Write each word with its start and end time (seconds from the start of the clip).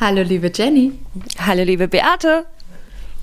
Hallo, 0.00 0.22
liebe 0.22 0.50
Jenny. 0.52 0.98
Hallo, 1.38 1.62
liebe 1.62 1.86
Beate. 1.86 2.46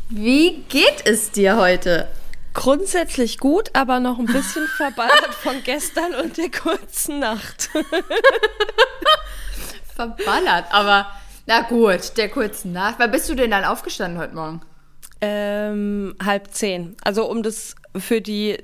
Wie 0.09 0.63
geht 0.69 1.05
es 1.05 1.29
dir 1.29 1.57
heute? 1.57 2.07
Grundsätzlich 2.53 3.39
gut, 3.39 3.71
aber 3.73 3.99
noch 3.99 4.19
ein 4.19 4.25
bisschen 4.25 4.65
verballert 4.77 5.33
von 5.33 5.61
gestern 5.63 6.15
und 6.15 6.37
der 6.37 6.49
kurzen 6.49 7.19
Nacht. 7.19 7.69
verballert, 9.95 10.65
aber 10.71 11.11
na 11.45 11.63
gut, 11.63 12.15
der 12.15 12.29
kurzen 12.29 12.71
Nacht. 12.71 12.95
Wann 12.99 13.11
bist 13.11 13.29
du 13.29 13.35
denn 13.35 13.51
dann 13.51 13.65
aufgestanden 13.65 14.17
heute 14.17 14.33
Morgen? 14.33 14.61
Ähm, 15.19 16.15
halb 16.23 16.53
zehn. 16.53 16.95
Also 17.03 17.29
um 17.29 17.43
das 17.43 17.75
für 17.97 18.21
die 18.21 18.57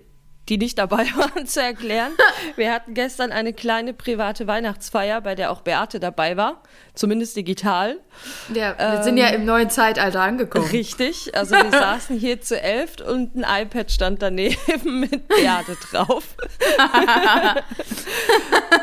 die 0.49 0.57
nicht 0.57 0.77
dabei 0.77 1.05
waren, 1.15 1.45
zu 1.45 1.61
erklären. 1.61 2.11
Wir 2.55 2.71
hatten 2.71 2.93
gestern 2.93 3.31
eine 3.31 3.53
kleine 3.53 3.93
private 3.93 4.47
Weihnachtsfeier, 4.47 5.21
bei 5.21 5.35
der 5.35 5.51
auch 5.51 5.61
Beate 5.61 5.99
dabei 5.99 6.37
war, 6.37 6.61
zumindest 6.93 7.35
digital. 7.35 7.97
Ja, 8.53 8.77
wir 8.77 8.97
ähm, 8.97 9.03
sind 9.03 9.17
ja 9.17 9.27
im 9.27 9.45
neuen 9.45 9.69
Zeitalter 9.69 10.21
angekommen. 10.21 10.67
Richtig, 10.69 11.35
also 11.35 11.55
wir 11.55 11.71
saßen 11.71 12.17
hier 12.17 12.41
zu 12.41 12.59
elf 12.59 12.95
und 13.07 13.35
ein 13.35 13.45
iPad 13.63 13.91
stand 13.91 14.21
daneben 14.21 14.55
mit 14.99 15.27
Beate 15.27 15.77
drauf. 15.91 16.35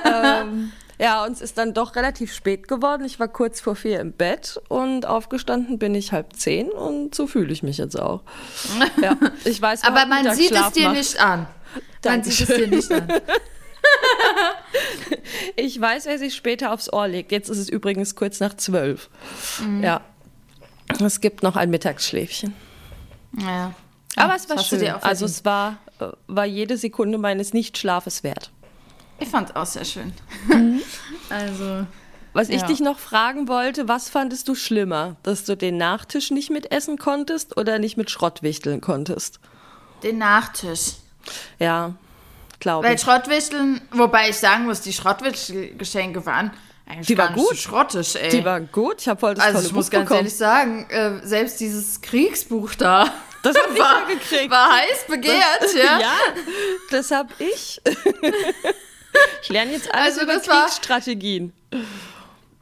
ähm, 0.05 0.73
ja, 0.99 1.25
uns 1.25 1.41
ist 1.41 1.59
dann 1.59 1.75
doch 1.75 1.97
relativ 1.97 2.33
spät 2.33 2.69
geworden. 2.69 3.05
Ich 3.05 3.19
war 3.19 3.29
kurz 3.29 3.61
vor 3.61 3.75
vier 3.75 4.01
im 4.01 4.13
Bett 4.13 4.61
und 4.69 5.07
aufgestanden 5.07 5.79
bin 5.79 5.95
ich 5.95 6.13
halb 6.13 6.35
zehn 6.35 6.71
und 6.71 7.15
so 7.15 7.27
fühle 7.27 7.53
ich 7.53 7.63
mich 7.63 7.79
jetzt 7.79 7.99
auch. 7.99 8.23
Ja, 9.03 9.17
ich 9.45 9.61
weiß, 9.61 9.85
aber 9.85 10.07
man 10.07 10.35
sieht 10.35 10.53
es 10.53 10.73
dir 10.73 10.89
macht. 10.89 10.97
nicht 10.97 11.21
an. 11.21 11.47
Man 12.05 12.23
sieht 12.23 12.49
es 12.49 12.57
dir 12.57 12.69
nicht 12.69 12.93
an. 12.93 13.09
ich 15.57 15.81
weiß, 15.81 16.07
wer 16.07 16.19
sich 16.19 16.35
später 16.35 16.73
aufs 16.73 16.93
Ohr 16.93 17.09
legt. 17.09 17.33
Jetzt 17.33 17.49
ist 17.49 17.59
es 17.59 17.69
übrigens 17.69 18.15
kurz 18.15 18.41
nach 18.41 18.55
zwölf. 18.57 19.11
Mhm. 19.61 19.83
Ja. 19.83 20.01
Es 21.01 21.21
gibt 21.21 21.43
noch 21.43 21.57
ein 21.57 21.71
Mittagsschläfchen. 21.71 22.55
Ja. 23.39 23.75
Aber 24.17 24.37
es 24.37 24.49
war 24.49 24.59
schön. 24.63 24.87
Also 25.01 25.25
es 25.25 25.45
war, 25.45 25.79
äh, 25.99 26.09
war 26.27 26.45
jede 26.45 26.77
Sekunde 26.77 27.19
meines 27.19 27.53
Nichtschlafes 27.53 28.23
wert. 28.23 28.51
Ich 29.19 29.29
fand 29.29 29.51
es 29.51 29.57
auch 29.57 29.67
sehr 29.67 29.85
schön. 29.85 30.13
Mhm. 30.49 30.83
also. 31.31 31.87
Was 32.33 32.49
ich 32.49 32.63
ja. 32.63 32.67
dich 32.67 32.81
noch 32.81 32.99
fragen 32.99 33.47
wollte, 33.47 33.87
was 33.87 34.09
fandest 34.09 34.49
du 34.49 34.57
schlimmer? 34.57 35.17
Dass 35.23 35.45
du 35.45 35.57
den 35.57 35.77
Nachtisch 35.77 36.33
nicht 36.33 36.51
mitessen 36.51 36.99
konntest 36.99 37.57
oder 37.57 37.79
nicht 37.79 37.97
mit 37.97 38.11
Schrott 38.11 38.43
wichteln 38.43 38.81
konntest? 38.81 39.39
Den 40.03 40.19
Nachtisch. 40.19 40.95
Ja, 41.61 41.95
glaube 42.59 42.87
ich. 42.87 42.91
Weil 42.91 42.99
Schrottwichteln, 42.99 43.81
wobei 43.93 44.31
ich 44.31 44.37
sagen 44.37 44.65
muss, 44.65 44.81
die 44.81 44.93
Schrottwichtelgeschenke 44.93 46.27
waren 46.27 46.51
eigentlich 46.87 47.07
die 47.07 47.17
war 47.17 47.33
gut. 47.33 47.49
So 47.49 47.55
schrottisch, 47.55 48.15
ey. 48.17 48.29
Die 48.29 48.45
waren 48.45 48.69
gut. 48.71 49.01
Ich 49.01 49.09
habe 49.09 49.19
voll 49.19 49.35
das 49.35 49.45
Also 49.45 49.61
ich 49.61 49.69
Buch 49.69 49.77
muss 49.77 49.91
ganz 49.91 50.05
bekommen. 50.05 50.19
ehrlich 50.19 50.37
sagen, 50.37 50.87
äh, 50.91 51.27
selbst 51.27 51.61
dieses 51.61 52.01
Kriegsbuch 52.01 52.75
da, 52.75 53.11
das 53.43 53.55
war, 53.55 54.07
gekriegt. 54.07 54.51
war 54.51 54.71
heiß 54.73 55.07
begehrt, 55.09 55.61
das, 55.61 55.75
ja. 55.75 56.01
Ja, 56.01 56.15
das 56.91 57.11
habe 57.11 57.33
ich. 57.39 57.81
Ich 59.43 59.49
lerne 59.49 59.73
jetzt 59.73 59.93
alles 59.95 60.19
also 60.19 60.23
über 60.23 60.41
Kriegsstrategien. 60.41 61.53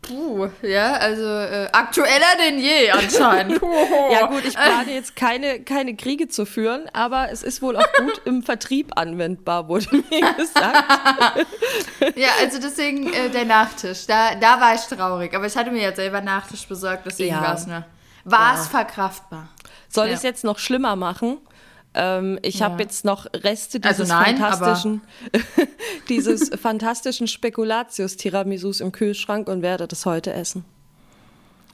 Puh, 0.03 0.49
ja, 0.63 0.95
also 0.95 1.23
äh, 1.23 1.69
aktueller 1.71 2.37
denn 2.45 2.59
je 2.59 2.91
anscheinend. 2.91 3.61
ja 4.11 4.27
gut, 4.27 4.45
ich 4.45 4.55
plane 4.55 4.93
jetzt 4.93 5.15
keine, 5.15 5.61
keine 5.63 5.95
Kriege 5.95 6.27
zu 6.27 6.45
führen, 6.45 6.89
aber 6.93 7.31
es 7.31 7.45
ist 7.45 7.63
wohl 7.63 7.77
auch 7.77 7.93
gut 7.99 8.21
im 8.25 8.43
Vertrieb 8.43 8.99
anwendbar, 8.99 9.69
wurde 9.69 9.87
mir 9.93 10.35
gesagt. 10.37 11.47
ja, 12.17 12.31
also 12.41 12.59
deswegen 12.59 13.13
äh, 13.13 13.31
der 13.31 13.45
Nachtisch, 13.45 14.07
da, 14.07 14.35
da 14.35 14.61
war 14.61 14.75
ich 14.75 14.81
traurig, 14.81 15.35
aber 15.35 15.47
ich 15.47 15.57
hatte 15.57 15.71
mir 15.71 15.83
ja 15.83 15.95
selber 15.95 16.21
Nachtisch 16.21 16.67
besorgt, 16.67 17.07
deswegen 17.07 17.37
ja. 17.37 17.43
war 17.43 17.55
es 17.55 17.69
ne, 17.69 17.85
ja. 18.29 18.55
verkraftbar. 18.57 19.49
Soll 19.89 20.07
ja. 20.07 20.13
ich 20.13 20.17
es 20.17 20.23
jetzt 20.25 20.43
noch 20.43 20.59
schlimmer 20.59 20.97
machen? 20.97 21.39
Ähm, 21.95 22.39
ich 22.43 22.61
ja. 22.61 22.67
habe 22.67 22.83
jetzt 22.83 23.05
noch 23.05 23.27
Reste 23.35 23.79
dieses 23.79 24.01
also 24.01 24.13
nein, 24.13 24.39
fantastischen, 24.39 25.03
dieses 26.09 26.51
fantastischen 26.61 27.27
Spekulatius 27.27 28.17
Tiramisus 28.17 28.81
im 28.81 28.93
Kühlschrank 28.93 29.49
und 29.49 29.63
werde 29.63 29.87
das 29.87 30.07
heute 30.07 30.33
essen. 30.33 30.65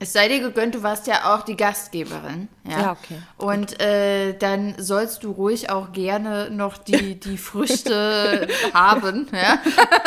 Es 0.01 0.13
sei 0.13 0.29
dir 0.29 0.39
gegönnt, 0.39 0.77
du 0.77 0.83
warst 0.85 1.09
ja 1.09 1.35
auch 1.35 1.43
die 1.43 1.57
Gastgeberin. 1.57 2.49
Ja, 2.65 2.81
ja 2.81 2.93
okay. 2.93 3.19
Und 3.37 3.81
äh, 3.81 4.35
dann 4.39 4.75
sollst 4.79 5.25
du 5.25 5.33
ruhig 5.33 5.71
auch 5.71 5.93
gerne 5.93 6.51
noch 6.51 6.79
die, 6.79 7.19
die 7.19 7.37
Früchte 7.37 8.47
haben. 8.73 9.27
Ja? 9.33 9.59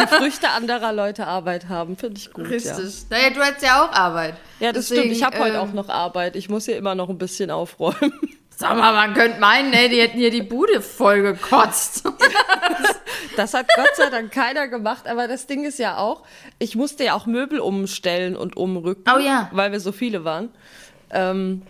Die 0.02 0.08
Früchte 0.08 0.50
anderer 0.50 0.94
Leute 0.94 1.28
Arbeit 1.28 1.68
haben, 1.68 1.98
finde 1.98 2.20
ich 2.20 2.32
gut. 2.32 2.50
Richtig. 2.50 2.72
Ja. 2.72 3.18
Naja, 3.18 3.30
du 3.32 3.42
hast 3.42 3.62
ja 3.62 3.84
auch 3.84 3.92
Arbeit. 3.92 4.36
Ja, 4.62 4.72
das 4.72 4.88
Deswegen, 4.88 5.02
stimmt. 5.02 5.18
Ich 5.18 5.24
habe 5.24 5.36
ähm, 5.36 5.44
heute 5.44 5.62
auch 5.62 5.74
noch 5.74 5.90
Arbeit. 5.90 6.38
Ich 6.38 6.48
muss 6.48 6.66
hier 6.66 6.78
immer 6.78 6.96
noch 6.96 7.10
ein 7.10 7.18
bisschen 7.18 7.52
aufräumen. 7.52 8.14
Sag 8.62 8.78
mal, 8.78 8.94
man 8.94 9.16
könnte 9.16 9.40
meinen, 9.40 9.74
ey, 9.74 9.90
die 9.90 10.00
hätten 10.00 10.20
hier 10.20 10.30
die 10.30 10.44
Bude 10.44 10.82
voll 10.82 11.24
gekotzt. 11.24 12.04
das 13.36 13.56
hat 13.56 13.66
Gott 13.76 13.96
sei 13.96 14.12
Dank 14.12 14.32
keiner 14.32 14.68
gemacht, 14.68 15.08
aber 15.08 15.28
das 15.28 15.48
Ding 15.48 15.66
ist 15.66 15.80
ja 15.80 15.98
auch, 15.98 16.24
ich 16.60 16.76
musste 16.76 17.04
ja 17.04 17.16
auch 17.16 17.26
Möbel 17.26 17.60
umstellen 17.60 18.36
und 18.36 18.58
umrücken, 18.58 19.04
oh, 19.12 19.20
ja. 19.20 19.50
weil 19.52 19.72
wir 19.72 19.80
so 19.80 19.92
viele 19.92 20.26
waren. 20.26 20.50
Ähm, 21.10 21.64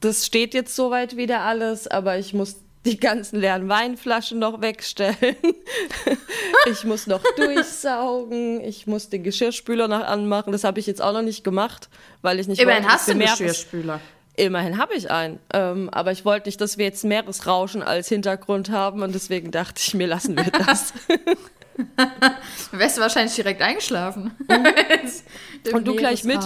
das 0.00 0.26
steht 0.26 0.52
jetzt 0.52 0.76
soweit 0.76 1.16
wieder 1.16 1.40
alles, 1.40 1.88
aber 1.88 2.18
ich 2.18 2.34
muss 2.34 2.56
die 2.84 3.00
ganzen 3.00 3.40
leeren 3.40 3.70
Weinflaschen 3.70 4.38
noch 4.38 4.60
wegstellen. 4.60 5.16
ich 6.66 6.84
muss 6.84 7.06
noch 7.06 7.22
durchsaugen. 7.36 8.60
Ich 8.60 8.86
muss 8.86 9.08
den 9.08 9.22
Geschirrspüler 9.22 9.88
noch 9.88 10.04
anmachen. 10.04 10.52
Das 10.52 10.64
habe 10.64 10.78
ich 10.78 10.86
jetzt 10.86 11.00
auch 11.00 11.14
noch 11.14 11.22
nicht 11.22 11.42
gemacht, 11.42 11.88
weil 12.20 12.38
ich 12.38 12.48
nicht 12.48 12.60
Immerhin 12.60 12.86
hast 12.86 13.08
du 13.08 13.12
einen 13.12 13.22
Geschirrspüler. 13.22 14.00
Immerhin 14.36 14.78
habe 14.78 14.94
ich 14.94 15.10
einen. 15.10 15.38
Ähm, 15.52 15.88
aber 15.90 16.10
ich 16.10 16.24
wollte 16.24 16.48
nicht, 16.48 16.60
dass 16.60 16.76
wir 16.76 16.86
jetzt 16.86 17.04
Meeresrauschen 17.04 17.82
als 17.82 18.08
Hintergrund 18.08 18.70
haben 18.70 19.02
und 19.02 19.14
deswegen 19.14 19.50
dachte 19.50 19.80
ich 19.84 19.94
mir, 19.94 20.08
lassen 20.08 20.36
wir 20.36 20.50
das. 20.50 20.92
Dann 21.96 22.80
wärst 22.80 22.96
du 22.96 23.00
wahrscheinlich 23.00 23.34
direkt 23.34 23.62
eingeschlafen. 23.62 24.32
Mhm. 24.48 25.72
und 25.74 25.86
du 25.86 25.94
gleich 25.94 26.24
mit. 26.24 26.40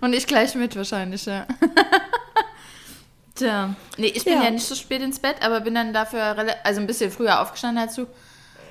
Und 0.00 0.12
ich 0.12 0.26
gleich 0.26 0.54
mit 0.54 0.76
wahrscheinlich, 0.76 1.24
ja. 1.24 1.46
Tja. 3.34 3.74
Nee, 3.96 4.08
ich 4.08 4.24
bin 4.24 4.34
ja. 4.34 4.44
ja. 4.44 4.50
nicht 4.50 4.66
so 4.66 4.74
spät 4.74 5.02
ins 5.02 5.18
Bett, 5.18 5.36
aber 5.40 5.60
bin 5.60 5.74
dann 5.74 5.92
dafür 5.92 6.36
also 6.64 6.80
ein 6.80 6.86
bisschen 6.86 7.10
früher 7.10 7.40
aufgestanden 7.40 7.86
dazu. 7.86 8.06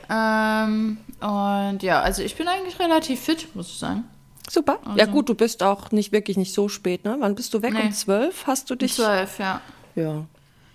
Ähm, 0.09 0.97
und 1.19 1.83
ja, 1.83 2.01
also 2.01 2.21
ich 2.21 2.35
bin 2.35 2.47
eigentlich 2.47 2.79
relativ 2.79 3.21
fit, 3.21 3.55
muss 3.55 3.69
ich 3.69 3.77
sagen. 3.77 4.03
Super. 4.49 4.79
Also. 4.85 4.97
Ja 4.97 5.05
gut, 5.05 5.29
du 5.29 5.35
bist 5.35 5.63
auch 5.63 5.91
nicht 5.91 6.11
wirklich 6.11 6.37
nicht 6.37 6.53
so 6.53 6.69
spät, 6.69 7.03
ne? 7.03 7.17
Wann 7.19 7.35
bist 7.35 7.53
du 7.53 7.61
weg? 7.61 7.73
Nee. 7.73 7.83
Um 7.83 7.91
zwölf 7.91 8.47
hast 8.47 8.69
du 8.69 8.75
dich? 8.75 8.97
Um 8.97 9.05
zwölf, 9.05 9.39
ja. 9.39 9.61
Ja. 9.95 10.25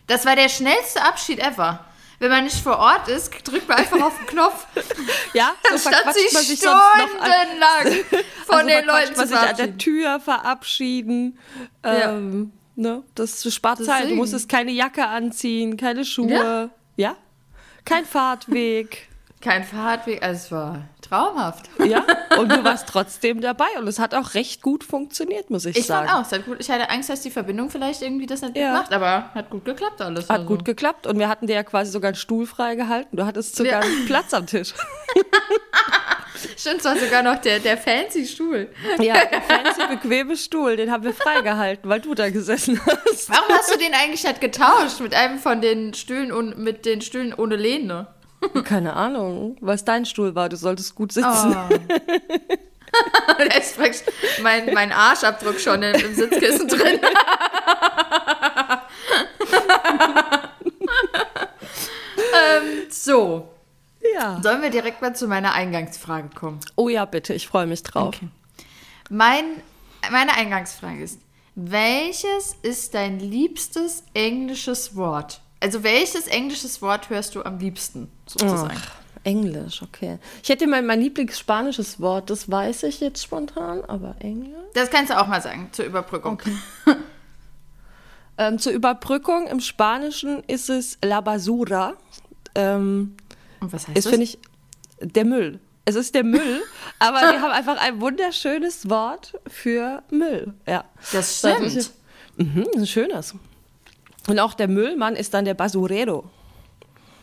Das 0.07 0.27
war 0.27 0.35
der 0.35 0.49
schnellste 0.49 1.03
Abschied 1.03 1.39
ever. 1.39 1.85
Wenn 2.19 2.31
man 2.31 2.45
nicht 2.45 2.57
vor 2.57 2.79
Ort 2.79 3.09
ist, 3.09 3.33
drückt 3.45 3.67
man 3.67 3.79
einfach 3.79 4.01
auf 4.03 4.19
den 4.19 4.27
Knopf. 4.27 4.67
ja, 5.33 5.53
so 5.71 5.79
statt 5.79 6.15
sich 6.15 6.33
man 6.33 6.43
sich 6.43 6.59
stundenlang 6.59 8.05
von 8.47 8.57
also 8.57 8.69
den 8.69 8.85
Leuten 8.85 9.17
man 9.17 9.27
zu 9.27 9.27
sich 9.29 9.37
an 9.39 9.57
der 9.57 9.79
Tür 9.79 10.21
verabschieden. 10.21 11.39
Ja. 11.83 12.11
Ähm, 12.11 12.53
ne? 12.77 13.03
Das 13.15 13.43
spart 13.55 13.79
Deswegen. 13.79 13.99
Zeit. 13.99 14.11
Du 14.11 14.17
musstest 14.17 14.51
keine 14.51 14.71
Jacke 14.71 15.07
anziehen, 15.07 15.79
keine 15.79 16.05
Schuhe. 16.05 16.71
Ja. 16.97 17.11
ja? 17.11 17.17
Kein 17.87 18.05
Fahrtweg. 18.05 19.09
Kein 19.41 19.65
Fahrtweg, 19.65 20.23
also 20.23 20.37
es 20.37 20.53
war 20.53 20.89
traumhaft. 21.11 21.69
Ja, 21.91 22.05
und 22.39 22.53
du 22.53 22.63
warst 22.63 22.89
trotzdem 22.93 23.41
dabei 23.41 23.67
und 23.79 23.89
es 23.89 23.99
hat 23.99 24.15
auch 24.15 24.35
recht 24.35 24.63
gut 24.63 24.85
funktioniert, 24.85 25.51
muss 25.51 25.65
ich, 25.65 25.77
ich 25.77 25.87
sagen. 25.87 26.05
Ich 26.05 26.11
fand 26.11 26.21
auch, 26.21 26.27
es 26.27 26.33
hat 26.33 26.47
gut. 26.47 26.59
Ich 26.61 26.71
hatte 26.71 26.89
Angst, 26.89 27.09
dass 27.09 27.23
die 27.23 27.31
Verbindung 27.31 27.69
vielleicht 27.69 28.03
irgendwie 28.03 28.27
das 28.27 28.43
nicht 28.43 28.57
ja. 28.57 28.75
macht, 28.75 28.93
aber 28.93 29.31
hat 29.35 29.51
gut 29.51 29.65
geklappt 29.65 30.01
alles. 30.01 30.29
Hat 30.29 30.41
also. 30.41 30.47
gut 30.47 30.65
geklappt 30.65 31.07
und 31.07 31.19
wir 31.19 31.29
hatten 31.29 31.47
dir 31.47 31.55
ja 31.55 31.63
quasi 31.65 31.91
sogar 31.91 32.11
einen 32.11 32.17
Stuhl 32.17 32.47
freigehalten. 32.47 33.17
Du 33.17 33.25
hattest 33.27 33.57
sogar 33.57 33.85
ja. 33.85 33.91
Platz 34.07 34.33
am 34.35 34.47
Tisch. 34.47 34.73
Stimmt, 36.57 36.79
es 36.79 36.85
war 36.85 36.97
sogar 36.97 37.23
noch 37.23 37.39
der, 37.39 37.59
der 37.59 37.77
fancy 37.77 38.27
Stuhl. 38.27 38.69
Ja, 39.01 39.15
der 39.25 39.43
fancy, 39.43 39.87
bequeme 39.89 40.37
Stuhl, 40.37 40.77
den 40.77 40.91
haben 40.91 41.03
wir 41.03 41.13
freigehalten, 41.13 41.91
weil 41.91 42.01
du 42.01 42.15
da 42.15 42.31
gesessen 42.31 42.81
hast. 42.87 43.31
Warum 43.31 43.49
hast 43.51 43.75
du 43.75 43.79
den 43.79 43.95
eigentlich 43.95 44.23
nicht 44.23 44.41
getauscht 44.41 45.01
mit 45.01 45.15
einem 45.15 45.39
von 45.39 45.61
den 45.61 45.93
Stühlen 45.95 46.31
und 46.33 46.59
mit 46.59 46.87
den 46.87 47.01
Stühlen 47.01 47.35
ohne 47.35 47.57
Lehne? 47.57 48.07
Keine 48.65 48.95
Ahnung, 48.95 49.57
weil 49.61 49.75
es 49.75 49.85
dein 49.85 50.07
Stuhl 50.07 50.35
war. 50.35 50.49
Du 50.49 50.57
solltest 50.57 50.95
gut 50.95 51.13
sitzen. 51.13 51.55
Oh. 51.55 51.69
da 53.39 53.45
ist 53.57 53.79
mein, 54.43 54.73
mein 54.75 54.93
Arschabdruck 54.93 55.61
schon 55.61 55.83
im, 55.83 55.95
im 55.95 56.15
Sitzkissen 56.15 56.69
drin. 56.69 57.01
ähm, 62.17 62.87
so. 62.89 63.49
Ja. 64.15 64.41
Sollen 64.43 64.63
wir 64.63 64.71
direkt 64.71 65.03
mal 65.03 65.15
zu 65.15 65.29
meiner 65.29 65.53
Eingangsfrage 65.53 66.31
kommen? 66.35 66.61
Oh 66.77 66.89
ja, 66.89 67.05
bitte. 67.05 67.35
Ich 67.35 67.47
freue 67.47 67.67
mich 67.67 67.83
drauf. 67.83 68.15
Okay. 68.17 68.29
Mein, 69.11 69.45
meine 70.11 70.35
Eingangsfrage 70.35 71.03
ist: 71.03 71.21
Welches 71.55 72.57
ist 72.63 72.95
dein 72.95 73.21
liebstes 73.21 74.05
englisches 74.15 74.97
Wort? 74.97 75.43
Also 75.61 75.83
welches 75.83 76.27
englisches 76.27 76.81
Wort 76.83 77.11
hörst 77.11 77.35
du 77.35 77.43
am 77.45 77.59
liebsten 77.59 78.11
sozusagen? 78.27 78.81
Englisch, 79.25 79.83
okay. 79.83 80.19
Ich 80.43 80.49
hätte 80.49 80.67
mein, 80.67 80.87
mein 80.87 81.01
Lieblingsspanisches 81.01 82.01
Wort, 82.01 82.31
das 82.31 82.51
weiß 82.51 82.85
ich 82.85 83.01
jetzt 83.01 83.23
spontan, 83.23 83.85
aber 83.85 84.17
Englisch. 84.21 84.55
Das 84.73 84.91
kannst 84.91 85.13
du 85.13 85.21
auch 85.21 85.27
mal 85.27 85.43
sagen, 85.43 85.69
zur 85.73 85.85
Überbrückung. 85.85 86.41
Ähm, 88.39 88.59
zur 88.59 88.73
Überbrückung 88.73 89.47
im 89.49 89.61
Spanischen 89.61 90.43
ist 90.47 90.71
es 90.71 90.97
la 91.05 91.21
basura. 91.21 91.95
Ähm, 92.55 93.15
Und 93.61 93.71
was 93.73 93.87
heißt 93.87 93.99
ist, 93.99 94.07
das? 94.07 94.11
finde 94.11 94.25
ich, 94.25 94.39
der 95.01 95.27
Müll. 95.27 95.61
Es 95.85 95.95
ist 95.95 96.15
der 96.15 96.25
Müll, 96.25 96.63
aber 96.99 97.21
wir 97.21 97.43
haben 97.43 97.53
einfach 97.53 97.77
ein 97.79 98.01
wunderschönes 98.01 98.89
Wort 98.89 99.39
für 99.47 100.03
Müll. 100.11 100.55
Ja. 100.67 100.85
Das 101.13 101.39
stimmt. 101.41 101.61
ist- 101.77 101.95
Mhm, 102.37 102.65
das 102.65 102.75
ist 102.77 102.81
ein 102.81 102.87
schönes. 102.87 103.35
Und 104.31 104.39
auch 104.39 104.55
der 104.55 104.69
Müllmann 104.69 105.17
ist 105.17 105.35
dann 105.35 105.45
der 105.45 105.55
Basurero. 105.55 106.25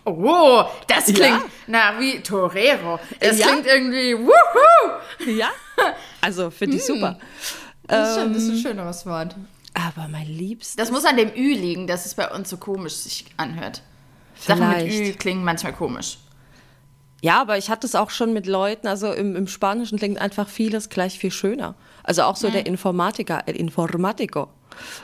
Oh, 0.06 0.64
das 0.88 1.06
klingt 1.06 1.20
Ja. 1.22 1.44
na 1.68 2.00
wie 2.00 2.20
Torero. 2.22 3.00
Das 3.20 3.38
Ja. 3.40 3.48
klingt 3.48 3.66
irgendwie 3.66 4.18
wuhu. 4.18 5.32
Ja? 5.38 5.50
Also 6.22 6.50
finde 6.50 6.78
ich 6.78 6.86
super. 6.86 7.18
Das 7.88 8.10
ist, 8.12 8.16
schon, 8.22 8.34
das 8.34 8.44
ist 8.44 8.50
ein 8.50 8.58
schöneres 8.58 9.06
Wort. 9.06 9.36
Aber 9.74 10.08
mein 10.10 10.26
Liebstes. 10.28 10.76
Das 10.76 10.92
muss 10.92 11.06
an 11.06 11.18
dem 11.18 11.30
Ü 11.30 11.54
liegen, 11.54 11.88
dass 11.88 12.06
es 12.06 12.16
bei 12.16 12.30
uns 12.32 12.50
so 12.50 12.58
komisch 12.58 12.94
sich 12.96 13.26
anhört. 13.38 13.82
Sachen 14.40 14.68
mit 14.70 14.80
Ü 14.80 14.90
Vielleicht. 14.90 15.20
klingen 15.20 15.44
manchmal 15.44 15.74
komisch. 15.74 16.18
Ja, 17.22 17.42
aber 17.42 17.58
ich 17.58 17.70
hatte 17.70 17.86
es 17.88 17.96
auch 17.96 18.10
schon 18.12 18.32
mit 18.34 18.46
Leuten, 18.46 18.88
also 18.88 19.12
im, 19.12 19.36
im 19.36 19.48
Spanischen 19.48 19.98
klingt 19.98 20.20
einfach 20.22 20.48
vieles 20.48 20.90
gleich 20.90 21.18
viel 21.20 21.32
schöner. 21.32 21.76
Also 22.04 22.24
auch 22.24 22.36
so 22.36 22.50
der 22.50 22.66
Informatiker, 22.66 23.44
el 23.48 23.56
Informatico. 23.56 24.50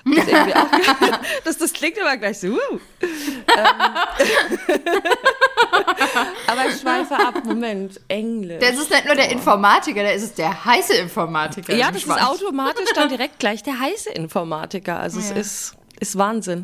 Das, 0.06 0.26
das, 1.44 1.58
das 1.58 1.74
klingt 1.74 1.98
immer 1.98 2.18
gleich 2.18 2.40
so. 2.40 2.48
Uh. 2.48 2.58
Ähm. 3.02 3.10
aber 6.48 6.70
ich 6.70 6.80
schweife 6.80 7.16
ab. 7.16 7.44
Moment, 7.46 8.00
Englisch. 8.08 8.60
Das 8.60 8.78
ist 8.78 8.90
nicht 8.90 9.06
nur 9.06 9.16
der 9.16 9.32
Informatiker, 9.32 10.04
da 10.04 10.10
ist 10.10 10.24
es 10.24 10.34
der 10.34 10.66
heiße 10.66 10.94
Informatiker. 10.96 11.76
ja, 11.76 11.92
das 11.92 12.04
ist 12.04 12.10
automatisch 12.12 12.90
dann 12.96 13.10
direkt 13.10 13.40
gleich 13.40 13.64
der 13.64 13.80
heiße 13.80 14.12
Informatiker. 14.12 15.00
Also 15.00 15.20
Ja. 15.20 15.26
es 15.26 15.32
ist, 15.32 15.76
ist 16.00 16.18
Wahnsinn. 16.18 16.64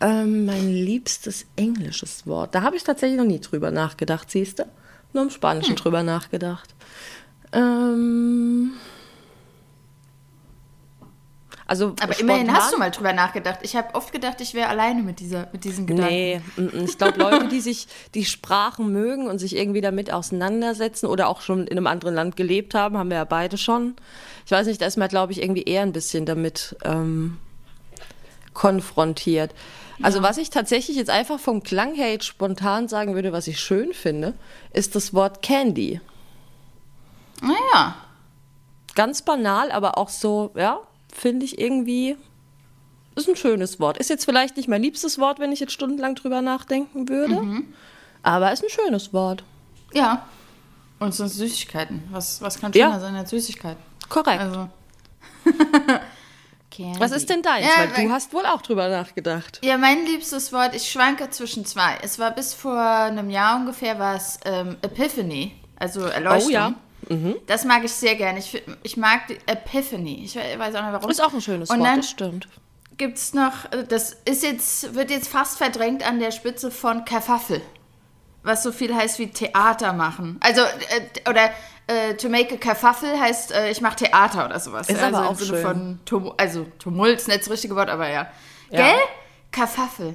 Ähm, 0.00 0.46
mein 0.46 0.68
liebstes 0.68 1.46
englisches 1.56 2.26
Wort. 2.26 2.54
Da 2.54 2.62
habe 2.62 2.76
ich 2.76 2.82
tatsächlich 2.82 3.18
noch 3.18 3.24
nie 3.26 3.40
drüber 3.40 3.70
nachgedacht, 3.70 4.30
siehst 4.30 4.58
du? 4.58 4.64
Nur 5.12 5.24
im 5.24 5.30
Spanischen 5.30 5.76
drüber 5.76 6.02
nachgedacht. 6.02 6.70
Ähm, 7.52 8.72
also 11.66 11.94
Aber 12.00 12.18
immerhin 12.18 12.46
spontan- 12.46 12.62
hast 12.62 12.72
du 12.72 12.78
mal 12.78 12.90
drüber 12.90 13.12
nachgedacht. 13.12 13.60
Ich 13.62 13.76
habe 13.76 13.94
oft 13.94 14.12
gedacht, 14.12 14.40
ich 14.40 14.54
wäre 14.54 14.68
alleine 14.68 15.02
mit, 15.02 15.20
dieser, 15.20 15.48
mit 15.52 15.64
diesen 15.64 15.86
Gedanken. 15.86 16.12
Nee, 16.12 16.40
mm, 16.56 16.62
mm. 16.62 16.84
ich 16.84 16.98
glaube, 16.98 17.18
Leute, 17.18 17.48
die 17.48 17.60
sich 17.60 17.86
die 18.14 18.24
Sprachen 18.24 18.92
mögen 18.92 19.26
und 19.28 19.38
sich 19.38 19.56
irgendwie 19.56 19.80
damit 19.80 20.12
auseinandersetzen 20.12 21.06
oder 21.06 21.28
auch 21.28 21.40
schon 21.40 21.66
in 21.66 21.76
einem 21.76 21.86
anderen 21.86 22.14
Land 22.14 22.36
gelebt 22.36 22.74
haben, 22.74 22.98
haben 22.98 23.10
wir 23.10 23.18
ja 23.18 23.24
beide 23.24 23.58
schon. 23.58 23.94
Ich 24.44 24.50
weiß 24.52 24.66
nicht, 24.66 24.80
da 24.80 24.86
ist 24.86 24.98
man, 24.98 25.08
glaube 25.08 25.32
ich, 25.32 25.42
irgendwie 25.42 25.62
eher 25.62 25.82
ein 25.82 25.92
bisschen 25.92 26.26
damit 26.26 26.76
ähm, 26.84 27.38
konfrontiert. 28.54 29.54
Also 30.02 30.22
was 30.22 30.38
ich 30.38 30.50
tatsächlich 30.50 30.96
jetzt 30.96 31.10
einfach 31.10 31.38
vom 31.38 31.62
Klang 31.62 31.94
her 31.94 32.10
jetzt 32.10 32.26
spontan 32.26 32.88
sagen 32.88 33.14
würde, 33.14 33.32
was 33.32 33.46
ich 33.46 33.60
schön 33.60 33.92
finde, 33.92 34.34
ist 34.72 34.96
das 34.96 35.14
Wort 35.14 35.42
Candy. 35.42 36.00
Naja, 37.40 37.94
Ganz 38.94 39.22
banal, 39.22 39.72
aber 39.72 39.96
auch 39.96 40.10
so, 40.10 40.50
ja, 40.54 40.80
finde 41.12 41.44
ich 41.44 41.58
irgendwie, 41.60 42.16
ist 43.14 43.28
ein 43.28 43.36
schönes 43.36 43.78
Wort. 43.78 43.98
Ist 43.98 44.10
jetzt 44.10 44.24
vielleicht 44.24 44.56
nicht 44.56 44.68
mein 44.68 44.82
liebstes 44.82 45.18
Wort, 45.18 45.38
wenn 45.38 45.52
ich 45.52 45.60
jetzt 45.60 45.72
stundenlang 45.72 46.14
drüber 46.16 46.42
nachdenken 46.42 47.08
würde, 47.08 47.62
aber 48.22 48.52
ist 48.52 48.64
ein 48.64 48.70
schönes 48.70 49.12
Wort. 49.12 49.44
ja. 49.92 50.26
Und 50.98 51.12
so 51.12 51.26
Süßigkeiten. 51.26 52.04
Was, 52.12 52.40
was 52.42 52.60
kann 52.60 52.70
Ja. 52.74 52.86
schöner 52.86 53.00
sein 53.00 53.16
als 53.16 53.30
Süßigkeiten? 53.30 53.82
Korrekt. 54.08 54.40
Also. 54.40 54.68
Candy. 56.70 57.00
Was 57.00 57.10
ist 57.12 57.28
denn 57.28 57.42
deins? 57.42 57.66
Ja, 57.66 57.90
weil- 57.96 58.06
du 58.06 58.10
hast 58.12 58.32
wohl 58.32 58.46
auch 58.46 58.62
drüber 58.62 58.88
nachgedacht. 58.88 59.60
Ja, 59.64 59.76
mein 59.76 60.06
liebstes 60.06 60.52
Wort, 60.52 60.74
ich 60.74 60.90
schwanke 60.90 61.28
zwischen 61.30 61.64
zwei. 61.66 61.98
Es 62.02 62.18
war 62.18 62.30
bis 62.30 62.54
vor 62.54 62.78
einem 62.80 63.30
Jahr 63.30 63.56
ungefähr, 63.56 63.98
war 63.98 64.14
es 64.16 64.38
ähm, 64.44 64.76
Epiphany, 64.82 65.52
also 65.76 66.00
Erleuchtung. 66.02 66.48
Oh 66.48 66.52
ja. 66.52 66.74
Das 67.46 67.64
mag 67.64 67.84
ich 67.84 67.92
sehr 67.92 68.14
gerne. 68.16 68.38
Ich, 68.38 68.62
ich 68.82 68.96
mag 68.96 69.26
die 69.28 69.38
Epiphany. 69.46 70.22
Ich 70.24 70.34
we- 70.36 70.58
weiß 70.58 70.74
auch 70.76 70.82
nicht 70.82 70.92
warum. 70.92 71.10
Ist 71.10 71.20
auch 71.22 71.32
ein 71.34 71.40
schönes 71.40 71.68
Und 71.70 71.78
Wort, 71.80 71.88
dann 71.88 71.96
das 71.98 72.08
stimmt. 72.10 72.48
gibt 72.96 73.18
es 73.18 73.34
noch, 73.34 73.70
äh, 73.72 73.84
das 73.88 74.16
ist 74.24 74.42
jetzt, 74.42 74.94
wird 74.94 75.10
jetzt 75.10 75.28
fast 75.28 75.58
verdrängt 75.58 76.06
an 76.06 76.20
der 76.20 76.30
Spitze 76.30 76.70
von 76.70 77.04
Kerfuffle. 77.04 77.60
Was 78.44 78.62
so 78.62 78.72
viel 78.72 78.94
heißt 78.94 79.18
wie 79.18 79.28
Theater 79.28 79.92
machen. 79.92 80.38
Also, 80.40 80.62
äh, 80.62 81.28
oder 81.30 81.50
äh, 81.86 82.14
to 82.14 82.28
make 82.28 82.54
a 82.54 82.56
Kerfuffle 82.56 83.20
heißt, 83.20 83.52
äh, 83.52 83.70
ich 83.70 83.80
mache 83.80 83.96
Theater 83.96 84.46
oder 84.46 84.58
sowas. 84.58 84.88
Ist 84.88 85.00
also 85.02 85.16
aber 85.16 85.26
im 85.26 85.32
auch 85.32 85.38
Sinne 85.38 85.50
schön. 85.50 85.62
von, 85.62 86.00
Tum 86.04 86.32
also 86.36 86.66
Tumult 86.78 87.18
ist 87.18 87.28
nicht 87.28 87.40
das 87.42 87.50
richtige 87.50 87.76
Wort, 87.76 87.88
aber 87.90 88.08
ja. 88.08 88.28
Ja. 88.70 88.76
Gell? 88.92 89.00
Kerfuffle. 89.52 90.14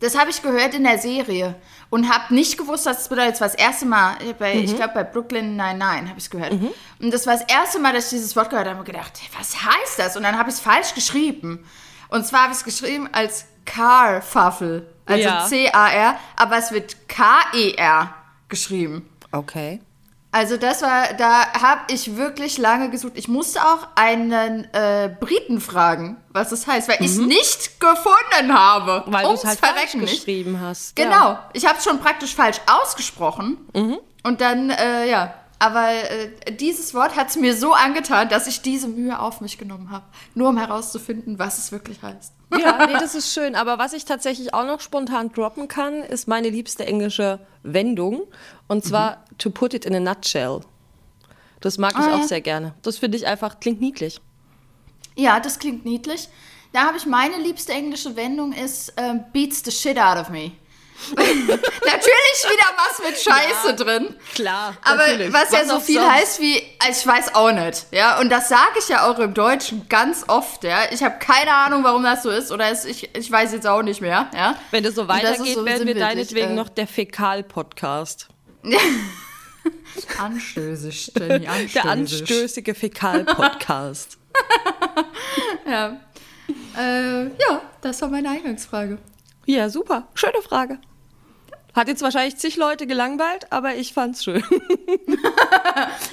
Das 0.00 0.18
habe 0.18 0.30
ich 0.30 0.42
gehört 0.42 0.74
in 0.74 0.84
der 0.84 0.98
Serie 0.98 1.54
und 1.90 2.08
habe 2.12 2.34
nicht 2.34 2.56
gewusst, 2.58 2.86
was 2.86 2.96
das 2.98 3.08
bedeutet. 3.08 3.32
Das 3.34 3.40
war 3.42 3.48
das 3.48 3.56
erste 3.56 3.86
Mal, 3.86 4.14
bei, 4.38 4.54
Mhm. 4.54 4.64
ich 4.64 4.74
glaube 4.76 4.94
bei 4.94 5.04
Brooklyn 5.04 5.56
Nine-Nine 5.56 6.08
habe 6.08 6.14
ich 6.16 6.24
es 6.24 6.30
gehört. 6.30 6.52
Und 6.52 7.10
das 7.12 7.26
war 7.26 7.34
das 7.36 7.44
erste 7.48 7.78
Mal, 7.78 7.92
dass 7.92 8.04
ich 8.06 8.10
dieses 8.18 8.34
Wort 8.34 8.50
gehört 8.50 8.66
habe 8.66 8.78
und 8.78 8.84
gedacht, 8.86 9.12
was 9.38 9.54
heißt 9.64 9.98
das? 9.98 10.16
Und 10.16 10.22
dann 10.22 10.38
habe 10.38 10.48
ich 10.48 10.54
es 10.56 10.60
falsch 10.60 10.94
geschrieben. 10.94 11.64
Und 12.08 12.26
zwar 12.26 12.44
habe 12.44 12.52
ich 12.52 12.58
es 12.58 12.64
geschrieben 12.64 13.08
als 13.12 13.44
Carfuffle, 13.66 14.86
also 15.06 15.22
Ja. 15.22 15.46
C-A-R, 15.46 16.18
aber 16.36 16.56
es 16.56 16.72
wird 16.72 17.08
K-E-R 17.08 18.14
geschrieben. 18.48 19.08
Okay. 19.32 19.80
Also 20.32 20.56
das 20.56 20.82
war, 20.82 21.12
da 21.14 21.52
habe 21.54 21.80
ich 21.92 22.16
wirklich 22.16 22.56
lange 22.56 22.90
gesucht. 22.90 23.14
Ich 23.16 23.26
musste 23.26 23.60
auch 23.60 23.88
einen 23.96 24.72
äh, 24.72 25.10
Briten 25.18 25.60
fragen, 25.60 26.18
was 26.28 26.50
das 26.50 26.68
heißt, 26.68 26.88
weil 26.88 26.98
ich 27.00 27.06
es 27.06 27.18
nicht 27.18 27.80
gefunden 27.80 28.54
habe. 28.56 29.04
Mhm. 29.06 29.12
Weil 29.12 29.24
du 29.24 29.32
es 29.32 29.44
halt 29.44 29.58
falsch 29.58 29.94
nicht. 29.94 30.12
geschrieben 30.12 30.60
hast. 30.60 30.94
Genau. 30.94 31.30
Ja. 31.30 31.50
Ich 31.52 31.66
habe 31.66 31.78
es 31.78 31.84
schon 31.84 31.98
praktisch 31.98 32.34
falsch 32.34 32.60
ausgesprochen. 32.66 33.58
Mhm. 33.74 33.98
Und 34.22 34.40
dann, 34.40 34.70
äh, 34.70 35.10
ja. 35.10 35.34
Aber 35.60 35.90
äh, 35.90 36.30
dieses 36.56 36.94
Wort 36.94 37.14
hat 37.16 37.28
es 37.28 37.36
mir 37.36 37.54
so 37.54 37.74
angetan, 37.74 38.28
dass 38.30 38.46
ich 38.46 38.62
diese 38.62 38.88
Mühe 38.88 39.18
auf 39.20 39.40
mich 39.42 39.58
genommen 39.58 39.90
habe. 39.90 40.04
Nur 40.34 40.48
um 40.48 40.56
herauszufinden, 40.56 41.38
was 41.38 41.58
es 41.58 41.70
wirklich 41.70 42.02
heißt. 42.02 42.32
Ja, 42.58 42.86
nee, 42.86 42.94
das 42.94 43.14
ist 43.14 43.32
schön. 43.32 43.54
Aber 43.54 43.78
was 43.78 43.92
ich 43.92 44.06
tatsächlich 44.06 44.54
auch 44.54 44.64
noch 44.64 44.80
spontan 44.80 45.30
droppen 45.32 45.68
kann, 45.68 46.02
ist 46.02 46.26
meine 46.26 46.48
liebste 46.48 46.86
englische 46.86 47.38
Wendung. 47.62 48.22
Und 48.68 48.84
zwar 48.84 49.22
to 49.36 49.50
put 49.50 49.74
it 49.74 49.84
in 49.84 49.94
a 49.94 50.00
nutshell. 50.00 50.60
Das 51.60 51.76
mag 51.76 51.92
ich 51.92 52.06
Ah, 52.06 52.14
auch 52.14 52.20
ja. 52.20 52.26
sehr 52.26 52.40
gerne. 52.40 52.74
Das 52.80 52.96
finde 52.96 53.18
ich 53.18 53.26
einfach, 53.26 53.60
klingt 53.60 53.80
niedlich. 53.82 54.20
Ja, 55.14 55.40
das 55.40 55.58
klingt 55.58 55.84
niedlich. 55.84 56.30
Da 56.72 56.86
habe 56.86 56.96
ich 56.96 57.04
meine 57.04 57.36
liebste 57.36 57.72
englische 57.72 58.16
Wendung 58.16 58.52
ist 58.52 58.94
ähm, 58.96 59.24
beats 59.34 59.62
the 59.64 59.70
shit 59.70 59.98
out 59.98 60.16
of 60.16 60.30
me. 60.30 60.52
Natürlich 61.16 62.44
wieder 62.44 62.66
was 62.76 62.98
mit 63.06 63.18
Scheiße 63.18 63.74
drin. 63.74 64.14
Klar. 64.34 64.76
Aber 64.82 65.06
natürlich. 65.06 65.32
was 65.32 65.50
ja 65.50 65.64
so 65.64 65.74
auch 65.74 65.82
viel 65.82 66.00
sonst? 66.00 66.12
heißt 66.12 66.40
wie, 66.40 66.56
ich 66.56 67.06
weiß 67.06 67.34
auch 67.34 67.52
nicht, 67.52 67.86
ja. 67.90 68.20
Und 68.20 68.30
das 68.30 68.48
sage 68.48 68.78
ich 68.78 68.88
ja 68.88 69.10
auch 69.10 69.18
im 69.18 69.34
Deutschen 69.34 69.88
ganz 69.88 70.24
oft, 70.28 70.64
ja. 70.64 70.78
Ich 70.90 71.02
habe 71.02 71.18
keine 71.18 71.52
Ahnung, 71.52 71.84
warum 71.84 72.02
das 72.02 72.22
so 72.22 72.30
ist, 72.30 72.52
oder 72.52 72.70
es, 72.70 72.84
ich, 72.84 73.14
ich 73.16 73.30
weiß 73.30 73.52
jetzt 73.52 73.66
auch 73.66 73.82
nicht 73.82 74.00
mehr, 74.00 74.30
ja. 74.34 74.56
Wenn 74.70 74.84
es 74.84 74.94
so 74.94 75.08
weitergeht, 75.08 75.54
so 75.54 75.64
werden 75.64 75.86
wir 75.86 75.94
deinetwegen 75.94 76.50
äh. 76.50 76.54
noch 76.54 76.68
der 76.68 76.86
Fäkal-Podcast. 76.86 78.28
Anstößig, 80.18 81.12
Jenny, 81.18 81.48
Der 81.74 81.84
anstößige 81.86 82.74
Fäkal-Podcast. 82.74 84.18
Ja. 85.66 86.00
Äh, 86.76 87.24
ja, 87.24 87.62
das 87.80 88.00
war 88.02 88.08
meine 88.08 88.30
Eingangsfrage. 88.30 88.98
ja, 89.46 89.68
super. 89.68 90.08
Schöne 90.14 90.42
Frage. 90.42 90.78
Hat 91.74 91.88
jetzt 91.88 92.02
wahrscheinlich 92.02 92.36
zig 92.36 92.56
Leute 92.56 92.86
gelangweilt, 92.86 93.50
aber 93.50 93.74
ich 93.74 93.92
fand's 93.92 94.24
schön. 94.24 94.42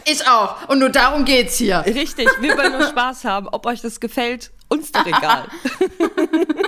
Ich 0.05 0.25
auch. 0.27 0.69
Und 0.69 0.79
nur 0.79 0.89
darum 0.89 1.25
geht's 1.25 1.57
hier. 1.57 1.83
Richtig, 1.85 2.29
wir 2.39 2.57
wollen 2.57 2.71
nur 2.71 2.83
Spaß 2.83 3.25
haben. 3.25 3.49
Ob 3.49 3.65
euch 3.65 3.81
das 3.81 3.99
gefällt, 3.99 4.51
uns 4.69 4.91
doch 4.91 5.05
egal. 5.05 5.47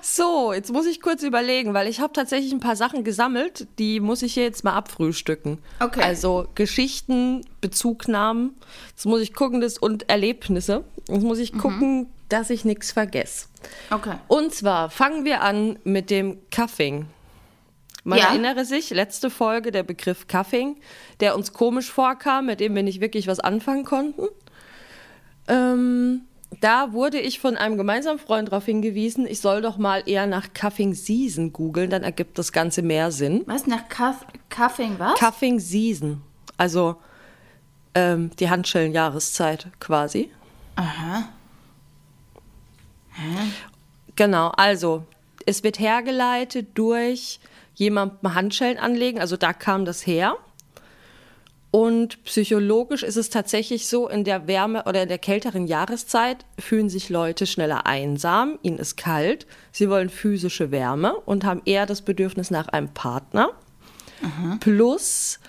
So, 0.00 0.52
jetzt 0.52 0.72
muss 0.72 0.86
ich 0.86 1.00
kurz 1.00 1.22
überlegen, 1.22 1.74
weil 1.74 1.86
ich 1.86 2.00
habe 2.00 2.12
tatsächlich 2.12 2.52
ein 2.52 2.60
paar 2.60 2.76
Sachen 2.76 3.04
gesammelt, 3.04 3.68
die 3.78 4.00
muss 4.00 4.22
ich 4.22 4.34
hier 4.34 4.42
jetzt 4.42 4.64
mal 4.64 4.72
abfrühstücken. 4.72 5.58
Okay. 5.80 6.02
Also 6.02 6.48
Geschichten, 6.54 7.44
Bezugnahmen, 7.60 8.56
jetzt 8.90 9.06
muss 9.06 9.20
ich 9.20 9.34
gucken, 9.34 9.60
das 9.60 9.78
und 9.78 10.08
Erlebnisse. 10.08 10.84
Jetzt 11.08 11.22
muss 11.22 11.38
ich 11.38 11.52
gucken, 11.56 12.08
dass 12.28 12.50
ich 12.50 12.64
nichts 12.64 12.92
vergesse. 12.92 13.46
Okay. 13.90 14.14
Und 14.28 14.54
zwar 14.54 14.90
fangen 14.90 15.24
wir 15.24 15.40
an 15.42 15.78
mit 15.84 16.10
dem 16.10 16.38
Cuffing. 16.50 17.06
Man 18.04 18.18
Ja. 18.18 18.26
erinnere 18.28 18.64
sich, 18.64 18.90
letzte 18.90 19.28
Folge 19.30 19.70
der 19.70 19.82
Begriff 19.82 20.28
Cuffing, 20.28 20.76
der 21.20 21.34
uns 21.36 21.52
komisch 21.52 21.90
vorkam, 21.90 22.46
mit 22.46 22.60
dem 22.60 22.74
wir 22.74 22.82
nicht 22.82 23.00
wirklich 23.00 23.26
was 23.26 23.40
anfangen 23.40 23.84
konnten. 23.84 24.28
Ähm, 25.48 26.22
da 26.60 26.92
wurde 26.92 27.18
ich 27.20 27.40
von 27.40 27.56
einem 27.56 27.76
gemeinsamen 27.76 28.18
Freund 28.18 28.48
darauf 28.48 28.64
hingewiesen, 28.64 29.26
ich 29.26 29.40
soll 29.40 29.60
doch 29.60 29.76
mal 29.76 30.02
eher 30.06 30.26
nach 30.26 30.52
Cuffing 30.54 30.94
Season 30.94 31.52
googeln, 31.52 31.90
dann 31.90 32.02
ergibt 32.02 32.38
das 32.38 32.52
Ganze 32.52 32.82
mehr 32.82 33.10
Sinn. 33.10 33.42
Was 33.46 33.66
nach 33.66 33.88
Cuff 33.88 34.24
Cuffing 34.48 34.98
was? 34.98 35.18
Cuffing 35.18 35.60
Season, 35.60 36.22
also 36.56 36.96
ähm, 37.94 38.30
die 38.38 38.48
Handschellenjahreszeit 38.48 39.68
quasi. 39.80 40.30
Aha. 40.76 41.28
Genau, 44.16 44.48
also 44.56 45.04
es 45.46 45.62
wird 45.64 45.78
hergeleitet 45.78 46.68
durch 46.74 47.40
jemandem 47.74 48.34
Handschellen 48.34 48.78
anlegen, 48.78 49.20
also 49.20 49.36
da 49.36 49.52
kam 49.52 49.84
das 49.84 50.06
her. 50.06 50.36
Und 51.70 52.24
psychologisch 52.24 53.02
ist 53.02 53.16
es 53.16 53.28
tatsächlich 53.28 53.88
so, 53.88 54.08
in 54.08 54.24
der 54.24 54.46
Wärme 54.46 54.84
oder 54.84 55.02
in 55.02 55.08
der 55.08 55.18
kälteren 55.18 55.66
Jahreszeit 55.66 56.46
fühlen 56.58 56.88
sich 56.88 57.10
Leute 57.10 57.46
schneller 57.46 57.86
einsam, 57.86 58.58
ihnen 58.62 58.78
ist 58.78 58.96
kalt, 58.96 59.46
sie 59.70 59.90
wollen 59.90 60.08
physische 60.08 60.70
Wärme 60.70 61.14
und 61.14 61.44
haben 61.44 61.60
eher 61.66 61.84
das 61.84 62.00
Bedürfnis 62.02 62.50
nach 62.50 62.68
einem 62.68 62.88
Partner. 62.88 63.50
Plus 64.60 65.40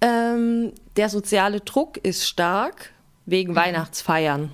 ähm, 0.00 0.72
der 0.96 1.08
soziale 1.08 1.60
Druck 1.60 1.98
ist 1.98 2.26
stark 2.26 2.92
wegen 3.26 3.54
Weihnachtsfeiern. 3.56 4.50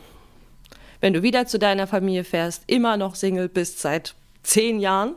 Wenn 1.03 1.13
du 1.13 1.23
wieder 1.23 1.47
zu 1.47 1.59
deiner 1.59 1.87
Familie 1.87 2.23
fährst, 2.25 2.63
immer 2.69 2.97
noch 2.97 3.17
Single 3.17 3.49
bist 3.51 3.81
seit 3.81 4.15
zehn 4.45 4.79
Jahren, 4.81 5.15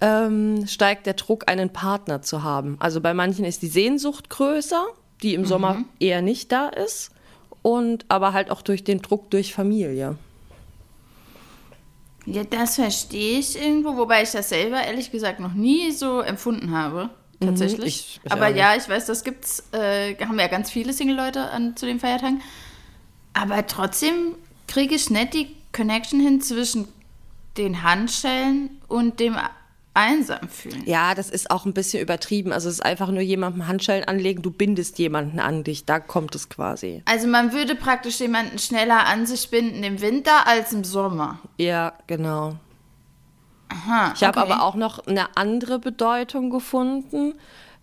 ähm, 0.00 0.66
steigt 0.66 1.06
der 1.06 1.14
Druck, 1.14 1.48
einen 1.50 1.70
Partner 1.70 2.22
zu 2.22 2.42
haben. 2.42 2.76
Also 2.80 3.00
bei 3.00 3.14
manchen 3.14 3.44
ist 3.44 3.62
die 3.62 3.66
Sehnsucht 3.68 4.30
größer, 4.30 4.86
die 5.22 5.34
im 5.34 5.44
Sommer 5.44 5.84
eher 6.00 6.22
nicht 6.22 6.50
da 6.52 6.68
ist. 6.68 7.10
Und 7.62 8.04
aber 8.08 8.32
halt 8.32 8.50
auch 8.50 8.62
durch 8.62 8.82
den 8.84 9.02
Druck 9.02 9.30
durch 9.30 9.52
Familie. 9.54 10.16
Ja, 12.26 12.44
das 12.44 12.76
verstehe 12.76 13.38
ich 13.40 13.60
irgendwo, 13.60 13.96
wobei 13.96 14.22
ich 14.22 14.30
das 14.30 14.48
selber 14.48 14.82
ehrlich 14.82 15.10
gesagt 15.10 15.40
noch 15.40 15.52
nie 15.54 15.90
so 15.92 16.20
empfunden 16.20 16.72
habe. 16.72 17.10
Tatsächlich. 17.40 17.80
Mhm, 17.80 17.86
ich- 17.88 18.20
ich 18.24 18.32
Aber 18.32 18.48
ja, 18.48 18.76
ich 18.76 18.88
weiß, 18.88 19.06
das 19.06 19.24
gibt's, 19.24 19.64
äh, 19.72 20.14
haben 20.24 20.38
ja 20.38 20.46
ganz 20.46 20.70
viele 20.70 20.92
Single-Leute 20.92 21.50
an 21.50 21.76
zu 21.76 21.86
den 21.86 21.98
Feiertagen. 21.98 22.40
Aber 23.34 23.66
trotzdem 23.66 24.34
kriege 24.66 24.94
ich 24.94 25.10
nicht 25.10 25.34
die 25.34 25.56
Connection 25.72 26.20
hin 26.20 26.40
zwischen 26.40 26.88
den 27.56 27.82
Handschellen 27.82 28.70
und 28.88 29.20
dem 29.20 29.36
einsam 29.94 30.48
fühlen. 30.48 30.82
Ja, 30.86 31.14
das 31.14 31.28
ist 31.28 31.50
auch 31.50 31.66
ein 31.66 31.74
bisschen 31.74 32.02
übertrieben. 32.02 32.52
Also 32.52 32.68
es 32.68 32.76
ist 32.76 32.84
einfach 32.84 33.08
nur 33.08 33.20
jemandem 33.20 33.68
Handschellen 33.68 34.04
anlegen, 34.04 34.42
du 34.42 34.50
bindest 34.50 34.98
jemanden 34.98 35.38
an 35.38 35.64
dich, 35.64 35.84
da 35.84 36.00
kommt 36.00 36.34
es 36.34 36.48
quasi. 36.48 37.02
Also 37.04 37.28
man 37.28 37.52
würde 37.52 37.74
praktisch 37.74 38.20
jemanden 38.20 38.58
schneller 38.58 39.06
an 39.06 39.26
sich 39.26 39.50
binden 39.50 39.82
im 39.82 40.00
Winter 40.00 40.46
als 40.46 40.72
im 40.72 40.84
Sommer. 40.84 41.38
Ja, 41.58 41.92
genau. 42.06 42.56
Aha, 43.68 44.12
Ich 44.14 44.24
habe 44.24 44.40
okay. 44.40 44.50
aber 44.52 44.62
auch 44.64 44.74
noch 44.74 45.06
eine 45.06 45.36
andere 45.36 45.78
Bedeutung 45.78 46.50
gefunden, 46.50 47.34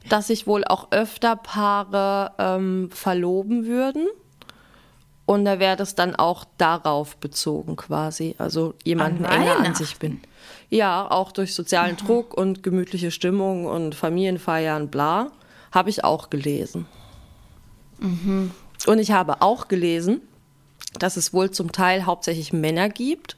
dass 0.07 0.27
sich 0.27 0.47
wohl 0.47 0.63
auch 0.63 0.87
öfter 0.91 1.35
Paare 1.35 2.31
ähm, 2.37 2.89
verloben 2.91 3.65
würden. 3.65 4.07
Und 5.29 5.45
da 5.45 5.59
wäre 5.59 5.75
das 5.75 5.93
dann 5.93 6.15
auch 6.15 6.43
darauf 6.57 7.15
bezogen 7.17 7.75
quasi. 7.75 8.33
Also 8.39 8.73
jemanden 8.83 9.25
An 9.25 9.43
enger 9.43 9.59
an 9.59 9.75
sich 9.75 9.97
bin. 9.97 10.21
Ja, 10.71 11.05
auch 11.11 11.31
durch 11.31 11.53
sozialen 11.53 11.97
Druck 11.97 12.33
und 12.33 12.63
gemütliche 12.63 13.11
Stimmung 13.11 13.67
und 13.67 13.93
Familienfeiern, 13.93 14.87
bla, 14.87 15.31
habe 15.71 15.91
ich 15.91 16.03
auch 16.03 16.31
gelesen. 16.31 16.87
Und 18.87 18.97
ich 18.97 19.11
habe 19.11 19.43
auch 19.43 19.67
gelesen, 19.67 20.21
dass 20.97 21.15
es 21.15 21.31
wohl 21.31 21.51
zum 21.51 21.71
Teil 21.71 22.07
hauptsächlich 22.07 22.51
Männer 22.51 22.89
gibt, 22.89 23.37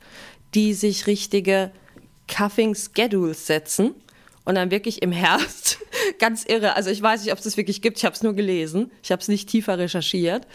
die 0.54 0.74
sich 0.74 1.08
richtige 1.08 1.72
Cuffing 2.30 2.74
Schedules 2.74 3.48
setzen 3.48 3.96
und 4.46 4.56
dann 4.56 4.72
wirklich 4.72 5.02
im 5.02 5.12
Herbst, 5.12 5.78
ganz 6.20 6.44
irre, 6.46 6.76
also 6.76 6.90
ich 6.90 7.02
weiß 7.02 7.24
nicht, 7.24 7.32
ob 7.32 7.38
es 7.38 7.44
das 7.44 7.58
wirklich 7.58 7.82
gibt, 7.82 7.98
ich 8.00 8.06
habe 8.06 8.16
es 8.16 8.24
nur 8.24 8.34
gelesen, 8.34 8.92
ich 9.04 9.12
habe 9.12 9.22
es 9.22 9.28
nicht 9.28 9.50
tiefer 9.50 9.78
recherchiert, 9.78 10.48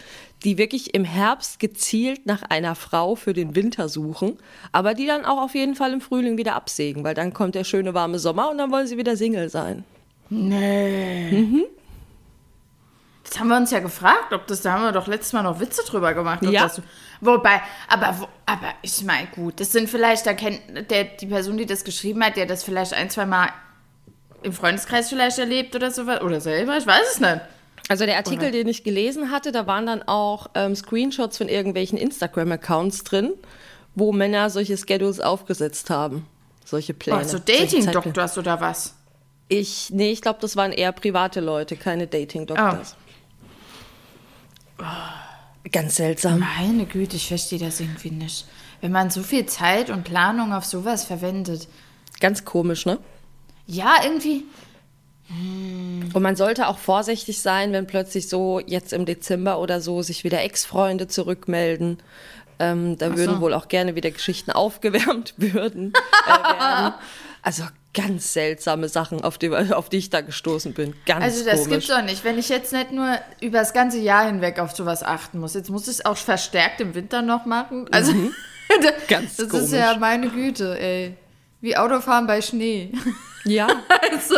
die 0.43 0.57
wirklich 0.57 0.93
im 0.93 1.03
Herbst 1.05 1.59
gezielt 1.59 2.25
nach 2.25 2.43
einer 2.43 2.75
Frau 2.75 3.15
für 3.15 3.33
den 3.33 3.55
Winter 3.55 3.89
suchen, 3.89 4.37
aber 4.71 4.93
die 4.93 5.07
dann 5.07 5.25
auch 5.25 5.41
auf 5.41 5.55
jeden 5.55 5.75
Fall 5.75 5.93
im 5.93 6.01
Frühling 6.01 6.37
wieder 6.37 6.55
absägen, 6.55 7.03
weil 7.03 7.13
dann 7.15 7.33
kommt 7.33 7.55
der 7.55 7.63
schöne 7.63 7.93
warme 7.93 8.19
Sommer 8.19 8.49
und 8.51 8.57
dann 8.57 8.71
wollen 8.71 8.87
sie 8.87 8.97
wieder 8.97 9.15
Single 9.17 9.49
sein. 9.49 9.83
Das 13.23 13.39
haben 13.39 13.47
wir 13.49 13.57
uns 13.57 13.71
ja 13.71 13.79
gefragt, 13.79 14.31
ob 14.31 14.47
das, 14.47 14.61
da 14.61 14.73
haben 14.73 14.83
wir 14.83 14.91
doch 14.93 15.07
letztes 15.07 15.33
Mal 15.33 15.43
noch 15.43 15.59
Witze 15.59 15.81
drüber 15.85 16.13
gemacht. 16.13 16.43
Ja. 16.43 16.63
Das, 16.63 16.81
wobei, 17.19 17.61
aber, 17.89 18.15
wo- 18.21 18.27
aber 18.45 18.73
ich 18.81 19.03
meine, 19.03 19.27
gut, 19.27 19.59
das 19.59 19.71
sind 19.73 19.89
vielleicht, 19.89 20.25
da 20.25 20.33
kennt 20.33 20.61
der, 20.89 21.03
die 21.05 21.25
Person, 21.27 21.57
die 21.57 21.65
das 21.65 21.83
geschrieben 21.83 22.23
hat, 22.23 22.37
der 22.37 22.45
das 22.45 22.63
vielleicht 22.63 22.93
ein, 22.93 23.09
zwei 23.09 23.25
Mal 23.25 23.49
im 24.47 24.53
Freundeskreis 24.53 25.09
vielleicht 25.09 25.37
erlebt 25.37 25.75
oder 25.75 25.91
sowas, 25.91 26.21
oder 26.21 26.41
selber, 26.41 26.77
ich 26.77 26.87
weiß 26.87 27.13
es 27.13 27.19
nicht. 27.19 27.41
Also 27.89 28.05
der 28.05 28.17
Artikel, 28.17 28.51
den 28.51 28.67
ich 28.67 28.83
gelesen 28.83 29.31
hatte, 29.31 29.51
da 29.51 29.65
waren 29.65 29.85
dann 29.85 30.03
auch 30.03 30.49
ähm, 30.55 30.75
Screenshots 30.75 31.37
von 31.37 31.47
irgendwelchen 31.47 31.97
Instagram-Accounts 31.97 33.03
drin, 33.03 33.33
wo 33.95 34.11
Männer 34.11 34.49
solche 34.49 34.77
Schedules 34.77 35.19
aufgesetzt 35.21 35.89
haben. 35.89 36.25
Solche 36.65 36.93
Pläne. 36.93 37.21
Oh, 37.21 37.27
so. 37.27 37.39
Dating-Doktors 37.39 38.37
oder 38.37 38.59
was? 38.59 38.95
Ich, 39.47 39.89
nee, 39.91 40.11
ich 40.11 40.21
glaube, 40.21 40.39
das 40.41 40.57
waren 40.57 40.73
eher 40.73 40.91
private 40.91 41.39
Leute, 41.39 41.77
keine 41.77 42.07
Dating-Doktors. 42.07 42.97
Ganz 45.71 45.95
seltsam. 45.95 46.39
Meine 46.39 46.85
Güte, 46.85 47.15
ich 47.15 47.29
verstehe 47.29 47.59
das 47.59 47.79
irgendwie 47.79 48.11
nicht. 48.11 48.45
Wenn 48.81 48.91
man 48.91 49.09
so 49.09 49.23
viel 49.23 49.45
Zeit 49.45 49.89
und 49.89 50.03
Planung 50.03 50.53
auf 50.53 50.65
sowas 50.65 51.05
verwendet. 51.05 51.69
Ganz 52.19 52.43
komisch, 52.43 52.85
ne? 52.85 52.99
Ja, 53.67 53.95
irgendwie. 54.03 54.43
Und 56.13 56.23
man 56.23 56.35
sollte 56.37 56.67
auch 56.67 56.77
vorsichtig 56.77 57.41
sein, 57.41 57.73
wenn 57.73 57.85
plötzlich 57.85 58.29
so 58.29 58.61
jetzt 58.65 58.93
im 58.93 59.05
Dezember 59.05 59.59
oder 59.59 59.81
so 59.81 60.01
sich 60.01 60.23
wieder 60.23 60.41
Ex-Freunde 60.41 61.07
zurückmelden. 61.09 61.97
Ähm, 62.59 62.97
da 62.97 63.15
würden 63.15 63.39
wohl 63.41 63.53
auch 63.53 63.67
gerne 63.67 63.93
wieder 63.95 64.09
Geschichten 64.09 64.51
aufgewärmt 64.51 65.35
würden, 65.37 65.93
äh. 66.27 66.91
Also 67.43 67.63
ganz 67.93 68.33
seltsame 68.33 68.89
Sachen, 68.89 69.23
auf 69.23 69.37
die, 69.37 69.51
auf 69.73 69.89
die 69.89 69.97
ich 69.97 70.09
da 70.09 70.21
gestoßen 70.21 70.73
bin. 70.73 70.95
Ganz 71.05 71.23
Also 71.23 71.45
das 71.45 71.55
komisch. 71.55 71.69
gibt's 71.69 71.87
doch 71.87 72.01
nicht. 72.01 72.23
Wenn 72.23 72.39
ich 72.39 72.49
jetzt 72.49 72.73
nicht 72.73 72.91
nur 72.91 73.17
über 73.41 73.59
das 73.59 73.73
ganze 73.73 73.99
Jahr 73.99 74.25
hinweg 74.25 74.59
auf 74.59 74.75
sowas 74.75 75.03
achten 75.03 75.39
muss, 75.39 75.53
jetzt 75.53 75.69
muss 75.69 75.83
ich 75.83 75.95
es 75.99 76.05
auch 76.05 76.17
verstärkt 76.17 76.81
im 76.81 76.95
Winter 76.95 77.21
noch 77.21 77.45
machen. 77.45 77.87
Also 77.91 78.13
Ganz 79.07 79.35
das 79.37 79.49
komisch. 79.49 79.65
ist 79.65 79.73
ja 79.73 79.95
meine 79.97 80.29
Güte, 80.29 80.79
ey. 80.79 81.15
Wie 81.61 81.77
Autofahren 81.77 82.27
bei 82.27 82.41
Schnee. 82.41 82.91
Ja, 83.47 83.67
so, 84.27 84.35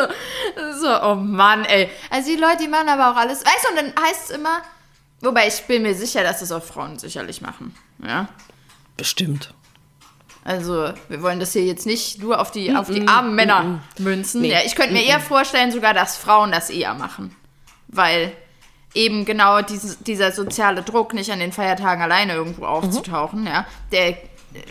so, 0.79 1.01
oh 1.01 1.15
Mann, 1.15 1.65
ey. 1.65 1.89
Also 2.11 2.29
die 2.29 2.35
Leute, 2.35 2.57
die 2.61 2.67
machen 2.67 2.89
aber 2.89 3.11
auch 3.11 3.15
alles. 3.15 3.43
Weißt 3.43 3.65
du, 3.65 3.69
und 3.69 3.75
dann 3.77 4.05
heißt 4.05 4.29
es 4.29 4.35
immer, 4.35 4.61
wobei 5.21 5.47
ich 5.47 5.63
bin 5.63 5.81
mir 5.81 5.95
sicher, 5.95 6.21
dass 6.21 6.41
das 6.41 6.51
auch 6.51 6.61
Frauen 6.61 6.99
sicherlich 6.99 7.41
machen. 7.41 7.75
Ja. 8.05 8.27
bestimmt. 8.97 9.53
Also, 10.43 10.93
wir 11.09 11.21
wollen 11.21 11.39
das 11.39 11.53
hier 11.53 11.63
jetzt 11.63 11.85
nicht 11.85 12.21
nur 12.21 12.39
auf 12.39 12.51
die, 12.51 12.75
auf 12.75 12.87
die 12.87 13.07
armen 13.07 13.35
Männer 13.35 13.81
münzen. 13.97 14.41
Nee. 14.41 14.51
Ja, 14.51 14.59
ich 14.65 14.75
könnte 14.75 14.93
mir 14.93 15.03
eher 15.03 15.19
vorstellen, 15.19 15.71
sogar, 15.71 15.93
dass 15.93 16.17
Frauen 16.17 16.51
das 16.51 16.69
eher 16.69 16.93
machen. 16.93 17.35
Weil 17.87 18.31
eben 18.93 19.25
genau 19.25 19.61
dieses, 19.61 19.99
dieser 19.99 20.31
soziale 20.31 20.81
Druck, 20.81 21.13
nicht 21.13 21.31
an 21.31 21.39
den 21.39 21.51
Feiertagen 21.51 22.01
alleine 22.01 22.33
irgendwo 22.33 22.65
aufzutauchen, 22.65 23.45
ja, 23.45 23.65
der, 23.91 24.09
äh, 24.09 24.17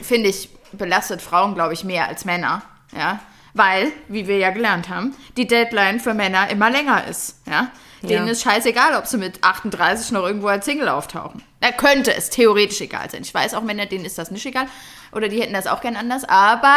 finde 0.01 0.31
ich, 0.31 0.49
belastet 0.73 1.23
Frauen, 1.23 1.55
glaube 1.55 1.75
ich, 1.75 1.85
mehr 1.85 2.09
als 2.09 2.25
Männer. 2.25 2.63
Ja. 2.97 3.21
Weil, 3.55 3.89
wie 4.09 4.27
wir 4.29 4.39
ja 4.39 4.51
gelernt 4.51 4.89
haben, 4.89 5.15
die 5.37 5.47
Deadline 5.47 6.01
für 6.01 6.15
Männer 6.15 6.51
immer 6.51 6.71
länger 6.71 7.07
ist. 7.07 7.37
Ja. 7.47 7.69
Denen 8.03 8.27
Ja. 8.27 8.33
ist 8.33 8.43
scheißegal, 8.43 8.95
ob 8.97 9.07
sie 9.07 9.17
mit 9.19 9.43
38 9.43 10.13
noch 10.13 10.25
irgendwo 10.25 10.47
als 10.47 10.65
Single 10.65 10.89
auftauchen. 10.89 11.43
Da 11.61 11.73
könnte 11.73 12.15
es 12.15 12.31
theoretisch 12.31 12.81
egal 12.81 13.11
sein. 13.11 13.23
Ich 13.23 13.35
weiß 13.35 13.55
auch, 13.55 13.63
Männer, 13.63 13.87
denen 13.87 14.05
ist 14.05 14.19
das 14.19 14.31
nicht 14.31 14.47
egal. 14.47 14.67
Oder 15.13 15.29
die 15.29 15.41
hätten 15.41 15.55
das 15.55 15.67
auch 15.67 15.81
gern 15.81 15.97
anders. 15.97 16.23
Aber 16.29 16.77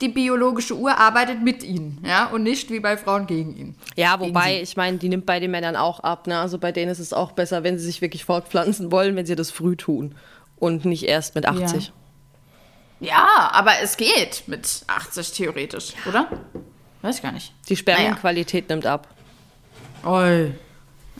die 0.00 0.08
biologische 0.08 0.76
Uhr 0.76 0.98
arbeitet 0.98 1.42
mit 1.42 1.62
ihnen. 1.62 2.02
Ja, 2.04 2.26
und 2.26 2.42
nicht 2.42 2.70
wie 2.70 2.80
bei 2.80 2.96
Frauen 2.96 3.26
gegen 3.28 3.54
ihn. 3.56 3.74
Ja, 3.94 4.18
wobei, 4.18 4.60
ich 4.60 4.76
meine, 4.76 4.96
die 4.98 5.08
nimmt 5.08 5.26
bei 5.26 5.38
den 5.38 5.52
Männern 5.52 5.76
auch 5.76 6.00
ab. 6.00 6.26
Ne? 6.26 6.38
Also 6.40 6.58
bei 6.58 6.72
denen 6.72 6.90
ist 6.90 6.98
es 6.98 7.12
auch 7.12 7.32
besser, 7.32 7.62
wenn 7.62 7.78
sie 7.78 7.84
sich 7.84 8.00
wirklich 8.00 8.24
fortpflanzen 8.24 8.90
wollen, 8.90 9.14
wenn 9.14 9.26
sie 9.26 9.36
das 9.36 9.52
früh 9.52 9.76
tun. 9.76 10.16
Und 10.56 10.84
nicht 10.84 11.04
erst 11.04 11.36
mit 11.36 11.46
80. 11.46 11.86
Ja, 11.86 11.92
aber 13.10 13.72
es 13.82 13.96
geht 13.96 14.44
mit 14.46 14.82
80 14.86 15.32
theoretisch, 15.32 15.92
oder? 16.06 16.28
Weiß 17.02 17.16
ich 17.16 17.22
gar 17.22 17.32
nicht. 17.32 17.52
Die 17.68 17.76
Spermienqualität 17.76 18.68
nimmt 18.68 18.86
ab. 18.86 19.08
Oi. 20.04 20.52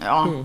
Ja. 0.00 0.28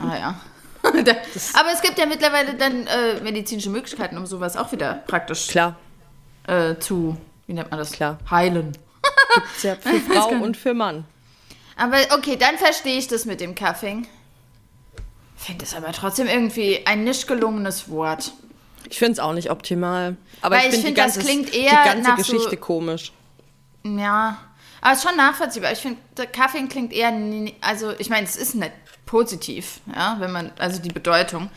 Ah 0.00 0.16
ja. 0.16 0.40
Aber 0.82 1.72
es 1.72 1.82
gibt 1.82 1.98
ja 1.98 2.06
mittlerweile 2.06 2.54
dann 2.54 2.86
äh, 2.86 3.20
medizinische 3.20 3.70
Möglichkeiten, 3.70 4.16
um 4.16 4.26
sowas 4.26 4.56
auch 4.56 4.72
wieder 4.72 5.02
praktisch 5.06 5.48
Klar. 5.48 5.76
äh, 6.46 6.76
zu, 6.76 7.16
wie 7.46 7.52
nennt 7.52 7.70
man 7.70 7.78
das? 7.78 7.92
Klar. 7.92 8.18
Heilen. 8.30 8.72
Ist 9.54 9.64
ja 9.64 9.76
für 9.76 10.00
Frau 10.00 10.28
und 10.28 10.56
für 10.56 10.74
Mann. 10.74 11.04
Aber 11.76 11.98
okay, 12.16 12.36
dann 12.36 12.56
verstehe 12.56 12.98
ich 12.98 13.06
das 13.06 13.26
mit 13.26 13.40
dem 13.40 13.54
Cuffing. 13.54 14.06
Finde 15.36 15.64
es 15.64 15.74
aber 15.74 15.92
trotzdem 15.92 16.26
irgendwie 16.26 16.86
ein 16.86 17.04
nicht 17.04 17.26
gelungenes 17.26 17.90
Wort. 17.90 18.32
Ich 18.88 18.98
finde 18.98 19.12
es 19.12 19.18
auch 19.20 19.32
nicht 19.32 19.50
optimal. 19.50 20.16
Aber 20.40 20.56
Weil 20.56 20.68
ich 20.70 20.74
ich 20.78 20.84
finde 20.84 20.94
die 20.94 20.94
find, 20.94 20.98
das 20.98 21.14
ganze, 21.14 21.20
klingt 21.28 21.54
die 21.54 21.58
eher 21.58 21.84
ganze 21.84 22.08
nach 22.10 22.18
so- 22.18 22.32
Geschichte 22.32 22.56
komisch. 22.56 23.12
Ja, 23.84 24.38
aber 24.80 24.92
es 24.92 24.98
ist 25.02 25.08
schon 25.08 25.16
nachvollziehbar. 25.16 25.72
Ich 25.72 25.78
finde, 25.80 25.98
Kaffee 26.32 26.66
klingt 26.68 26.92
eher, 26.92 27.12
also 27.60 27.92
ich 27.98 28.10
meine, 28.10 28.26
es 28.26 28.36
ist 28.36 28.54
nicht 28.54 28.72
positiv, 29.06 29.80
ja, 29.94 30.16
wenn 30.18 30.30
man, 30.32 30.52
also 30.58 30.80
die 30.80 30.88
Bedeutung. 30.90 31.50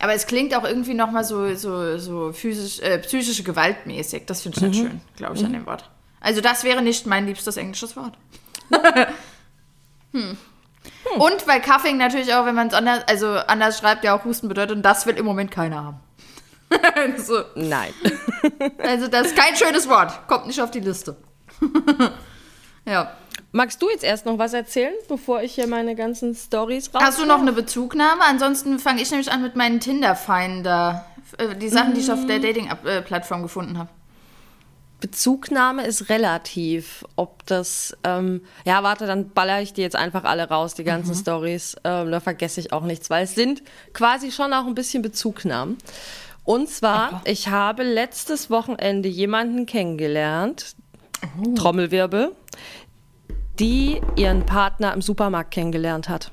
Aber 0.00 0.12
es 0.14 0.26
klingt 0.26 0.54
auch 0.54 0.64
irgendwie 0.64 0.94
nochmal 0.94 1.24
so, 1.24 1.54
so, 1.54 1.98
so 1.98 2.32
physisch, 2.32 2.80
äh, 2.80 2.98
psychische 2.98 3.42
Gewaltmäßig. 3.42 4.24
Das 4.26 4.42
finde 4.42 4.58
ich 4.58 4.62
nicht 4.64 4.76
schön, 4.80 5.00
glaube 5.16 5.36
ich, 5.36 5.44
an 5.44 5.52
dem 5.52 5.66
Wort. 5.66 5.88
Also 6.20 6.40
das 6.40 6.64
wäre 6.64 6.82
nicht 6.82 7.06
mein 7.06 7.26
liebstes 7.26 7.56
englisches 7.56 7.96
Wort. 7.96 8.16
hm. 10.12 10.36
Und 11.16 11.46
weil 11.46 11.60
Cuffing 11.60 11.96
natürlich 11.96 12.34
auch, 12.34 12.44
wenn 12.46 12.54
man 12.54 12.68
es 12.68 12.74
anders, 12.74 13.02
also 13.06 13.28
anders 13.36 13.78
schreibt, 13.78 14.04
ja 14.04 14.16
auch 14.18 14.24
Husten 14.24 14.48
bedeutet, 14.48 14.76
und 14.76 14.82
das 14.82 15.06
will 15.06 15.16
im 15.16 15.24
Moment 15.24 15.50
keiner 15.50 15.82
haben. 15.84 16.00
so. 17.18 17.42
Nein. 17.54 17.92
Also 18.78 19.08
das 19.08 19.28
ist 19.28 19.36
kein 19.36 19.56
schönes 19.56 19.88
Wort. 19.88 20.28
Kommt 20.28 20.46
nicht 20.46 20.60
auf 20.60 20.70
die 20.70 20.80
Liste. 20.80 21.16
ja. 22.84 23.12
Magst 23.52 23.80
du 23.80 23.88
jetzt 23.88 24.04
erst 24.04 24.26
noch 24.26 24.38
was 24.38 24.52
erzählen, 24.52 24.92
bevor 25.08 25.42
ich 25.42 25.54
hier 25.54 25.66
meine 25.66 25.94
ganzen 25.94 26.34
Stories 26.34 26.92
raus? 26.92 27.02
Hast 27.02 27.18
du 27.20 27.24
noch 27.24 27.40
eine 27.40 27.52
Bezugnahme? 27.52 28.22
Ansonsten 28.28 28.78
fange 28.78 29.00
ich 29.00 29.10
nämlich 29.10 29.32
an 29.32 29.42
mit 29.42 29.56
meinen 29.56 29.80
Tinder-Finder. 29.80 31.06
Äh, 31.38 31.56
Die 31.56 31.68
Sachen, 31.68 31.94
die 31.94 32.00
ich 32.00 32.12
auf 32.12 32.26
der 32.26 32.38
Dating-Plattform 32.38 33.42
gefunden 33.42 33.78
habe. 33.78 33.88
Bezugnahme 35.00 35.84
ist 35.86 36.08
relativ. 36.08 37.04
Ob 37.16 37.44
das, 37.46 37.96
ähm, 38.04 38.40
ja, 38.64 38.82
warte, 38.82 39.06
dann 39.06 39.30
baller 39.30 39.60
ich 39.60 39.72
dir 39.74 39.82
jetzt 39.82 39.96
einfach 39.96 40.24
alle 40.24 40.48
raus, 40.48 40.74
die 40.74 40.84
ganzen 40.84 41.14
Stories. 41.14 41.76
Ähm, 41.84 42.10
da 42.10 42.20
vergesse 42.20 42.60
ich 42.60 42.72
auch 42.72 42.84
nichts, 42.84 43.10
weil 43.10 43.24
es 43.24 43.34
sind 43.34 43.62
quasi 43.92 44.32
schon 44.32 44.52
auch 44.52 44.66
ein 44.66 44.74
bisschen 44.74 45.02
Bezugnahmen. 45.02 45.76
Und 46.44 46.68
zwar, 46.68 47.22
ich 47.24 47.48
habe 47.48 47.82
letztes 47.82 48.50
Wochenende 48.50 49.08
jemanden 49.08 49.64
kennengelernt, 49.64 50.76
Trommelwirbel, 51.56 52.36
die 53.58 54.00
ihren 54.16 54.44
Partner 54.44 54.92
im 54.92 55.00
Supermarkt 55.00 55.52
kennengelernt 55.52 56.08
hat. 56.08 56.30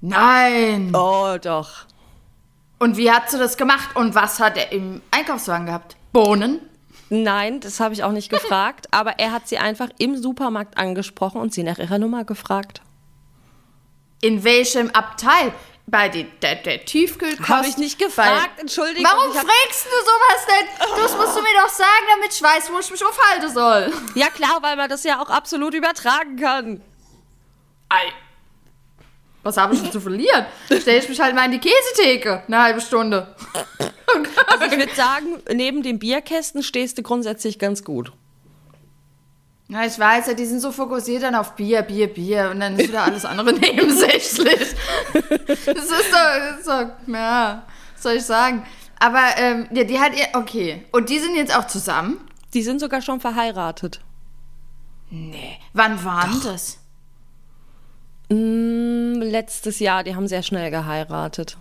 Nein! 0.00 0.92
Oh, 0.94 1.36
doch. 1.40 1.86
Und 2.78 2.96
wie 2.96 3.10
hat 3.10 3.30
sie 3.30 3.38
das 3.38 3.56
gemacht? 3.56 3.94
Und 3.94 4.14
was 4.14 4.40
hat 4.40 4.56
er 4.56 4.72
im 4.72 5.00
Einkaufswagen 5.10 5.66
gehabt? 5.66 5.96
Bohnen? 6.12 6.60
Nein, 7.10 7.60
das 7.60 7.80
habe 7.80 7.94
ich 7.94 8.04
auch 8.04 8.12
nicht 8.12 8.30
gefragt, 8.30 8.88
aber 8.90 9.18
er 9.18 9.32
hat 9.32 9.48
sie 9.48 9.58
einfach 9.58 9.88
im 9.98 10.16
Supermarkt 10.16 10.76
angesprochen 10.76 11.40
und 11.40 11.52
sie 11.52 11.62
nach 11.62 11.78
ihrer 11.78 11.98
Nummer 11.98 12.24
gefragt. 12.24 12.82
In 14.20 14.44
welchem 14.44 14.90
Abteil? 14.90 15.52
Bei 15.90 16.10
den, 16.10 16.30
der, 16.42 16.56
der 16.56 16.84
Tiefkühlkost? 16.84 17.48
Habe 17.48 17.66
ich 17.66 17.78
nicht 17.78 17.98
gefragt, 17.98 18.56
Bei- 18.56 18.60
Entschuldigung. 18.60 19.04
Warum 19.04 19.32
fragst 19.32 19.86
du 19.86 19.90
sowas 19.90 20.46
denn? 20.46 21.02
Das 21.02 21.16
musst 21.16 21.34
du 21.36 21.40
mir 21.40 21.54
doch 21.62 21.68
sagen, 21.70 22.06
damit 22.14 22.34
ich 22.34 22.42
weiß, 22.42 22.70
wo 22.72 22.78
ich 22.78 22.90
mich 22.90 23.02
aufhalten 23.04 23.48
soll. 23.50 23.90
Ja 24.14 24.28
klar, 24.28 24.58
weil 24.60 24.76
man 24.76 24.90
das 24.90 25.02
ja 25.04 25.22
auch 25.22 25.30
absolut 25.30 25.72
übertragen 25.72 26.36
kann. 26.36 26.82
Ei. 27.88 28.12
Was 29.42 29.56
habe 29.56 29.74
ich 29.74 29.80
denn 29.80 29.90
zu 29.92 30.00
verlieren? 30.00 30.44
Stell 30.66 30.98
ich 30.98 31.08
mich 31.08 31.18
halt 31.20 31.34
mal 31.34 31.46
in 31.46 31.52
die 31.52 31.60
Käsetheke, 31.60 32.42
eine 32.46 32.60
halbe 32.62 32.82
Stunde. 32.82 33.34
Also 34.46 34.64
ich 34.66 34.72
würde 34.78 34.94
sagen, 34.94 35.42
neben 35.52 35.82
dem 35.82 35.98
Bierkästen 35.98 36.62
stehst 36.62 36.98
du 36.98 37.02
grundsätzlich 37.02 37.58
ganz 37.58 37.82
gut. 37.82 38.12
Ja, 39.68 39.84
ich 39.84 39.98
weiß 39.98 40.28
ja, 40.28 40.34
die 40.34 40.46
sind 40.46 40.60
so 40.60 40.72
fokussiert 40.72 41.22
dann 41.22 41.34
auf 41.34 41.54
Bier, 41.54 41.82
Bier, 41.82 42.12
Bier 42.12 42.50
und 42.50 42.60
dann 42.60 42.78
ist 42.78 42.88
wieder 42.88 43.02
alles 43.02 43.24
andere 43.24 43.52
nebensächlich. 43.58 44.74
Das 45.66 45.84
ist 45.84 46.12
doch, 46.12 46.38
das 46.38 46.58
ist 46.58 46.66
doch 46.68 46.86
ja, 47.06 47.66
was 47.94 48.02
soll 48.02 48.14
ich 48.14 48.24
sagen? 48.24 48.64
Aber 48.98 49.24
ähm, 49.36 49.68
ja, 49.72 49.84
die 49.84 49.98
hat 49.98 50.16
ihr, 50.16 50.26
okay. 50.34 50.86
Und 50.92 51.10
die 51.10 51.18
sind 51.18 51.36
jetzt 51.36 51.54
auch 51.56 51.66
zusammen? 51.66 52.18
Die 52.54 52.62
sind 52.62 52.80
sogar 52.80 53.02
schon 53.02 53.20
verheiratet. 53.20 54.00
Nee. 55.10 55.58
Wann 55.72 56.02
waren 56.04 56.40
das? 56.42 56.78
Mm, 58.30 59.20
letztes 59.20 59.78
Jahr, 59.78 60.04
die 60.04 60.14
haben 60.16 60.26
sehr 60.28 60.42
schnell 60.42 60.70
geheiratet. 60.70 61.56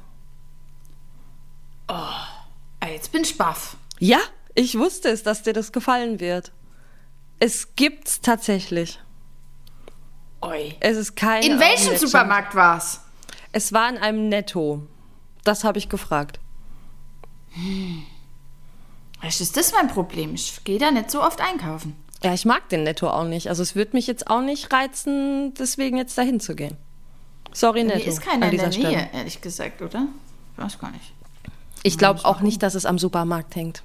Ah, 1.87 2.27
Jetzt 2.85 3.11
bin 3.11 3.21
ich 3.21 3.37
baff. 3.37 3.77
Ja, 3.99 4.19
ich 4.55 4.77
wusste 4.77 5.09
es, 5.09 5.23
dass 5.23 5.43
dir 5.43 5.53
das 5.53 5.71
gefallen 5.71 6.19
wird. 6.19 6.51
Es 7.39 7.75
gibt's 7.75 8.21
tatsächlich. 8.21 8.99
Oi. 10.41 10.75
Es 10.79 10.97
ist 10.97 11.15
kein. 11.15 11.43
In 11.43 11.59
welchem. 11.59 11.97
Supermarkt 11.97 12.55
war's? 12.55 13.01
Es 13.51 13.73
war 13.73 13.89
in 13.89 13.97
einem 13.97 14.29
Netto. 14.29 14.83
Das 15.43 15.63
habe 15.63 15.77
ich 15.77 15.89
gefragt. 15.89 16.39
Vielleicht 19.19 19.41
ist 19.41 19.57
das 19.57 19.71
mein 19.71 19.87
Problem. 19.87 20.35
Ich 20.35 20.63
gehe 20.63 20.77
da 20.79 20.91
nicht 20.91 21.09
so 21.09 21.23
oft 21.23 21.41
einkaufen. 21.41 21.95
Ja, 22.23 22.33
ich 22.33 22.45
mag 22.45 22.69
den 22.69 22.83
Netto 22.83 23.09
auch 23.09 23.23
nicht. 23.23 23.49
Also 23.49 23.63
es 23.63 23.75
würde 23.75 23.91
mich 23.95 24.07
jetzt 24.07 24.27
auch 24.27 24.41
nicht 24.41 24.73
reizen, 24.73 25.53
deswegen 25.53 25.97
jetzt 25.97 26.17
dahin 26.17 26.39
zu 26.39 26.55
gehen. 26.55 26.77
Sorry, 27.53 27.83
Netto. 27.83 27.99
Mir 27.99 28.07
ist 28.07 28.21
keiner 28.21 28.51
in 28.51 28.57
der 28.57 28.69
Nähe, 28.69 29.09
ehrlich 29.13 29.41
gesagt, 29.41 29.81
oder? 29.81 30.07
Ich 30.53 30.63
weiß 30.63 30.79
gar 30.79 30.91
nicht. 30.91 31.13
Ich 31.83 31.97
glaube 31.97 32.25
auch 32.25 32.41
nicht, 32.41 32.61
dass 32.63 32.75
es 32.75 32.85
am 32.85 32.99
Supermarkt 32.99 33.55
hängt. 33.55 33.83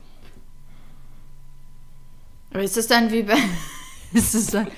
Aber 2.53 2.63
ist 2.63 2.77
das 2.77 2.87
dann 2.87 3.11
wie 3.11 3.23
bei, 3.23 3.37
ist 4.13 4.35
das 4.35 4.47
dann 4.47 4.69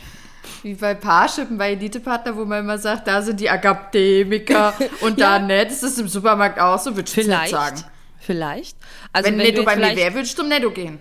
wie 0.63 0.75
bei 0.75 0.95
Paarschippen, 0.95 1.59
bei 1.59 1.73
Elitepartner, 1.73 2.37
wo 2.37 2.45
man 2.45 2.61
immer 2.61 2.79
sagt, 2.79 3.07
da 3.07 3.21
sind 3.23 3.41
die 3.41 3.51
Akademiker 3.51 4.75
und 5.01 5.21
da 5.21 5.37
Ja. 5.39 5.43
nicht? 5.43 5.71
Ist 5.73 5.83
das 5.83 5.99
im 5.99 6.09
Supermarkt 6.09 6.59
auch 6.61 6.79
so? 6.79 6.95
Würde 6.97 7.11
ich 7.11 7.17
nicht 7.27 7.49
sagen. 7.51 7.83
Vielleicht. 8.21 8.77
Also 9.13 9.29
Wenn, 9.29 9.39
wenn, 9.39 9.47
Netto 9.47 9.61
du 9.61 9.65
bei 9.67 9.77
mir 9.77 9.95
wäre, 9.97 10.15
würde 10.15 10.27
ich 10.27 10.35
zum 10.37 10.49
Netto 10.49 10.71
gehen. 10.71 10.99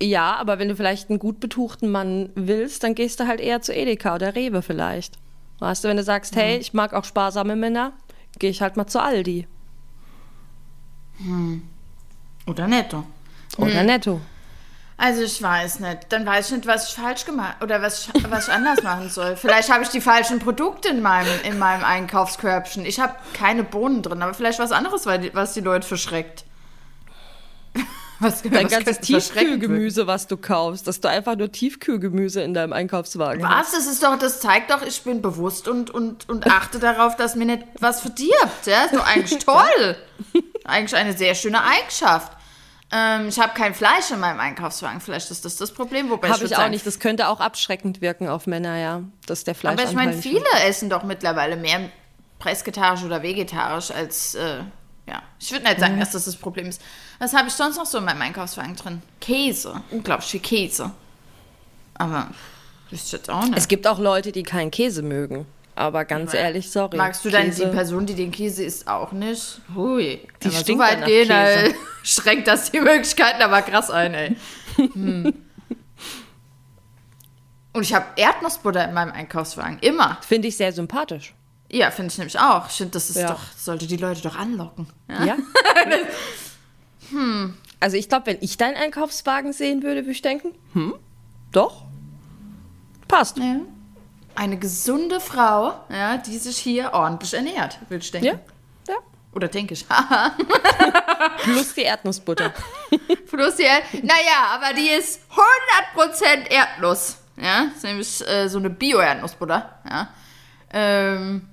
Ja, 0.00 0.36
aber 0.36 0.58
wenn 0.58 0.68
du 0.68 0.76
vielleicht 0.76 1.10
einen 1.10 1.18
gut 1.18 1.40
betuchten 1.40 1.90
Mann 1.90 2.30
willst, 2.34 2.82
dann 2.84 2.94
gehst 2.94 3.20
du 3.20 3.26
halt 3.26 3.40
eher 3.40 3.60
zu 3.62 3.72
Edeka 3.74 4.14
oder 4.14 4.34
Rewe 4.34 4.62
vielleicht. 4.62 5.16
Weißt 5.60 5.82
du, 5.84 5.88
wenn 5.88 5.96
du 5.96 6.04
sagst, 6.04 6.34
hey, 6.36 6.54
Mhm. 6.54 6.60
ich 6.60 6.72
mag 6.72 6.94
auch 6.94 7.04
sparsame 7.04 7.56
Männer, 7.56 7.92
gehe 8.38 8.50
ich 8.50 8.62
halt 8.62 8.76
mal 8.76 8.86
zu 8.86 9.00
Aldi 9.02 9.46
Oder 12.46 12.66
Netto. 12.68 13.04
oder 13.56 13.82
Netto. 13.82 14.20
Also 15.00 15.22
ich 15.22 15.40
weiß 15.40 15.78
nicht. 15.78 16.06
Dann 16.08 16.26
weiß 16.26 16.50
ich 16.50 16.56
nicht, 16.56 16.66
was 16.66 16.88
ich 16.88 16.96
falsch 16.96 17.24
gemacht 17.24 17.62
oder 17.62 17.80
was 17.80 18.08
ich, 18.08 18.30
was 18.30 18.48
ich 18.48 18.52
anders 18.52 18.82
machen 18.82 19.08
soll. 19.08 19.36
Vielleicht 19.36 19.72
habe 19.72 19.84
ich 19.84 19.90
die 19.90 20.00
falschen 20.00 20.40
Produkte 20.40 20.88
in 20.88 21.00
meinem, 21.00 21.32
in 21.44 21.56
meinem 21.56 21.84
Einkaufskörbchen. 21.84 22.84
Ich 22.84 22.98
habe 22.98 23.14
keine 23.32 23.62
Bohnen 23.62 24.02
drin, 24.02 24.20
aber 24.22 24.34
vielleicht 24.34 24.58
was 24.58 24.72
anderes, 24.72 25.06
was 25.06 25.54
die 25.54 25.60
Leute 25.60 25.86
verschreckt. 25.86 26.44
Was, 28.20 28.42
Dein 28.42 28.64
was 28.64 28.72
ganzes? 28.72 28.98
Tiefkühlgemüse, 28.98 30.08
was 30.08 30.26
du 30.26 30.36
kaufst, 30.36 30.88
dass 30.88 31.00
du 31.00 31.08
einfach 31.08 31.36
nur 31.36 31.52
Tiefkühlgemüse 31.52 32.42
in 32.42 32.52
deinem 32.52 32.72
Einkaufswagen 32.72 33.48
hast. 33.48 33.72
Was? 33.72 33.78
Das 33.78 33.86
ist 33.86 34.02
doch, 34.02 34.18
das 34.18 34.40
zeigt 34.40 34.72
doch, 34.72 34.82
ich 34.82 35.02
bin 35.02 35.22
bewusst 35.22 35.68
und, 35.68 35.90
und, 35.90 36.28
und 36.28 36.48
achte 36.48 36.80
darauf, 36.80 37.14
dass 37.14 37.36
mir 37.36 37.44
nicht 37.44 37.62
was 37.78 38.00
verdirbt. 38.00 38.66
Ja, 38.66 38.86
ist 38.86 38.94
doch 38.96 39.06
eigentlich 39.06 39.38
toll. 39.44 39.96
Eigentlich 40.64 40.96
eine 40.96 41.16
sehr 41.16 41.36
schöne 41.36 41.62
Eigenschaft. 41.62 42.32
Ähm, 42.90 43.28
ich 43.28 43.38
habe 43.38 43.52
kein 43.54 43.74
Fleisch 43.74 44.10
in 44.10 44.18
meinem 44.20 44.40
Einkaufswagen. 44.40 45.00
Vielleicht 45.00 45.30
ist 45.30 45.44
das 45.44 45.56
das 45.56 45.72
Problem. 45.72 46.08
Wobei 46.10 46.30
Habe 46.30 46.44
ich 46.44 46.54
auch 46.54 46.60
sagen, 46.60 46.70
nicht. 46.70 46.86
Das 46.86 46.98
könnte 46.98 47.28
auch 47.28 47.40
abschreckend 47.40 48.00
wirken 48.00 48.28
auf 48.28 48.46
Männer, 48.46 48.78
ja. 48.78 49.02
Dass 49.26 49.44
der 49.44 49.54
Fleisch 49.54 49.74
Aber 49.78 49.84
ich 49.88 49.94
meine, 49.94 50.14
viele 50.14 50.44
essen 50.66 50.88
doch 50.88 51.02
mittlerweile 51.02 51.56
mehr 51.56 51.90
presketarisch 52.38 53.02
oder 53.02 53.22
vegetarisch 53.22 53.90
als, 53.90 54.34
äh, 54.36 54.60
ja. 55.06 55.22
Ich 55.38 55.52
würde 55.52 55.64
nicht 55.66 55.80
sagen, 55.80 55.96
Mhm. 55.96 56.00
dass 56.00 56.12
das 56.12 56.24
das 56.24 56.36
Problem 56.36 56.66
ist. 56.66 56.80
Was 57.18 57.34
habe 57.34 57.48
ich 57.48 57.54
sonst 57.54 57.76
noch 57.76 57.86
so 57.86 57.98
in 57.98 58.04
meinem 58.04 58.22
Einkaufswagen 58.22 58.76
drin? 58.76 59.02
Käse. 59.20 59.82
Unglaublich 59.90 60.30
viel 60.30 60.40
Käse. 60.40 60.90
Aber, 61.94 62.28
wüsste 62.90 63.06
ich 63.06 63.12
jetzt 63.12 63.30
auch 63.30 63.42
nicht. 63.42 63.58
Es 63.58 63.68
gibt 63.68 63.86
auch 63.86 63.98
Leute, 63.98 64.32
die 64.32 64.44
keinen 64.44 64.70
Käse 64.70 65.02
mögen. 65.02 65.46
Aber 65.78 66.04
ganz 66.04 66.34
ehrlich, 66.34 66.72
sorry. 66.72 66.96
Magst 66.96 67.24
du 67.24 67.30
dann 67.30 67.52
die 67.52 67.66
Person, 67.66 68.04
die 68.04 68.16
den 68.16 68.32
Käse 68.32 68.64
isst, 68.64 68.88
auch 68.88 69.12
nicht? 69.12 69.60
Hui. 69.76 70.20
Die 70.42 70.50
wir 70.50 70.64
so 70.64 70.76
weit 70.76 71.04
gehen, 71.04 71.28
Käse. 71.28 71.66
ey, 71.68 71.74
schränkt 72.02 72.48
das 72.48 72.72
die 72.72 72.80
Möglichkeiten 72.80 73.40
aber 73.40 73.62
krass 73.62 73.88
ein, 73.88 74.12
ey. 74.12 74.36
Hm. 74.74 75.32
Und 77.72 77.82
ich 77.82 77.94
habe 77.94 78.06
Erdnussbutter 78.16 78.88
in 78.88 78.92
meinem 78.92 79.12
Einkaufswagen. 79.12 79.78
Immer. 79.80 80.18
Finde 80.26 80.48
ich 80.48 80.56
sehr 80.56 80.72
sympathisch. 80.72 81.32
Ja, 81.70 81.92
finde 81.92 82.10
ich 82.10 82.18
nämlich 82.18 82.40
auch. 82.40 82.66
Ich 82.68 82.74
finde, 82.74 82.90
das 82.90 83.08
ist 83.10 83.16
Ja. 83.18 83.28
doch, 83.28 83.40
sollte 83.56 83.86
die 83.86 83.98
Leute 83.98 84.20
doch 84.22 84.34
anlocken. 84.34 84.88
Ja? 85.08 85.26
Ja? 85.26 85.36
hm. 87.10 87.54
Also 87.78 87.96
ich 87.96 88.08
glaube, 88.08 88.26
wenn 88.26 88.38
ich 88.40 88.56
deinen 88.56 88.74
Einkaufswagen 88.76 89.52
sehen 89.52 89.84
würde, 89.84 90.00
würde 90.00 90.10
ich 90.10 90.22
denken, 90.22 90.56
hm, 90.72 90.94
doch, 91.52 91.84
passt. 93.06 93.38
Ja. 93.38 93.60
Eine 94.38 94.56
gesunde 94.56 95.18
Frau, 95.18 95.74
ja, 95.88 96.16
die 96.16 96.38
sich 96.38 96.58
hier 96.58 96.92
ordentlich 96.92 97.34
ernährt, 97.34 97.80
würde 97.88 98.04
ich 98.04 98.10
denken. 98.12 98.26
Ja, 98.26 98.38
ja. 98.86 98.94
Oder 99.34 99.48
denke 99.48 99.74
ich. 99.74 99.84
Plus 101.42 101.74
die 101.74 101.82
Erdnussbutter. 101.82 102.54
Plus 103.28 103.56
die, 103.56 103.64
naja, 103.64 104.54
aber 104.54 104.74
die 104.74 104.90
ist 104.90 105.22
100% 105.96 106.52
Erdnuss. 106.52 107.16
Ja, 107.36 107.64
das 107.64 107.78
ist 107.78 107.82
nämlich 107.82 108.28
äh, 108.28 108.46
so 108.48 108.58
eine 108.58 108.70
Bio-Erdnussbutter. 108.70 109.80
Ja. 109.90 110.08
Ähm, 110.72 111.48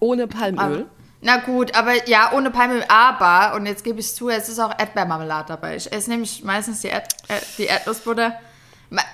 Ohne 0.00 0.24
aber, 0.24 0.36
Palmöl. 0.36 0.86
Na 1.20 1.36
gut, 1.36 1.72
aber 1.76 2.08
ja, 2.08 2.32
ohne 2.32 2.50
Palmöl, 2.50 2.84
aber, 2.88 3.54
und 3.54 3.66
jetzt 3.66 3.84
gebe 3.84 4.00
ich 4.00 4.06
es 4.06 4.16
zu, 4.16 4.28
es 4.28 4.48
ist 4.48 4.58
auch 4.58 4.76
Erdbeermarmelade 4.76 5.46
dabei. 5.46 5.76
Ich 5.76 5.90
esse 5.92 6.10
nämlich 6.10 6.42
meistens 6.42 6.80
die, 6.80 6.88
Erd, 6.88 7.12
äh, 7.28 7.40
die 7.58 7.66
Erdnussbutter. 7.66 8.40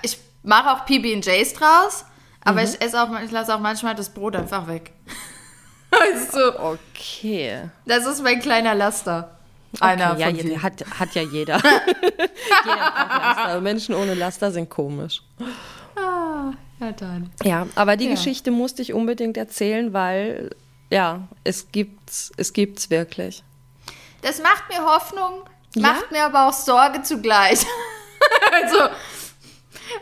Ich 0.01 0.19
mache 0.43 0.71
auch 0.71 0.87
PB&Js 0.87 1.53
draus, 1.53 2.07
aber 2.45 2.63
ich 2.63 2.81
esse 2.81 3.03
auch, 3.03 3.09
ich 3.21 3.31
lasse 3.31 3.55
auch 3.55 3.61
manchmal 3.61 3.95
das 3.95 4.11
Brot 4.11 4.37
einfach 4.37 4.67
weg. 4.67 4.93
also, 5.91 6.59
Okay. 6.59 7.63
das 7.87 8.07
ist 8.07 8.23
mein 8.23 8.41
kleiner 8.41 8.75
Laster. 8.75 9.37
Einer 9.81 10.13
okay, 10.13 10.21
ja, 10.21 10.27
von 10.27 10.37
jeder, 10.37 10.63
hat, 10.63 10.85
hat 10.99 11.15
ja 11.15 11.23
jeder. 11.23 11.57
jeder 11.63 11.93
braucht 12.65 13.23
Laster. 13.23 13.45
Aber 13.45 13.61
Menschen 13.61 13.95
ohne 13.95 14.15
Laster 14.15 14.51
sind 14.51 14.69
komisch. 14.69 15.23
Ah, 15.97 16.53
ja 16.81 16.93
dann. 16.93 17.31
Ja, 17.45 17.67
aber 17.77 17.97
die 17.97 18.07
Ja. 18.07 18.11
Geschichte 18.13 18.51
musste 18.51 18.83
ich 18.83 18.93
unbedingt 18.93 19.37
erzählen, 19.37 19.93
weil 19.93 20.51
ja, 20.91 21.29
es 21.45 21.71
gibt's, 21.71 22.33
es 22.37 22.53
gibt's 22.53 22.91
wirklich. 22.91 23.45
Das 24.23 24.43
macht 24.43 24.69
mir 24.69 24.85
Hoffnung, 24.85 25.45
Ja? 25.77 25.83
macht 25.93 26.11
mir 26.11 26.25
aber 26.25 26.49
auch 26.49 26.53
Sorge 26.53 27.03
zugleich. 27.03 27.61
also, 28.53 28.77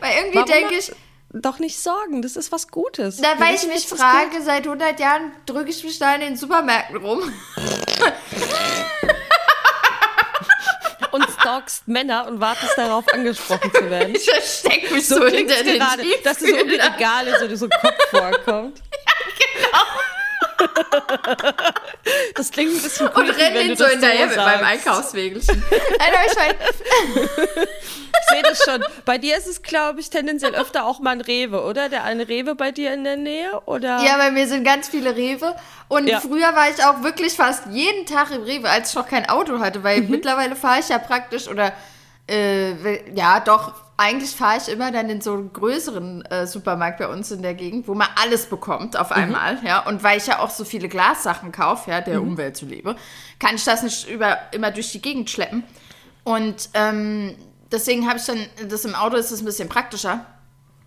weil 0.01 0.13
irgendwie 0.25 0.51
denke 0.51 0.75
ich, 0.75 0.91
Doch 1.31 1.59
nicht 1.59 1.79
sorgen, 1.79 2.23
das 2.23 2.35
ist 2.35 2.51
was 2.51 2.69
Gutes. 2.69 3.17
Da, 3.17 3.39
weil 3.39 3.53
ich 3.53 3.67
mich 3.67 3.87
frage, 3.87 4.41
seit 4.41 4.65
100 4.65 4.99
Jahren 4.99 5.31
drücke 5.45 5.69
ich 5.69 5.83
mich 5.83 5.99
da 5.99 6.15
in 6.15 6.21
den 6.21 6.35
Supermärkten 6.37 6.97
rum. 6.97 7.21
Und 11.11 11.25
stalkst 11.39 11.87
Männer 11.87 12.27
und 12.27 12.39
wartest 12.39 12.77
darauf, 12.77 13.03
angesprochen 13.11 13.71
zu 13.73 13.89
werden. 13.89 14.13
Ich 14.13 14.29
verstecke 14.29 14.93
mich 14.93 15.07
so, 15.07 15.15
So 15.15 15.25
hinter 15.25 15.63
den 15.63 15.79
gerade, 15.79 16.03
dass 16.23 16.37
du 16.37 16.45
so 16.45 16.51
um 16.51 16.57
die 16.59 16.75
Tiefkühlern. 16.75 16.93
Regale 16.93 17.39
so, 17.39 17.55
so 17.55 17.65
ein 17.65 17.71
Kopf 17.81 18.09
vorkommt. 18.11 18.81
Das 22.35 22.51
klingt 22.51 22.75
ein 22.75 22.81
bisschen 22.81 23.07
Und 23.07 23.13
creepy, 23.13 23.31
renne 23.41 23.55
wenn 23.59 23.67
den 23.69 23.77
so 23.77 23.85
hinterher 23.85 24.27
mit 24.27 24.37
meinem. 24.37 24.63
Einkaufswägelchen. 24.65 25.63
Alter, 25.99 26.19
ich 26.27 26.35
mein, 26.35 26.55
Ich 28.21 28.29
sehe 28.29 28.41
das 28.43 28.63
schon. 28.63 28.83
Bei 29.05 29.17
dir 29.17 29.37
ist 29.37 29.47
es, 29.47 29.61
glaube 29.61 29.99
ich, 29.99 30.09
tendenziell 30.09 30.55
öfter 30.55 30.85
auch 30.85 30.99
mal 30.99 31.11
ein 31.11 31.21
Rewe, 31.21 31.63
oder? 31.63 31.89
Der 31.89 32.03
eine 32.03 32.27
Rewe 32.27 32.55
bei 32.55 32.71
dir 32.71 32.93
in 32.93 33.03
der 33.03 33.17
Nähe? 33.17 33.59
Oder? 33.65 34.03
ja, 34.03 34.17
bei 34.17 34.31
mir 34.31 34.47
sind 34.47 34.63
ganz 34.63 34.89
viele 34.89 35.15
Rewe. 35.15 35.55
Und 35.87 36.07
Ja. 36.07 36.19
früher 36.19 36.55
war 36.55 36.69
ich 36.69 36.83
auch 36.83 37.03
wirklich 37.03 37.33
fast 37.33 37.63
jeden 37.71 38.05
Tag 38.05 38.31
im 38.31 38.43
Rewe, 38.43 38.69
als 38.69 38.89
ich 38.89 38.95
noch 38.95 39.07
kein 39.07 39.27
Auto 39.29 39.59
hatte, 39.59 39.83
weil 39.83 40.01
Mhm. 40.01 40.09
mittlerweile 40.11 40.55
fahre 40.55 40.79
ich 40.79 40.89
ja 40.89 40.97
praktisch 40.99 41.47
oder 41.47 41.73
äh, 42.27 43.11
ja, 43.15 43.39
doch, 43.39 43.73
eigentlich 43.99 44.31
fahre 44.31 44.57
ich 44.57 44.69
immer 44.71 44.91
dann 44.91 45.09
in 45.09 45.19
so 45.21 45.33
einen 45.33 45.51
größeren 45.51 46.23
äh, 46.25 46.47
Supermarkt 46.47 46.99
bei 46.99 47.07
uns 47.09 47.31
in 47.31 47.41
der 47.41 47.53
Gegend, 47.53 47.87
wo 47.87 47.93
man 47.93 48.07
alles 48.21 48.45
bekommt 48.45 48.93
Mhm. 48.93 48.99
auf 48.99 49.11
einmal, 49.11 49.57
ja. 49.63 49.85
Und 49.85 50.03
weil 50.03 50.17
ich 50.17 50.27
ja 50.27 50.39
auch 50.39 50.49
so 50.49 50.63
viele 50.63 50.87
Glassachen 50.87 51.51
kaufe, 51.51 51.91
ja, 51.91 51.99
der 52.01 52.21
Mhm. 52.21 52.29
Umwelt 52.29 52.55
zuliebe, 52.55 52.95
kann 53.39 53.55
ich 53.55 53.63
das 53.65 53.83
nicht 53.83 54.09
über, 54.09 54.37
immer 54.53 54.71
durch 54.71 54.91
die 54.93 55.01
Gegend 55.01 55.29
schleppen. 55.29 55.63
Und 56.23 56.69
ähm, 56.75 57.35
deswegen 57.71 58.07
habe 58.07 58.19
ich 58.19 58.25
dann, 58.25 58.39
das 58.69 58.85
im 58.85 58.95
Auto 58.95 59.17
ist 59.17 59.31
es 59.31 59.41
ein 59.41 59.45
bisschen 59.45 59.67
praktischer. 59.69 60.25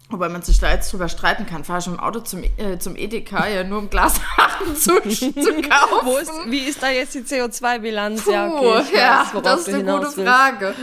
Wobei 0.09 0.29
man 0.29 0.42
sich 0.42 0.59
da 0.61 0.70
jetzt 0.70 0.92
drüber 0.92 1.09
streiten 1.09 1.46
kann. 1.46 1.64
Fahre 1.64 1.79
ich 1.81 1.87
im 1.87 1.98
Auto 1.98 2.20
zum, 2.20 2.42
äh, 2.44 2.79
zum 2.79 2.96
Edeka, 2.96 3.46
ja, 3.48 3.64
nur 3.64 3.79
um 3.79 3.88
Glassachen 3.88 4.75
zu, 4.77 5.01
zu 5.01 5.33
kaufen. 5.35 6.01
Wo 6.07 6.18
ist, 6.18 6.31
wie 6.48 6.59
ist 6.61 6.83
da 6.83 6.90
jetzt 6.90 7.14
die 7.14 7.20
CO2-Bilanz? 7.22 8.22
Puh, 8.25 8.31
Ja, 8.31 8.46
okay, 8.48 8.83
ja, 8.94 9.31
weiß, 9.33 9.42
das 9.42 9.61
ist 9.68 9.75
eine 9.75 9.85
gute 9.90 10.03
willst. 10.16 10.20
Frage. 10.20 10.75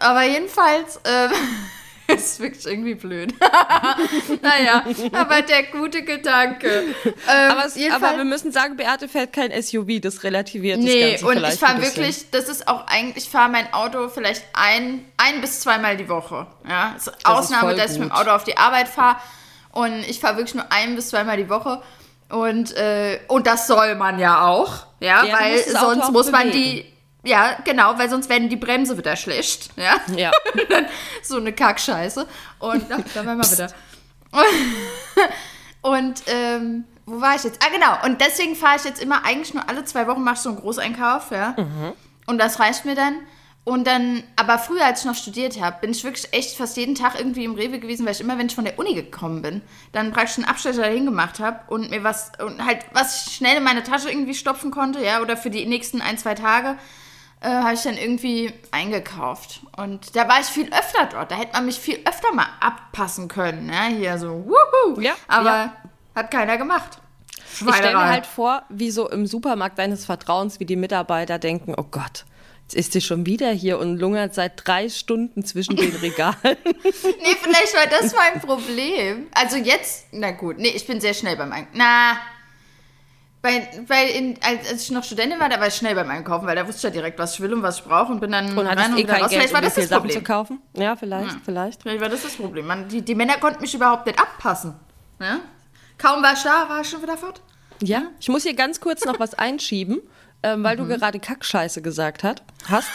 Aber 0.00 0.24
jedenfalls, 0.24 0.98
ähm, 1.04 1.30
ist 2.08 2.40
wirklich 2.40 2.66
irgendwie 2.66 2.94
blöd. 2.96 3.32
naja, 4.42 4.84
aber 5.12 5.42
der 5.42 5.64
gute 5.64 6.02
Gedanke. 6.02 6.84
Ähm, 7.04 7.14
Aber, 7.50 7.66
es, 7.66 7.76
jedenfalls- 7.76 8.02
aber 8.02 8.16
wir 8.18 8.24
müssen 8.24 8.50
sagen, 8.50 8.76
Beate 8.76 9.06
fährt 9.08 9.32
kein 9.32 9.50
SUV, 9.62 10.00
das 10.00 10.22
relativiert 10.24 10.78
das 10.78 10.84
Nee, 10.84 11.10
Ganze 11.12 11.26
und 11.26 11.36
ich 11.44 11.54
fahre 11.60 11.80
wirklich, 11.82 12.30
das 12.32 12.48
ist 12.48 12.66
auch 12.66 12.86
eigentlich, 12.88 13.24
ich 13.26 13.30
fahre 13.30 13.48
mein 13.50 13.72
Auto 13.72 14.08
vielleicht 14.08 14.42
ein, 14.54 15.04
ein 15.18 15.40
bis 15.40 15.60
zweimal 15.60 15.96
die 15.96 16.08
Woche. 16.08 16.46
Ja, 16.68 16.94
es 16.96 17.06
ist 17.06 17.26
Ausnahme, 17.26 17.68
voll 17.70 17.76
dass 17.76 17.92
ich 17.92 17.98
mit 18.00 18.08
dem. 18.10 18.12
Auto 18.12 18.30
auf 18.30 18.44
die 18.44 18.56
Arbeit 18.56 18.88
fahre. 18.88 19.16
Und 19.72 20.00
ich 20.08 20.18
fahre 20.18 20.36
wirklich 20.36 20.56
nur 20.56 20.66
ein 20.72 20.96
bis 20.96 21.10
zweimal 21.10 21.36
die 21.36 21.48
Woche. 21.48 21.80
Und, 22.28 22.76
äh, 22.76 23.20
und 23.28 23.46
das 23.46 23.68
soll 23.68 23.94
man 23.94 24.18
ja 24.18 24.46
auch. 24.46 24.86
Ja, 24.98 25.24
Ja, 25.24 25.38
weil 25.38 25.54
das 25.62 25.80
sonst 25.80 26.10
muss 26.10 26.30
man 26.32 26.48
bewegen. 26.48 26.58
die. 26.84 26.92
Ja, 27.22 27.58
genau, 27.64 27.98
weil 27.98 28.08
sonst 28.08 28.28
werden 28.28 28.48
die 28.48 28.56
Bremse 28.56 28.96
wieder 28.96 29.16
schlecht. 29.16 29.70
Ja. 29.76 29.96
Ja. 30.16 30.30
so 31.22 31.36
eine 31.36 31.52
Kackscheiße. 31.52 32.26
Und 32.58 32.86
ach, 32.90 33.00
da 33.14 33.26
waren 33.26 33.38
wir 33.38 33.50
wieder. 33.50 33.72
Und 35.82 36.22
ähm, 36.26 36.84
wo 37.06 37.20
war 37.20 37.36
ich 37.36 37.44
jetzt? 37.44 37.60
Ah, 37.64 37.70
genau. 37.72 38.04
Und 38.06 38.20
deswegen 38.20 38.54
fahre 38.54 38.76
ich 38.76 38.84
jetzt 38.84 39.02
immer 39.02 39.24
eigentlich 39.24 39.54
nur 39.54 39.68
alle 39.68 39.84
zwei 39.84 40.06
Wochen 40.06 40.22
mache 40.22 40.34
ich 40.36 40.40
so 40.40 40.50
einen 40.50 40.58
Großeinkauf, 40.58 41.30
ja. 41.30 41.56
Und 42.26 42.38
das 42.38 42.60
reicht 42.60 42.84
mir 42.84 42.94
dann. 42.94 43.16
Und 43.64 43.86
dann, 43.86 44.22
aber 44.36 44.58
früher, 44.58 44.84
als 44.84 45.00
ich 45.00 45.06
noch 45.06 45.14
studiert 45.14 45.60
habe, 45.60 45.80
bin 45.80 45.90
ich 45.90 46.02
wirklich 46.02 46.32
echt 46.32 46.56
fast 46.56 46.76
jeden 46.76 46.94
Tag 46.94 47.18
irgendwie 47.18 47.44
im 47.44 47.54
Rewe 47.54 47.78
gewesen, 47.78 48.06
weil 48.06 48.14
ich 48.14 48.20
immer, 48.20 48.38
wenn 48.38 48.46
ich 48.46 48.54
von 48.54 48.64
der 48.64 48.78
Uni 48.78 48.94
gekommen 48.94 49.42
bin, 49.42 49.60
dann 49.92 50.12
praktisch 50.12 50.38
einen 50.38 50.48
Abstecher 50.48 50.82
dahin 50.82 51.04
gemacht 51.04 51.40
habe 51.40 51.60
und 51.68 51.90
mir 51.90 52.02
was, 52.02 52.32
und 52.44 52.64
halt, 52.64 52.86
was 52.92 53.26
ich 53.26 53.34
schnell 53.34 53.58
in 53.58 53.62
meine 53.62 53.82
Tasche 53.82 54.10
irgendwie 54.10 54.34
stopfen 54.34 54.70
konnte, 54.70 55.04
ja, 55.04 55.20
oder 55.20 55.36
für 55.36 55.50
die 55.50 55.66
nächsten 55.66 56.00
ein, 56.00 56.16
zwei 56.16 56.34
Tage, 56.34 56.78
äh, 57.40 57.48
habe 57.48 57.74
ich 57.74 57.82
dann 57.82 57.96
irgendwie 57.96 58.52
eingekauft. 58.70 59.60
Und 59.76 60.14
da 60.14 60.28
war 60.28 60.40
ich 60.40 60.46
viel 60.46 60.66
öfter 60.72 61.06
dort. 61.10 61.30
Da 61.30 61.36
hätte 61.36 61.52
man 61.52 61.66
mich 61.66 61.78
viel 61.78 61.98
öfter 62.06 62.32
mal 62.34 62.46
abpassen 62.60 63.28
können, 63.28 63.70
ja, 63.72 63.86
hier 63.86 64.18
so, 64.18 64.44
wuhu. 64.46 65.00
Ja, 65.00 65.14
Aber 65.26 65.50
ja. 65.50 65.76
hat 66.14 66.30
keiner 66.30 66.58
gemacht. 66.58 66.98
Ich 67.52 67.74
stelle 67.74 67.96
mir 67.96 68.08
halt 68.08 68.26
vor, 68.26 68.62
wie 68.68 68.90
so 68.90 69.08
im 69.10 69.26
Supermarkt 69.26 69.78
deines 69.78 70.04
Vertrauens, 70.04 70.60
wie 70.60 70.66
die 70.66 70.76
Mitarbeiter 70.76 71.38
denken, 71.38 71.74
oh 71.76 71.84
Gott, 71.90 72.24
jetzt 72.62 72.74
ist 72.74 72.92
sie 72.92 73.00
schon 73.00 73.26
wieder 73.26 73.50
hier 73.50 73.78
und 73.78 73.98
lungert 73.98 74.34
seit 74.34 74.66
drei 74.66 74.88
Stunden 74.88 75.44
zwischen 75.44 75.76
den 75.76 75.94
Regalen. 76.02 76.36
Nee, 76.44 77.36
vielleicht 77.42 77.74
war 77.74 77.86
das 77.90 78.14
mein 78.14 78.40
Problem. 78.40 79.26
Also 79.32 79.56
jetzt, 79.56 80.06
na 80.12 80.30
gut, 80.30 80.58
nee, 80.58 80.68
ich 80.68 80.86
bin 80.86 81.00
sehr 81.00 81.14
schnell 81.14 81.36
beim 81.36 81.52
Einkaufen. 81.52 81.78
Na, 81.78 82.18
bei, 83.42 83.68
bei 83.88 84.04
in, 84.10 84.36
als, 84.42 84.70
als 84.70 84.82
ich 84.82 84.90
noch 84.90 85.02
Studentin 85.02 85.40
war, 85.40 85.48
da 85.48 85.58
war 85.60 85.68
ich 85.68 85.74
schnell 85.74 85.94
beim 85.94 86.10
Einkaufen, 86.10 86.46
weil 86.46 86.56
da 86.56 86.66
wusste 86.66 86.78
ich 86.78 86.84
ja 86.84 86.90
direkt, 86.90 87.18
was 87.18 87.34
ich 87.34 87.40
will 87.40 87.54
und 87.54 87.62
was 87.62 87.78
ich 87.78 87.84
brauche 87.84 88.12
und 88.12 88.20
bin 88.20 88.32
dann 88.32 88.56
Und 88.56 88.68
hattest 88.68 88.90
eh 88.90 88.96
wieder 88.96 89.12
kein 89.14 89.22
raus. 89.22 89.30
Geld, 89.30 89.40
Vielleicht 89.42 89.54
war 89.54 89.60
das 89.62 89.74
das 89.74 89.88
Sachen 89.88 90.10
zu 90.10 90.18
Problem. 90.18 90.24
kaufen. 90.24 90.62
Ja, 90.74 90.96
vielleicht, 90.96 91.36
vielleicht. 91.44 91.82
Vielleicht 91.82 92.00
war 92.00 92.08
das 92.10 92.22
das 92.22 92.34
Problem. 92.34 92.66
Man, 92.66 92.88
die, 92.88 93.02
die 93.02 93.14
Männer 93.14 93.38
konnten 93.38 93.62
mich 93.62 93.74
überhaupt 93.74 94.06
nicht 94.06 94.18
abpassen. 94.18 94.74
Ja? 95.20 95.40
Kaum 95.96 96.22
war 96.22 96.34
ich 96.34 96.42
da, 96.42 96.68
war 96.68 96.80
ich 96.82 96.88
schon 96.90 97.02
wieder 97.02 97.16
fort. 97.16 97.40
Ja, 97.82 98.02
ich 98.20 98.28
muss 98.28 98.42
hier 98.42 98.54
ganz 98.54 98.80
kurz 98.80 99.04
noch 99.06 99.18
was 99.18 99.32
einschieben, 99.34 100.00
ähm, 100.42 100.62
weil 100.62 100.76
du 100.76 100.86
gerade 100.86 101.18
Kackscheiße 101.18 101.80
gesagt 101.80 102.22
hat, 102.24 102.42
hast. 102.68 102.88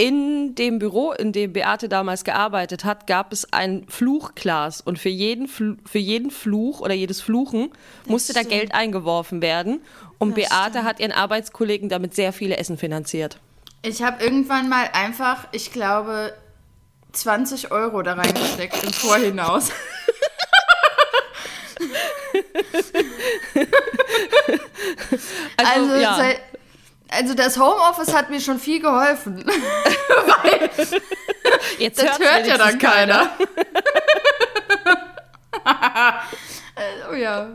In 0.00 0.54
dem 0.54 0.78
Büro, 0.78 1.12
in 1.12 1.32
dem 1.32 1.52
Beate 1.52 1.90
damals 1.90 2.24
gearbeitet 2.24 2.86
hat, 2.86 3.06
gab 3.06 3.34
es 3.34 3.52
ein 3.52 3.84
Fluchglas 3.86 4.80
und 4.80 4.98
für 4.98 5.10
jeden, 5.10 5.46
Fl 5.46 5.76
für 5.84 5.98
jeden 5.98 6.30
Fluch 6.30 6.80
oder 6.80 6.94
jedes 6.94 7.20
Fluchen 7.20 7.70
musste 8.06 8.32
da 8.32 8.40
stimmt. 8.40 8.54
Geld 8.54 8.72
eingeworfen 8.74 9.42
werden. 9.42 9.82
Und 10.16 10.34
Beate 10.34 10.84
hat 10.84 11.00
ihren 11.00 11.12
Arbeitskollegen 11.12 11.90
damit 11.90 12.14
sehr 12.14 12.32
viele 12.32 12.56
Essen 12.56 12.78
finanziert. 12.78 13.36
Ich 13.82 14.02
habe 14.02 14.24
irgendwann 14.24 14.70
mal 14.70 14.88
einfach, 14.94 15.46
ich 15.52 15.70
glaube, 15.70 16.32
20 17.12 17.70
Euro 17.70 18.00
da 18.00 18.14
reingesteckt 18.14 18.82
im 18.82 18.94
Vorhinaus. 18.94 19.70
Also, 25.56 25.72
Also, 25.82 25.94
ja. 25.96 26.16
seit- 26.16 26.40
also 27.10 27.34
das 27.34 27.58
Homeoffice 27.58 28.14
hat 28.14 28.30
mir 28.30 28.40
schon 28.40 28.58
viel 28.58 28.80
geholfen. 28.80 29.44
Weil 29.46 30.70
Jetzt 31.78 32.02
das 32.02 32.18
hört 32.18 32.46
ja 32.46 32.56
dann 32.56 32.68
wenigstens 32.68 32.90
keiner. 32.90 33.30
oh 37.10 37.14
ja. 37.14 37.48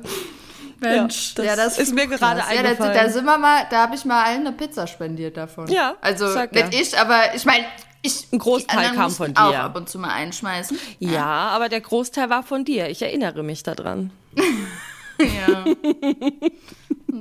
Mensch, 0.79 1.35
das 1.35 1.45
ja, 1.45 1.55
das 1.55 1.79
ist 1.79 1.93
mir 1.93 2.07
gerade 2.07 2.41
Flugglas. 2.41 2.55
ja, 2.55 2.61
da, 2.61 2.69
eingefallen. 2.69 2.93
da 2.93 3.09
sind 3.09 3.25
wir 3.25 3.37
mal, 3.37 3.65
da 3.69 3.83
habe 3.83 3.95
ich 3.95 4.05
mal 4.05 4.23
allen 4.23 4.41
eine 4.41 4.51
Pizza 4.51 4.87
spendiert 4.87 5.37
davon. 5.37 5.67
Ja, 5.67 5.95
also 6.01 6.27
nicht 6.27 6.55
ja. 6.55 6.67
ich, 6.71 6.99
aber 6.99 7.33
ich 7.33 7.45
meine, 7.45 7.65
ich 8.01 8.27
Ein 8.31 8.39
Großteil 8.39 8.91
kam 8.93 9.09
von 9.09 9.35
auch 9.35 9.49
dir. 9.49 9.61
ab 9.61 9.75
und 9.75 9.89
zu 9.89 9.97
mal 9.97 10.11
einschmeißen. 10.11 10.77
Ja, 10.99 11.25
aber 11.25 11.69
der 11.69 11.81
Großteil 11.81 12.29
war 12.29 12.43
von 12.43 12.63
dir. 12.63 12.89
Ich 12.89 13.01
erinnere 13.01 13.41
mich 13.41 13.63
daran. 13.63 14.11
Ja. 15.19 15.65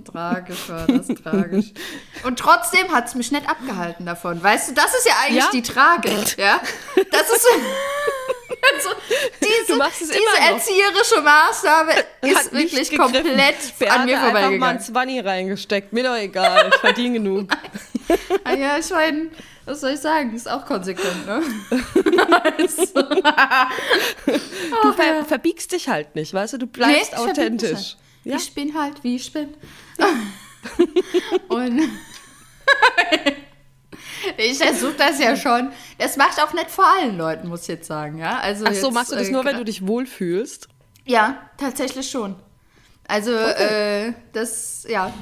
tragisch 0.05 0.69
war 0.69 0.87
das, 0.87 1.07
tragisch. 1.23 1.67
Und 2.25 2.39
trotzdem 2.39 2.91
hat 2.93 3.07
es 3.07 3.15
mich 3.15 3.31
nicht 3.31 3.49
abgehalten 3.49 4.07
davon. 4.07 4.43
Weißt 4.43 4.71
du, 4.71 4.75
das 4.75 4.95
ist 4.95 5.07
ja 5.07 5.15
eigentlich 5.25 5.45
Ja? 5.45 5.51
die 5.53 5.63
Tragik, 5.63 6.37
ja? 6.39 6.61
Das 7.11 7.31
ist 7.31 7.47
also, 8.75 8.89
diese, 9.41 9.79
diese 10.01 10.41
erzieherische 10.41 11.21
Maßnahme 11.23 11.93
ist 12.23 12.53
wirklich 12.53 12.91
gegriffen. 12.91 13.13
komplett 13.13 13.79
Beate 13.79 13.93
an 13.93 14.07
mir 14.07 14.17
einfach 14.21 14.33
mal 14.33 14.37
ein 14.39 14.81
vorbeigegangen. 14.81 14.81
20 14.81 15.25
reingesteckt. 15.25 15.93
Mir 15.93 16.05
doch 16.05 16.17
egal. 16.17 16.71
Ich 16.73 16.81
verdiene 16.81 17.19
genug. 17.19 17.51
Ah 18.45 18.53
ja, 18.53 18.77
ich 18.77 18.91
meine, 18.91 19.31
was 19.67 19.81
soll 19.81 19.91
ich 19.93 20.01
sagen? 20.01 20.35
Ist 20.35 20.49
auch 20.51 20.65
konsequent, 20.67 21.27
ne? 21.27 21.43
Du 24.83 24.93
ver 24.93 25.25
verbiegst 25.25 25.73
dich 25.73 25.89
halt 25.89 26.15
nicht, 26.15 26.33
weißt 26.35 26.55
du? 26.55 26.59
Du 26.59 26.67
bleibst 26.67 27.11
verbieg 27.15 27.27
mich 27.29 27.31
authentisch. 27.39 27.73
halt. 27.73 27.97
Ja. 28.25 28.37
Ich 28.37 28.55
bin 28.55 28.75
halt, 28.79 29.03
wie 29.05 29.17
ich 29.17 29.33
bin. 29.33 29.55
Und 31.49 31.83
ich 34.39 34.59
versuche 34.59 34.95
das 34.95 35.19
ja 35.21 35.37
schon. 35.37 35.71
Das 35.99 36.17
macht 36.17 36.41
auch 36.43 36.53
nicht 36.55 36.71
vor 36.71 36.87
allen 36.87 37.17
Leuten, 37.19 37.49
muss 37.49 37.63
ich 37.63 37.69
jetzt 37.69 37.87
sagen, 37.87 38.19
ja. 38.19 38.39
Also 38.39 38.65
Ach 38.67 38.73
so, 38.73 38.87
jetzt, 38.87 38.95
machst 38.95 39.13
du 39.13 39.17
das 39.17 39.29
äh, 39.29 39.33
nur, 39.33 39.45
wenn 39.45 39.57
gra- 39.57 39.59
du 39.59 39.65
dich 39.65 39.87
wohlfühlst? 39.87 40.69
Ja, 41.05 41.51
tatsächlich 41.59 42.11
schon. 42.11 42.35
Also, 43.07 43.33
äh, 43.33 44.15
das, 44.33 44.87
ja. 44.89 45.13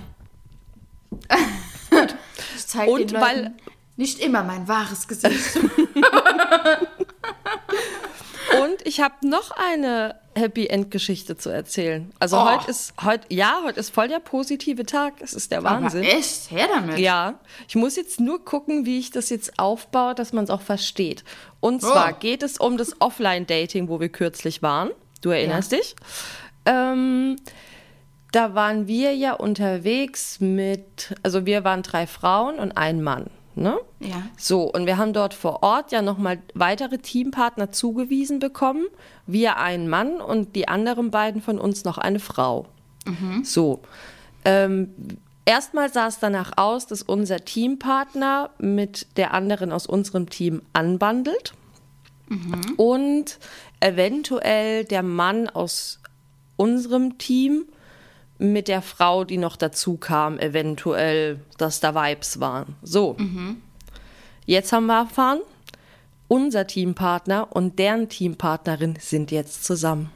ich 2.57 2.66
zeige 2.66 2.90
Und 2.90 3.11
den 3.11 3.20
weil- 3.20 3.42
Leuten 3.44 3.57
nicht 3.96 4.18
immer 4.20 4.42
mein 4.42 4.66
wahres 4.68 5.07
Gesicht. 5.09 5.59
Und 8.62 8.87
ich 8.87 9.00
habe 9.00 9.14
noch 9.26 9.50
eine 9.52 10.16
Happy 10.35 10.66
End 10.66 10.90
Geschichte 10.90 11.37
zu 11.37 11.48
erzählen. 11.50 12.12
Also 12.18 12.37
Oh. 12.38 12.44
heute 12.44 12.70
ist 12.70 12.92
heute 13.02 13.26
ja, 13.31 13.61
heute 13.64 13.81
ist 13.81 13.90
voll 13.90 14.09
der 14.09 14.18
positive 14.18 14.85
Tag. 14.85 15.14
Es 15.20 15.33
ist 15.33 15.50
der 15.52 15.62
Wahnsinn. 15.64 16.05
Aber 16.05 16.12
echt, 16.12 16.50
her 16.50 16.68
damit. 16.72 16.98
Ja, 16.98 17.38
ich 17.66 17.74
muss 17.76 17.96
jetzt 17.96 18.20
nur 18.20 18.44
gucken, 18.44 18.85
wie 18.85 18.98
ich 18.98 19.11
das 19.11 19.31
jetzt 19.31 19.59
aufbaue, 19.59 20.14
dass 20.14 20.33
man 20.33 20.44
es 20.44 20.50
auch 20.50 20.61
versteht. 20.61 21.24
Und 21.61 21.81
zwar 21.81 22.12
Oh. 22.12 22.16
geht 22.18 22.42
es 22.42 22.59
um 22.59 22.76
das 22.76 23.00
Offline-Dating, 23.00 23.88
wo 23.88 24.00
wir 24.00 24.09
kürzlich 24.11 24.62
waren. 24.62 24.90
Du 25.22 25.31
erinnerst 25.31 25.72
dich? 25.72 25.96
Ähm, 26.66 27.37
da 28.33 28.55
waren 28.55 28.87
wir 28.87 29.14
ja 29.14 29.33
unterwegs 29.35 30.40
mit, 30.40 31.14
also 31.22 31.46
wir 31.46 31.64
waren 31.64 31.83
drei 31.83 32.07
Frauen 32.07 32.59
und 32.59 32.72
ein 32.72 33.02
Mann. 33.02 33.31
Ne? 33.55 33.79
Ja. 34.01 34.23
So, 34.38 34.62
und 34.62 34.87
wir 34.87 34.97
haben 34.97 35.12
dort 35.12 35.35
vor 35.35 35.62
Ort 35.62 35.93
ja 35.93 36.01
nochmal 36.01 36.38
weitere 36.55 36.99
Teampartner 36.99 37.71
zugewiesen 37.71 38.38
bekommen. 38.38 38.87
Wir 39.27 39.59
einen 39.59 39.88
Mann 39.88 40.21
und 40.21 40.57
die 40.57 40.69
anderen 40.69 41.11
beiden 41.11 41.43
von 41.43 41.59
uns 41.59 41.85
noch 41.85 41.99
eine 41.99 42.19
Frau. 42.19 42.67
So. 43.45 43.83
Ähm, 44.45 44.95
erstmal 45.45 45.93
sah 45.93 46.07
es 46.07 46.19
danach 46.19 46.53
aus, 46.57 46.87
dass 46.87 47.03
unser 47.03 47.45
Teampartner 47.45 48.51
mit 48.59 49.07
der 49.17 49.35
anderen 49.35 49.71
aus 49.73 49.87
unserem 49.87 50.31
Team 50.31 50.62
anbandelt 50.73 51.55
und 52.77 53.38
eventuell 53.81 54.85
der 54.85 55.03
Mann 55.03 55.49
aus 55.49 56.01
unserem 56.57 57.19
Team 57.19 57.67
mit 58.42 58.68
der 58.68 58.83
Frau, 58.83 59.24
die 59.24 59.38
noch 59.38 59.57
dazu 59.57 59.96
kam, 59.96 60.38
eventuell, 60.38 61.40
dass 61.59 61.81
da 61.81 61.94
Vibes 61.94 62.40
waren. 62.40 62.76
So. 62.83 63.16
Jetzt 64.46 64.72
haben 64.72 64.87
wir 64.87 64.98
erfahren, 64.98 65.40
unser 66.28 66.66
Teampartner 66.66 67.48
und 67.50 67.78
deren 67.78 68.09
Teampartnerin 68.09 68.98
sind 69.00 69.31
jetzt 69.31 69.64
zusammen. 69.64 70.11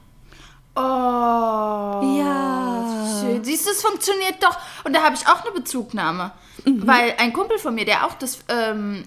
Oh. 0.74 0.80
Ja. 0.80 3.20
Schön. 3.20 3.44
Siehst 3.44 3.66
du, 3.66 3.70
es 3.70 3.82
funktioniert 3.82 4.42
doch. 4.42 4.58
Und 4.84 4.94
da 4.94 5.02
habe 5.02 5.14
ich 5.14 5.26
auch 5.26 5.42
eine 5.42 5.52
Bezugnahme. 5.52 6.32
Mhm. 6.64 6.86
Weil 6.86 7.14
ein 7.18 7.32
Kumpel 7.32 7.58
von 7.58 7.74
mir, 7.74 7.84
der 7.84 8.06
auch 8.06 8.14
das 8.14 8.40
ähm, 8.48 9.04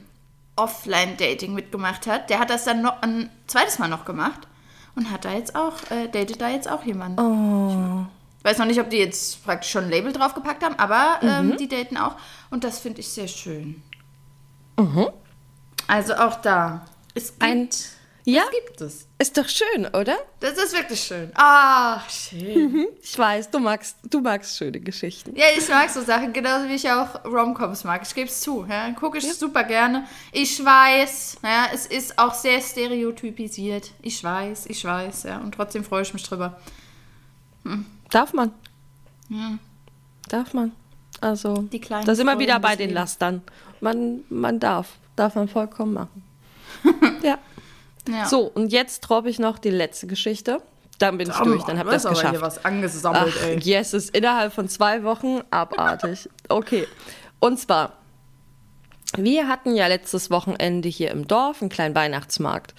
Offline-Dating 0.56 1.54
mitgemacht 1.54 2.08
hat, 2.08 2.30
der 2.30 2.40
hat 2.40 2.50
das 2.50 2.64
dann 2.64 2.82
noch 2.82 3.02
ein 3.02 3.30
zweites 3.48 3.80
Mal 3.80 3.88
noch 3.88 4.06
gemacht. 4.06 4.40
Und 4.96 5.12
hat 5.12 5.26
da 5.26 5.34
jetzt 5.34 5.56
auch, 5.56 5.76
äh, 5.92 6.08
datet 6.08 6.42
da 6.42 6.50
jetzt 6.50 6.70
auch 6.70 6.84
jemanden. 6.84 7.20
Oh. 7.20 8.08
Weiß 8.44 8.58
noch 8.58 8.66
nicht, 8.66 8.80
ob 8.80 8.90
die 8.90 8.98
jetzt 8.98 9.44
praktisch 9.44 9.72
schon 9.72 9.86
ein 9.86 9.90
Label 9.90 10.14
draufgepackt 10.14 10.64
haben, 10.64 10.76
aber 10.80 11.20
Mhm. 11.22 11.52
ähm, 11.52 11.58
die 11.58 11.68
daten 11.68 11.98
auch. 11.98 12.16
Und 12.50 12.64
das 12.64 12.80
finde 12.80 13.02
ich 13.02 13.08
sehr 13.10 13.28
schön. 13.28 13.82
Mhm. 14.78 15.10
Also 15.88 16.14
auch 16.16 16.36
da. 16.42 16.86
Es 17.14 17.32
gibt, 17.32 17.44
Ein- 17.44 17.70
Ja, 18.24 18.44
es 18.44 18.52
gibt 18.52 18.82
es. 18.82 19.08
ist 19.18 19.38
doch 19.38 19.48
schön, 19.50 19.88
oder? 19.88 20.16
Das 20.40 20.54
ist 20.54 20.72
wirklich 20.74 21.02
schön. 21.02 21.32
Ach, 21.36 22.08
schön. 22.10 22.88
Ich 23.02 23.18
weiß, 23.18 23.50
du 23.50 23.60
magst, 23.60 23.98
du 24.04 24.22
magst 24.22 24.56
schöne 24.56 24.80
Geschichten. 24.80 25.36
Ja, 25.36 25.46
ich 25.58 25.68
mag 25.68 25.90
so 25.90 26.02
Sachen, 26.02 26.32
genauso 26.32 26.70
wie 26.70 26.76
ich 26.76 26.90
auch 26.90 27.26
Romcoms 27.26 27.84
mag. 27.84 28.04
Ich 28.04 28.14
gebe 28.16 28.30
es 28.30 28.40
zu. 28.40 28.66
Ja. 28.70 28.90
Gucke 28.92 29.18
ich 29.18 29.34
super 29.34 29.64
gerne. 29.66 30.06
Ich 30.32 30.64
weiß, 30.64 31.38
ja, 31.44 31.68
es 31.74 31.88
ist 31.88 32.18
auch 32.20 32.34
sehr 32.36 32.62
stereotypisiert. 32.62 33.92
Ich 34.02 34.24
weiß, 34.24 34.68
ich 34.68 34.86
weiß, 34.86 35.24
ja. 35.24 35.40
Und 35.40 35.54
trotzdem 35.56 35.84
freue 35.84 36.04
ich 36.04 36.14
mich 36.14 36.24
drüber. 36.24 36.58
Darf 38.10 38.34
man? 38.34 38.52
Darf 40.28 40.54
man? 40.54 40.72
Also, 41.22 41.64
Die 41.64 41.80
kleinen 41.80 42.06
da 42.06 42.16
sind 42.16 42.26
wir 42.26 42.40
wieder 42.40 42.60
bei 42.60 42.76
den. 42.76 42.92
Lastern. 42.92 43.42
Man, 43.82 44.22
man 44.30 44.60
darf. 44.60 44.94
Darf 45.16 45.36
man 45.36 45.48
vollkommen 45.48 45.94
machen. 45.94 46.24
ja. 47.24 47.38
Ja. 48.08 48.26
So, 48.26 48.42
und 48.44 48.72
jetzt 48.72 49.02
droppe 49.02 49.30
ich 49.30 49.40
noch 49.40 49.60
die 49.60 49.70
letzte 49.70 50.08
Geschichte. 50.08 50.62
Dann 50.98 51.18
bin 51.18 51.30
ich 51.30 51.36
durch, 51.36 51.64
dann 51.64 51.78
habt 51.78 51.90
ihr 51.90 51.96
es 51.96 52.04
geschafft. 52.04 52.42
was 52.42 52.66
angesammelt, 52.66 53.34
Ach, 53.42 53.62
yes, 53.62 53.94
ist 53.94 54.16
innerhalb 54.16 54.52
von 54.52 54.68
zwei 54.68 55.04
Wochen 55.04 55.42
abartig. 55.50 56.30
Okay. 56.50 56.88
Und 57.40 57.60
zwar, 57.60 57.94
wir 59.16 59.48
hatten 59.48 59.76
ja 59.76 59.88
letztes 59.88 60.30
Wochenende 60.32 60.90
hier 60.90 61.12
im 61.12 61.28
Dorf 61.28 61.62
einen 61.62 61.70
kleinen 61.70 61.96
Weihnachtsmarkt. 61.96 62.74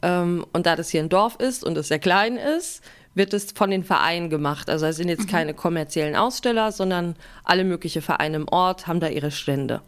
Ähm, 0.00 0.46
und 0.52 0.64
da 0.64 0.76
das 0.76 0.88
hier 0.90 1.02
ein 1.02 1.08
Dorf 1.08 1.36
ist 1.36 1.64
und 1.64 1.76
es 1.76 1.88
sehr 1.88 1.98
klein 1.98 2.36
ist, 2.36 2.82
wird 3.16 3.32
es 3.32 3.52
von 3.52 3.70
den 3.70 3.82
Vereinen 3.82 4.28
gemacht. 4.28 4.68
Also 4.68 4.86
es 4.86 4.96
sind 4.96 5.08
jetzt 5.08 5.26
keine 5.26 5.54
kommerziellen 5.54 6.14
Aussteller, 6.14 6.70
sondern 6.70 7.16
alle 7.44 7.64
möglichen 7.64 8.02
Vereine 8.02 8.36
im 8.36 8.48
Ort 8.48 8.86
haben 8.86 9.00
da 9.00 9.08
ihre 9.08 9.30
Stände. 9.30 9.80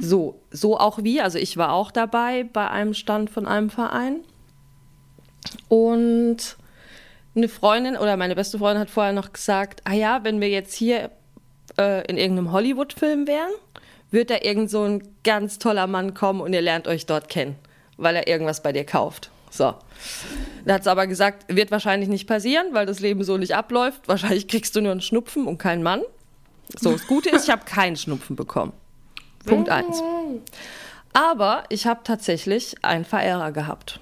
So, 0.00 0.40
so 0.50 0.80
auch 0.80 1.04
wir. 1.04 1.24
Also 1.24 1.38
ich 1.38 1.56
war 1.58 1.72
auch 1.72 1.90
dabei 1.90 2.42
bei 2.42 2.68
einem 2.70 2.94
Stand 2.94 3.28
von 3.28 3.46
einem 3.46 3.68
Verein. 3.68 4.20
Und 5.68 6.56
eine 7.36 7.48
Freundin 7.48 7.96
oder 7.98 8.16
meine 8.16 8.34
beste 8.34 8.58
Freundin 8.58 8.80
hat 8.80 8.90
vorher 8.90 9.12
noch 9.12 9.34
gesagt, 9.34 9.82
ah 9.84 9.92
ja, 9.92 10.24
wenn 10.24 10.40
wir 10.40 10.48
jetzt 10.48 10.74
hier 10.74 11.10
äh, 11.78 12.06
in 12.06 12.16
irgendeinem 12.16 12.50
Hollywood-Film 12.50 13.26
wären, 13.26 13.52
wird 14.10 14.30
da 14.30 14.36
irgend 14.40 14.70
so 14.70 14.84
ein 14.84 15.06
ganz 15.22 15.58
toller 15.58 15.86
Mann 15.86 16.14
kommen 16.14 16.40
und 16.40 16.54
ihr 16.54 16.62
lernt 16.62 16.88
euch 16.88 17.04
dort 17.04 17.28
kennen, 17.28 17.56
weil 17.98 18.16
er 18.16 18.26
irgendwas 18.26 18.62
bei 18.62 18.72
dir 18.72 18.84
kauft. 18.84 19.30
So. 19.54 19.76
Da 20.64 20.74
hat 20.74 20.84
sie 20.84 20.90
aber 20.90 21.06
gesagt, 21.06 21.54
wird 21.54 21.70
wahrscheinlich 21.70 22.08
nicht 22.08 22.26
passieren, 22.26 22.66
weil 22.72 22.86
das 22.86 22.98
Leben 22.98 23.22
so 23.22 23.36
nicht 23.36 23.54
abläuft. 23.54 24.08
Wahrscheinlich 24.08 24.48
kriegst 24.48 24.74
du 24.74 24.80
nur 24.80 24.90
einen 24.90 25.00
Schnupfen 25.00 25.46
und 25.46 25.58
keinen 25.58 25.84
Mann. 25.84 26.02
So, 26.76 26.90
das 26.90 27.06
Gute 27.06 27.30
ist, 27.30 27.44
ich 27.44 27.50
habe 27.50 27.64
keinen 27.64 27.94
Schnupfen 27.94 28.34
bekommen. 28.34 28.72
Punkt 29.46 29.68
eins. 29.68 30.02
Aber 31.12 31.62
ich 31.68 31.86
habe 31.86 32.00
tatsächlich 32.02 32.74
einen 32.82 33.04
Verehrer 33.04 33.52
gehabt. 33.52 34.00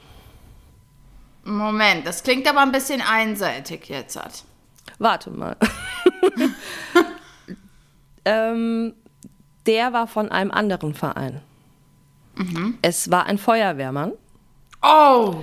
Moment, 1.44 2.06
das 2.06 2.22
klingt 2.22 2.48
aber 2.48 2.60
ein 2.60 2.72
bisschen 2.72 3.02
einseitig 3.02 3.90
jetzt. 3.90 4.16
Hat. 4.16 4.44
Warte 4.98 5.30
mal. 5.30 5.56
ähm, 8.24 8.94
der 9.66 9.92
war 9.92 10.06
von 10.06 10.30
einem 10.30 10.50
anderen 10.50 10.94
Verein. 10.94 11.42
Es 12.80 13.10
war 13.10 13.26
ein 13.26 13.36
Feuerwehrmann, 13.36 14.12
Oh, 14.82 15.42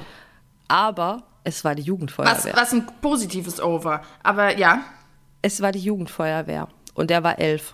aber 0.68 1.24
es 1.44 1.64
war 1.64 1.76
die 1.76 1.82
was, 1.84 1.88
Jugendfeuerwehr. 1.88 2.54
was 2.56 2.74
ein 2.74 2.86
positives 3.02 3.62
Over. 3.62 4.02
Aber 4.24 4.58
ja. 4.58 4.82
Es 5.42 5.62
war 5.62 5.72
die 5.72 5.80
Jugendfeuerwehr 5.80 6.68
und 6.94 7.10
der 7.10 7.24
war 7.24 7.40
elf. 7.40 7.74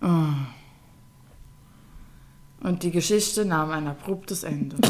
Und 0.00 0.48
die 2.82 2.90
Geschichte 2.90 3.44
nahm 3.44 3.70
ein 3.70 3.86
abruptes 3.86 4.42
Ende. 4.44 4.76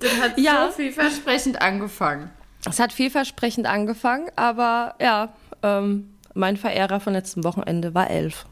das 0.00 0.20
hat 0.20 0.38
Ja. 0.38 0.68
so 0.68 0.72
vielversprechend 0.76 1.60
angefangen. 1.60 2.30
Es 2.66 2.78
hat 2.78 2.92
vielversprechend 2.92 3.66
angefangen, 3.66 4.30
aber 4.36 4.94
ja, 5.00 5.32
ähm, 5.62 6.14
mein 6.34 6.56
Verehrer 6.56 7.00
von 7.00 7.12
letztem 7.14 7.42
Wochenende 7.44 7.94
war 7.94 8.10
elf. 8.10 8.46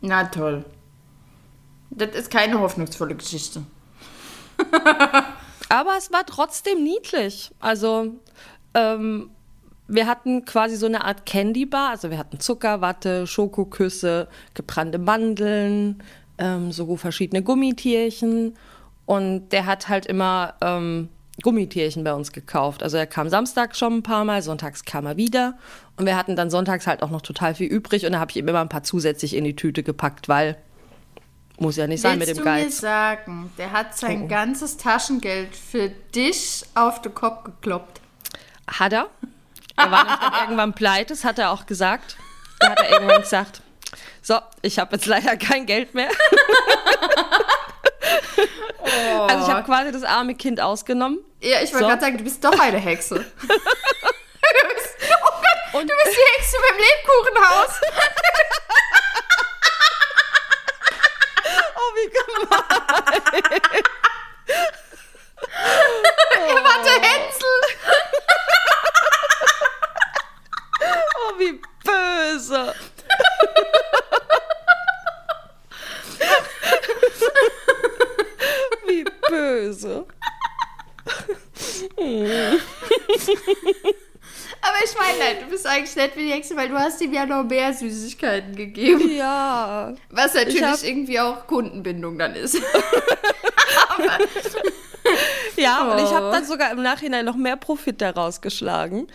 Na 0.00 0.24
toll. 0.24 0.64
Das 1.90 2.14
ist 2.14 2.30
keine 2.30 2.60
hoffnungsvolle 2.60 3.14
Geschichte. 3.14 3.62
Aber 5.68 5.96
es 5.98 6.12
war 6.12 6.24
trotzdem 6.26 6.82
niedlich. 6.82 7.50
Also, 7.60 8.14
ähm, 8.74 9.30
wir 9.88 10.06
hatten 10.06 10.44
quasi 10.44 10.76
so 10.76 10.86
eine 10.86 11.04
Art 11.04 11.26
Candy 11.26 11.66
Bar. 11.66 11.90
Also, 11.90 12.10
wir 12.10 12.18
hatten 12.18 12.40
Zuckerwatte, 12.40 13.26
Schokoküsse, 13.26 14.28
gebrannte 14.54 14.98
Mandeln, 14.98 16.02
ähm, 16.38 16.72
so 16.72 16.96
verschiedene 16.96 17.42
Gummitierchen. 17.42 18.54
Und 19.06 19.50
der 19.50 19.66
hat 19.66 19.88
halt 19.88 20.06
immer 20.06 20.54
ähm, 20.60 21.08
Gummitierchen 21.42 22.02
bei 22.04 22.14
uns 22.14 22.32
gekauft. 22.32 22.82
Also, 22.82 22.96
er 22.96 23.06
kam 23.06 23.28
samstags 23.28 23.78
schon 23.78 23.94
ein 23.94 24.02
paar 24.02 24.24
Mal, 24.24 24.42
sonntags 24.42 24.84
kam 24.84 25.06
er 25.06 25.16
wieder. 25.16 25.58
Und 25.96 26.06
wir 26.06 26.16
hatten 26.16 26.36
dann 26.36 26.50
sonntags 26.50 26.86
halt 26.86 27.02
auch 27.02 27.10
noch 27.10 27.22
total 27.22 27.54
viel 27.54 27.68
übrig. 27.68 28.06
Und 28.06 28.12
da 28.12 28.20
habe 28.20 28.30
ich 28.30 28.36
ihm 28.36 28.46
immer 28.46 28.60
ein 28.60 28.68
paar 28.68 28.84
zusätzlich 28.84 29.34
in 29.34 29.44
die 29.44 29.56
Tüte 29.56 29.82
gepackt, 29.82 30.28
weil 30.28 30.56
muss 31.58 31.76
ja 31.76 31.86
nicht 31.86 32.00
sein 32.02 32.18
Willst 32.20 32.28
mit 32.28 32.38
dem 32.38 32.44
du 32.44 32.50
mir 32.50 32.62
Geiz. 32.64 32.78
sagen, 32.78 33.52
der 33.58 33.72
hat 33.72 33.96
sein 33.96 34.22
Oh. 34.24 34.28
ganzes 34.28 34.76
Taschengeld 34.76 35.56
für 35.56 35.88
dich 35.88 36.64
auf 36.74 37.00
den 37.02 37.14
Kopf 37.14 37.44
gekloppt? 37.44 38.00
Hat 38.68 38.92
er. 38.92 39.08
Er 39.76 39.90
war 39.90 40.04
dann 40.04 40.32
irgendwann 40.42 40.72
pleite, 40.74 41.14
das 41.14 41.24
hat 41.24 41.38
er 41.38 41.50
auch 41.50 41.66
gesagt. 41.66 42.16
Da 42.60 42.70
hat 42.70 42.80
er 42.80 42.90
irgendwann 42.90 43.20
gesagt, 43.22 43.62
so, 44.22 44.38
ich 44.62 44.78
habe 44.78 44.96
jetzt 44.96 45.06
leider 45.06 45.36
kein 45.36 45.66
Geld 45.66 45.94
mehr. 45.94 46.08
Also 49.28 49.46
ich 49.46 49.52
habe 49.52 49.62
quasi 49.64 49.92
das 49.92 50.02
arme 50.04 50.34
Kind 50.34 50.60
ausgenommen. 50.60 51.18
Ja, 51.40 51.60
ich 51.62 51.72
wollte 51.72 51.84
So. 51.84 51.88
gerade 51.90 52.00
sagen, 52.00 52.18
du 52.18 52.24
bist 52.24 52.42
doch 52.44 52.58
eine 52.58 52.78
Hexe. 52.78 53.14
du 53.40 53.46
bist, 53.48 54.94
oh 55.00 55.32
Gott, 55.40 55.80
Und 55.80 55.90
Du 55.90 55.94
bist 56.04 56.16
die 56.16 56.40
Hexe 56.40 56.56
beim 56.68 56.78
Lebkuchenhaus. 56.78 57.80
oh, 61.96 62.02
wie 62.02 62.08
gemein. 62.10 62.62
Er 66.48 66.64
war 66.64 66.78
der 66.82 66.98
Hänsel. 67.00 67.60
Oh, 71.18 71.32
wie 71.38 71.60
böse. 71.84 72.74
wie 78.86 79.04
böse. 79.28 80.06
Aber 84.68 84.78
ich 84.84 84.94
meine, 84.98 85.18
nein, 85.18 85.36
du 85.44 85.50
bist 85.50 85.66
eigentlich 85.66 85.94
nett 85.96 86.12
wie 86.16 86.24
die 86.26 86.32
Hexe, 86.32 86.56
weil 86.56 86.68
du 86.68 86.76
hast 86.78 87.00
ihm 87.00 87.12
ja 87.12 87.26
noch 87.26 87.44
mehr 87.44 87.72
Süßigkeiten 87.72 88.54
gegeben. 88.56 89.10
Ja. 89.16 89.94
Was 90.10 90.34
natürlich 90.34 90.62
hab- 90.64 90.82
irgendwie 90.82 91.20
auch 91.20 91.46
Kundenbindung 91.46 92.18
dann 92.18 92.34
ist. 92.34 92.60
Ja, 95.56 95.90
und 95.92 95.98
ich 95.98 96.10
Oh. 96.10 96.14
habe 96.14 96.30
dann 96.32 96.44
sogar 96.44 96.70
im 96.72 96.82
Nachhinein 96.82 97.24
noch 97.24 97.36
mehr 97.36 97.56
Profit 97.56 98.00
daraus 98.02 98.40
geschlagen, 98.40 99.06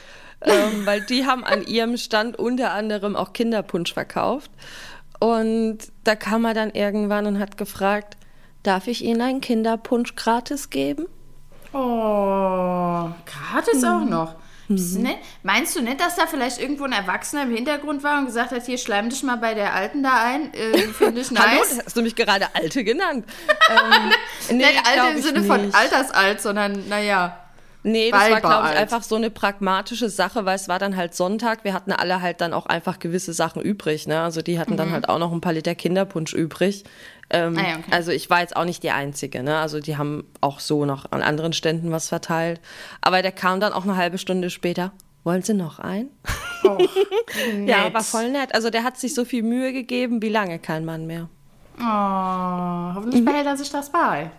ähm, 0.41 0.85
weil 0.85 1.01
die 1.01 1.25
haben 1.25 1.43
an 1.43 1.63
ihrem 1.67 1.97
Stand 1.97 2.39
unter 2.39 2.71
anderem 2.71 3.15
auch 3.15 3.33
Kinderpunsch 3.33 3.93
verkauft. 3.93 4.49
Und 5.19 5.77
da 6.03 6.15
kam 6.15 6.45
er 6.45 6.53
dann 6.53 6.71
irgendwann 6.71 7.27
und 7.27 7.39
hat 7.39 7.57
gefragt, 7.57 8.15
darf 8.63 8.87
ich 8.87 9.03
Ihnen 9.03 9.21
einen 9.21 9.41
Kinderpunsch 9.41 10.15
gratis 10.15 10.69
geben? 10.71 11.05
Oh, 11.73 13.09
gratis 13.25 13.83
auch 13.83 14.05
noch. 14.05 14.35
Du 14.77 14.99
nett? 14.99 15.17
Meinst 15.43 15.75
du 15.75 15.81
nicht, 15.81 15.99
dass 15.99 16.15
da 16.15 16.27
vielleicht 16.27 16.59
irgendwo 16.59 16.83
ein 16.85 16.91
Erwachsener 16.91 17.43
im 17.43 17.55
Hintergrund 17.55 18.03
war 18.03 18.19
und 18.19 18.25
gesagt 18.25 18.51
hat, 18.51 18.65
hier 18.65 18.77
schleim 18.77 19.09
dich 19.09 19.23
mal 19.23 19.37
bei 19.37 19.53
der 19.53 19.73
Alten 19.73 20.03
da 20.03 20.23
ein, 20.23 20.53
äh, 20.53 20.77
finde 20.93 21.21
ich 21.21 21.29
Hallo, 21.29 21.59
nice. 21.59 21.69
das 21.77 21.85
hast 21.85 21.97
du 21.97 22.01
mich 22.01 22.15
gerade 22.15 22.47
Alte 22.53 22.83
genannt. 22.83 23.25
ähm, 23.69 24.11
nee, 24.49 24.65
nicht 24.65 24.87
alt 24.87 24.95
glaub 24.95 25.11
im 25.15 25.21
Sinne 25.21 25.43
von 25.43 25.61
nicht. 25.65 25.75
altersalt, 25.75 26.41
sondern 26.41 26.87
naja. 26.87 27.37
Nee, 27.83 28.11
das 28.11 28.29
war, 28.29 28.41
glaube 28.41 28.65
ich, 28.65 28.69
alt. 28.71 28.77
einfach 28.77 29.01
so 29.01 29.15
eine 29.15 29.31
pragmatische 29.31 30.09
Sache, 30.09 30.45
weil 30.45 30.55
es 30.55 30.67
war 30.67 30.77
dann 30.77 30.95
halt 30.95 31.15
Sonntag. 31.15 31.63
Wir 31.63 31.73
hatten 31.73 31.91
alle 31.91 32.21
halt 32.21 32.39
dann 32.39 32.53
auch 32.53 32.67
einfach 32.67 32.99
gewisse 32.99 33.33
Sachen 33.33 33.61
übrig. 33.61 34.05
Ne? 34.05 34.21
Also 34.21 34.43
die 34.43 34.59
hatten 34.59 34.77
dann 34.77 34.91
halt 34.91 35.09
auch 35.09 35.17
noch 35.17 35.31
ein 35.31 35.41
paar 35.41 35.53
Liter 35.53 35.73
Kinderpunsch 35.73 36.33
übrig. 36.33 36.83
Ähm, 37.31 37.53
Mhm. 37.53 37.59
Ah 37.59 37.67
ja, 37.69 37.75
okay. 37.77 37.91
Also 37.91 38.11
ich 38.11 38.29
war 38.29 38.41
jetzt 38.41 38.55
auch 38.55 38.65
nicht 38.65 38.83
die 38.83 38.91
Einzige. 38.91 39.41
Ne? 39.43 39.57
Also 39.57 39.79
die 39.79 39.97
haben 39.97 40.25
auch 40.41 40.59
so 40.59 40.85
noch 40.85 41.11
an 41.11 41.21
anderen 41.21 41.53
Ständen 41.53 41.91
was 41.91 42.09
verteilt. 42.09 42.59
Aber 43.01 43.21
der 43.21 43.31
kam 43.31 43.59
dann 43.59 43.73
auch 43.73 43.83
eine 43.83 43.95
halbe 43.95 44.17
Stunde 44.17 44.49
später. 44.49 44.91
Wollen 45.23 45.41
Sie 45.43 45.53
noch 45.53 45.79
ein? 45.79 46.09
Oh, 46.63 46.77
Ja, 47.65 47.91
war 47.91 48.03
voll 48.03 48.29
nett. 48.29 48.53
Also 48.53 48.69
der 48.69 48.83
hat 48.83 48.95
sich 48.95 49.15
so 49.15 49.25
viel 49.25 49.41
Mühe 49.41 49.73
gegeben, 49.73 50.21
wie 50.21 50.29
lange 50.29 50.59
kein 50.59 50.85
Mann 50.85 51.07
mehr. 51.07 51.27
Oh, 51.79 52.93
hoffentlich 52.95 53.25
behält 53.25 53.47
er 53.47 53.57
sich 53.57 53.71
das 53.71 53.91
bei. 53.91 54.29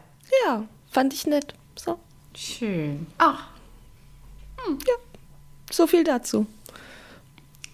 Ja, 0.47 0.63
fand 0.89 1.13
ich 1.15 1.27
nett. 1.27 1.53
So, 1.75 1.99
Schön. 2.37 3.09
Ach, 3.19 3.47
so 5.71 5.89
viel 5.89 6.05
dazu. 6.05 6.47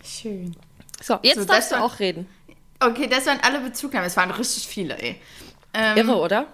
schön. 0.02 0.56
So, 1.02 1.18
jetzt 1.22 1.40
So, 1.40 1.44
darfst 1.44 1.72
du 1.72 1.76
auch 1.82 1.98
reden. 1.98 2.26
Okay, 2.80 3.08
das 3.08 3.26
waren 3.26 3.38
alle 3.42 3.60
Bezugnahmen. 3.60 4.06
Es 4.06 4.16
waren 4.16 4.30
richtig 4.30 4.66
viele, 4.66 4.96
ey. 4.98 5.16
Ähm, 5.74 5.96
Irre, 5.96 6.16
oder? 6.16 6.46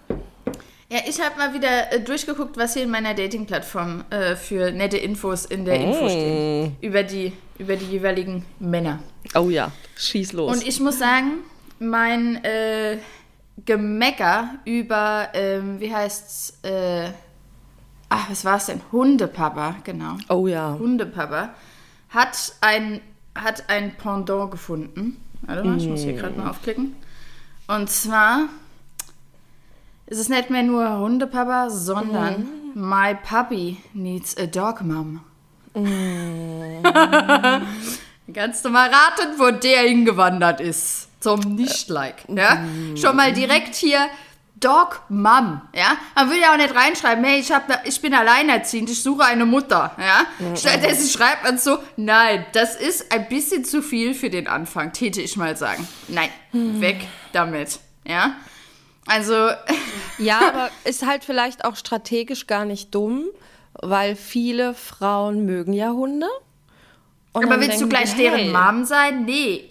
Ja, 0.90 1.00
ich 1.06 1.20
habe 1.20 1.36
mal 1.38 1.52
wieder 1.54 1.92
äh, 1.92 2.00
durchgeguckt, 2.00 2.56
was 2.56 2.74
hier 2.74 2.84
in 2.84 2.90
meiner 2.90 3.14
Dating-Plattform 3.14 4.04
äh, 4.10 4.36
für 4.36 4.70
nette 4.70 4.96
Infos 4.96 5.44
in 5.44 5.64
der 5.64 5.80
Info 5.80 6.08
stehen. 6.08 6.76
Über 6.80 7.02
die, 7.02 7.32
über 7.58 7.76
die 7.76 7.86
jeweiligen 7.86 8.44
Männer. 8.58 9.00
Oh 9.34 9.50
ja, 9.50 9.72
schieß 9.96 10.32
los. 10.34 10.52
Und 10.52 10.66
ich 10.66 10.80
muss 10.80 10.98
sagen, 10.98 11.38
mein 11.78 12.42
äh, 12.44 12.98
Gemecker 13.64 14.50
über, 14.64 15.28
ähm, 15.34 15.80
wie 15.80 15.92
heißt's, 15.92 16.58
äh, 16.62 17.10
ach, 18.08 18.30
was 18.30 18.44
war 18.44 18.56
es 18.56 18.66
denn? 18.66 18.80
Hundepapa, 18.92 19.76
genau. 19.84 20.16
oh 20.28 20.46
ja. 20.46 20.76
Hundepapa 20.78 21.54
hat 22.10 22.54
ein, 22.60 23.00
hat 23.34 23.68
ein 23.68 23.96
Pendant 23.96 24.50
gefunden. 24.50 25.23
Warte 25.46 25.64
mal, 25.64 25.76
ich 25.76 25.88
muss 25.88 26.02
hier 26.02 26.14
gerade 26.14 26.38
mal 26.38 26.50
aufklicken. 26.50 26.96
Und 27.66 27.90
zwar 27.90 28.48
ist 30.06 30.18
es 30.18 30.28
nicht 30.28 30.50
mehr 30.50 30.62
nur 30.62 30.98
Hundepapa, 30.98 31.70
sondern 31.70 32.46
My 32.74 33.14
Puppy 33.14 33.78
Needs 33.92 34.36
a 34.36 34.46
Dog 34.46 34.82
Mom. 34.82 35.20
Kannst 38.32 38.64
du 38.64 38.70
mal 38.70 38.88
raten, 38.88 39.38
wo 39.38 39.50
der 39.50 39.82
hingewandert 39.82 40.60
ist? 40.60 41.08
Zum 41.20 41.40
Nicht-Like. 41.40 42.24
Ja? 42.28 42.64
Schon 42.96 43.16
mal 43.16 43.32
direkt 43.32 43.74
hier 43.74 44.08
Dog 44.56 45.02
Mom. 45.08 45.60
Ja? 45.74 45.96
Man 46.14 46.28
würde 46.28 46.40
ja 46.40 46.52
auch 46.52 46.56
nicht 46.56 46.74
reinschreiben, 46.74 47.24
hey, 47.24 47.40
ich, 47.40 47.52
hab, 47.52 47.86
ich 47.86 48.00
bin 48.00 48.14
alleinerziehend, 48.14 48.88
ich 48.88 49.02
suche 49.02 49.24
eine 49.24 49.46
Mutter. 49.46 49.94
Ja? 49.98 50.56
Stattdessen 50.56 51.08
schreibt 51.08 51.44
man 51.44 51.58
so, 51.58 51.78
nein, 51.96 52.46
das 52.52 52.76
ist 52.76 53.12
ein 53.12 53.28
bisschen 53.28 53.64
zu 53.64 53.82
viel 53.82 54.14
für 54.14 54.30
den 54.30 54.46
Anfang, 54.46 54.92
täte 54.92 55.20
ich 55.20 55.36
mal 55.36 55.56
sagen. 55.56 55.86
Nein, 56.08 56.30
weg 56.52 57.06
damit. 57.32 57.80
Ja? 58.06 58.36
Also, 59.06 59.50
Ja, 60.18 60.48
aber 60.48 60.70
ist 60.84 61.06
halt 61.06 61.24
vielleicht 61.24 61.64
auch 61.64 61.76
strategisch 61.76 62.46
gar 62.46 62.64
nicht 62.64 62.94
dumm, 62.94 63.24
weil 63.74 64.16
viele 64.16 64.74
Frauen 64.74 65.44
mögen 65.44 65.72
ja 65.72 65.90
Hunde. 65.90 66.28
Und 67.32 67.44
aber 67.44 67.60
willst 67.60 67.80
du 67.80 67.88
gleich 67.88 68.12
die, 68.12 68.22
deren 68.22 68.38
hey, 68.38 68.50
Mom 68.50 68.84
sein? 68.84 69.24
Nee. 69.24 69.70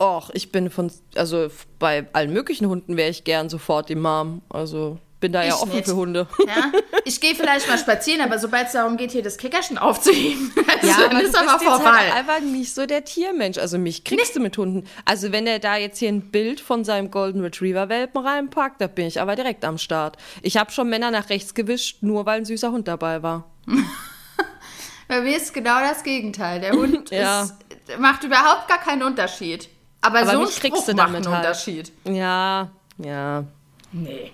Och, 0.00 0.30
ich 0.32 0.50
bin 0.50 0.70
von, 0.70 0.90
also 1.14 1.48
bei 1.78 2.06
allen 2.14 2.32
möglichen 2.32 2.66
Hunden 2.68 2.96
wäre 2.96 3.10
ich 3.10 3.24
gern 3.24 3.48
sofort 3.50 3.88
die 3.90 3.94
Mom. 3.96 4.40
Also 4.48 4.98
bin 5.20 5.32
da 5.32 5.42
ja 5.42 5.48
Ich 5.48 5.54
offen 5.62 5.72
nicht. 5.76 5.84
für 5.84 5.94
Hunde. 5.96 6.26
Ja? 6.46 6.72
Ich 7.04 7.20
gehe 7.20 7.34
vielleicht 7.34 7.68
mal 7.68 7.76
spazieren, 7.78 8.22
aber 8.22 8.38
sobald 8.38 8.68
es 8.68 8.72
darum 8.72 8.96
geht, 8.96 9.10
hier 9.10 9.22
das 9.22 9.36
Kickerchen 9.36 9.76
aufzuheben, 9.76 10.52
Ja, 10.82 10.96
dann 11.02 11.16
aber 11.16 11.22
ist 11.22 11.36
aber 11.36 11.58
vorbei. 11.60 11.84
halt 11.90 12.14
einfach 12.14 12.40
nicht 12.40 12.74
so 12.74 12.86
der 12.86 13.04
Tiermensch. 13.04 13.58
Also 13.58 13.76
mich 13.78 14.04
kriegst 14.04 14.34
du 14.36 14.40
mit 14.40 14.56
Hunden. 14.56 14.86
Also 15.04 15.32
wenn 15.32 15.46
er 15.46 15.58
da 15.58 15.76
jetzt 15.76 15.98
hier 15.98 16.08
ein 16.08 16.30
Bild 16.30 16.60
von 16.60 16.82
seinem 16.84 17.10
Golden 17.10 17.42
Retriever 17.42 17.90
Welpen 17.90 18.24
reinpackt, 18.26 18.80
da 18.80 18.86
bin 18.86 19.06
ich 19.06 19.20
aber 19.20 19.36
direkt 19.36 19.66
am 19.66 19.76
Start. 19.76 20.16
Ich 20.40 20.56
habe 20.56 20.72
schon 20.72 20.88
Männer 20.88 21.10
nach 21.10 21.28
rechts 21.28 21.52
gewischt, 21.52 21.98
nur 22.02 22.24
weil 22.24 22.38
ein 22.38 22.44
süßer 22.46 22.70
Hund 22.72 22.88
dabei 22.88 23.22
war. 23.22 23.50
Bei 25.08 25.20
mir 25.22 25.36
ist 25.36 25.52
genau 25.52 25.80
das 25.80 26.02
Gegenteil. 26.04 26.60
Der 26.60 26.72
Hund 26.72 27.10
Ja. 27.10 27.42
ist, 27.42 27.54
macht 27.98 28.24
überhaupt 28.24 28.68
gar 28.68 28.78
keinen 28.78 29.02
Unterschied. 29.02 29.68
Aber, 30.00 30.20
Aber 30.20 30.30
so 30.30 30.38
ein 30.38 30.44
mich 30.44 30.60
kriegst 30.60 30.82
Spruch 30.82 30.86
du 30.86 30.94
macht 30.94 31.08
damit 31.08 31.26
einen 31.26 31.34
halt. 31.34 31.46
Unterschied. 31.46 31.92
Ja, 32.04 32.70
ja. 32.98 33.44
Nee. 33.92 34.32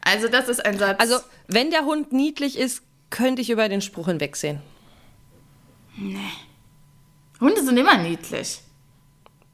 Also 0.00 0.28
das 0.28 0.48
ist 0.48 0.64
ein 0.64 0.78
Satz. 0.78 1.00
Also 1.00 1.16
wenn 1.48 1.70
der 1.70 1.84
Hund 1.84 2.12
niedlich 2.12 2.58
ist, 2.58 2.82
könnte 3.10 3.42
ich 3.42 3.50
über 3.50 3.68
den 3.68 3.80
Spruch 3.82 4.06
hinwegsehen. 4.06 4.60
Hunde 7.40 7.62
sind 7.62 7.76
immer 7.76 7.98
niedlich. 7.98 8.60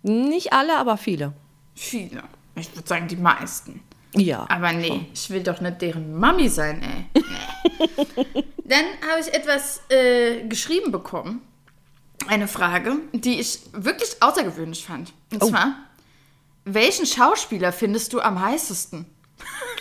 Nicht 0.03 0.53
alle, 0.53 0.77
aber 0.79 0.97
viele. 0.97 1.33
Viele. 1.75 2.23
Ich 2.55 2.75
würde 2.75 2.88
sagen, 2.88 3.09
die 3.09 3.16
meisten. 3.16 3.81
Ja. 4.14 4.47
Aber 4.49 4.73
nee, 4.73 5.07
ich 5.12 5.29
will 5.31 5.42
doch 5.42 5.61
nicht 5.61 5.83
deren 5.83 6.18
Mami 6.18 6.49
sein, 6.49 6.83
ey. 6.83 7.23
Nee. 7.23 8.44
Dann 8.64 8.85
habe 9.11 9.21
ich 9.21 9.33
etwas 9.33 9.83
äh, 9.90 10.47
geschrieben 10.47 10.90
bekommen. 10.92 11.42
Eine 12.26 12.48
Frage, 12.48 12.96
die 13.12 13.40
ich 13.40 13.61
wirklich 13.72 14.16
außergewöhnlich 14.22 14.85
fand. 14.85 15.12
Und 15.33 15.42
Oh. 15.42 15.48
zwar, 15.50 15.74
welchen 16.64 17.07
Schauspieler 17.07 17.72
findest 17.72 18.12
du 18.12 18.20
am 18.20 18.40
heißesten? 18.42 19.07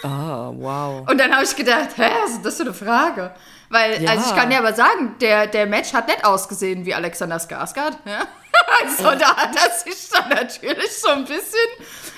Ah, 0.04 0.52
wow. 0.56 1.10
Und 1.10 1.18
dann 1.20 1.34
habe 1.34 1.44
ich 1.44 1.56
gedacht, 1.56 1.98
hä, 1.98 2.10
was 2.24 2.32
ist 2.34 2.46
das 2.46 2.58
für 2.58 2.64
eine 2.64 2.74
Frage? 2.74 3.34
Weil, 3.70 4.02
Ja. 4.02 4.12
also 4.12 4.30
ich 4.30 4.36
kann 4.36 4.50
dir 4.50 4.60
aber 4.60 4.74
sagen, 4.74 5.16
der, 5.20 5.48
der 5.48 5.66
Match 5.66 5.92
hat 5.94 6.08
nicht 6.08 6.24
ausgesehen 6.24 6.86
wie 6.86 6.94
Alexander 6.94 7.38
Skarsgård. 7.38 7.98
Ja? 8.06 8.22
Also 8.84 9.04
da 9.18 9.36
hat 9.36 9.56
er 9.56 9.72
sich 9.72 10.10
dann 10.10 10.30
natürlich 10.30 10.92
so 10.92 11.10
ein 11.10 11.24
bisschen 11.26 11.70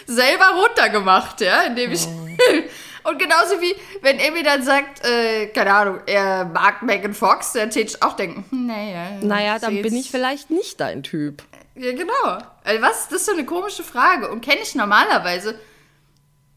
selber 0.07 0.47
runtergemacht, 0.55 1.41
ja, 1.41 1.61
indem 1.61 1.91
ich... 1.91 2.07
Und 3.03 3.19
genauso 3.19 3.61
wie, 3.61 3.75
wenn 4.01 4.17
mir 4.17 4.43
dann 4.43 4.63
sagt, 4.63 5.05
äh, 5.05 5.47
keine 5.47 5.73
Ahnung, 5.73 5.99
er 6.05 6.45
mag 6.45 6.81
Megan 6.81 7.13
Fox, 7.13 7.53
dann 7.53 7.69
täte 7.69 7.95
ich 7.95 8.03
auch 8.03 8.13
denken, 8.13 8.45
hm, 8.49 8.67
naja. 8.67 9.11
Naja, 9.21 9.59
dann 9.59 9.81
bin 9.81 9.95
ich 9.95 10.11
vielleicht 10.11 10.49
nicht 10.49 10.79
dein 10.79 11.03
Typ. 11.03 11.43
Ja, 11.75 11.91
genau. 11.93 12.37
Also 12.63 12.81
was 12.81 13.01
ist 13.01 13.11
das 13.11 13.25
für 13.25 13.31
eine 13.31 13.45
komische 13.45 13.83
Frage? 13.83 14.29
Und 14.29 14.41
kenne 14.41 14.59
ich 14.61 14.75
normalerweise... 14.75 15.59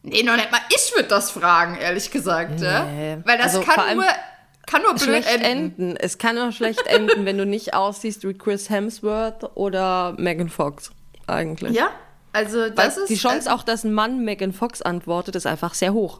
Nee, 0.05 0.23
noch 0.23 0.35
nicht 0.35 0.51
mal 0.51 0.59
ich 0.69 0.93
würde 0.95 1.07
das 1.07 1.31
fragen, 1.31 1.77
ehrlich 1.77 2.11
gesagt. 2.11 2.59
Ja? 2.59 2.83
Nee. 2.83 3.17
Weil 3.23 3.37
das 3.37 3.55
Also 3.55 3.61
kann 3.61 3.95
nur, 3.95 4.05
kann 4.65 4.81
nur 4.81 4.99
Schlecht 4.99 5.29
enden. 5.29 5.45
enden. 5.45 5.97
Es 5.97 6.17
kann 6.17 6.37
auch 6.37 6.51
schlecht 6.51 6.85
enden, 6.87 7.25
wenn 7.25 7.37
du 7.37 7.45
nicht 7.45 7.73
aussiehst 7.73 8.27
wie 8.27 8.33
Chris 8.33 8.69
Hemsworth 8.69 9.55
oder 9.55 10.13
Megan 10.17 10.49
Fox. 10.49 10.91
Eigentlich. 11.25 11.71
Ja, 11.71 11.89
also 12.33 12.57
Weil 12.59 12.71
das 12.71 12.97
ist... 12.97 13.09
die 13.09 13.15
Chance 13.15 13.49
also, 13.49 13.51
auch, 13.51 13.63
dass 13.63 13.85
ein 13.85 13.93
Mann 13.93 14.25
Megan 14.25 14.51
Fox 14.51 14.81
antwortet, 14.81 15.37
ist 15.37 15.45
einfach 15.47 15.73
sehr 15.73 15.93
hoch. 15.93 16.19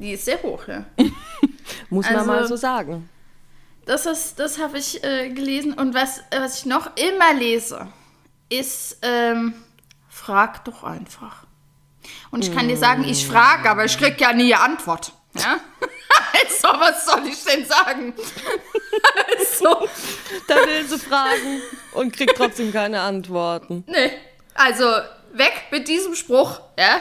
Die 0.00 0.12
ist 0.12 0.24
sehr 0.24 0.42
hoch, 0.42 0.66
ja. 0.66 0.84
Muss 1.90 2.06
man 2.06 2.16
Also- 2.16 2.26
mal 2.26 2.46
so 2.48 2.56
sagen. 2.56 3.08
das, 3.86 4.06
ist- 4.06 4.38
das 4.40 4.58
habe 4.58 4.78
ich 4.78 5.04
äh, 5.04 5.28
gelesen. 5.30 5.74
Und 5.74 5.94
was, 5.94 6.22
was 6.36 6.58
ich 6.58 6.66
noch 6.66 6.96
immer 6.96 7.32
lese, 7.34 7.86
ist, 8.48 8.98
ähm, 9.02 9.54
frag 10.08 10.64
doch 10.64 10.82
einfach. 10.82 11.44
Und 12.30 12.44
ich 12.44 12.52
kann 12.54 12.66
dir 12.68 12.76
sagen, 12.76 13.04
ich 13.04 13.26
frage, 13.26 13.68
aber 13.70 13.84
ich 13.84 13.96
krieg 13.98 14.20
ja 14.20 14.32
nie 14.32 14.54
eine 14.54 14.62
Antwort. 14.64 15.12
Ja? 15.38 15.60
Also, 16.32 16.68
was 16.80 17.06
soll 17.06 17.26
ich 17.26 17.42
denn 17.44 17.64
sagen? 17.66 18.14
Also, 19.38 19.86
Da 20.48 20.54
will 20.66 20.84
sie 20.86 20.98
fragen 20.98 21.60
und 21.92 22.12
kriegt 22.16 22.36
trotzdem 22.36 22.72
keine 22.72 23.00
Antworten. 23.00 23.84
nee. 23.86 24.12
Also, 24.54 24.84
weg 25.32 25.52
mit 25.70 25.88
diesem 25.88 26.14
Spruch, 26.14 26.60
ja? 26.78 27.00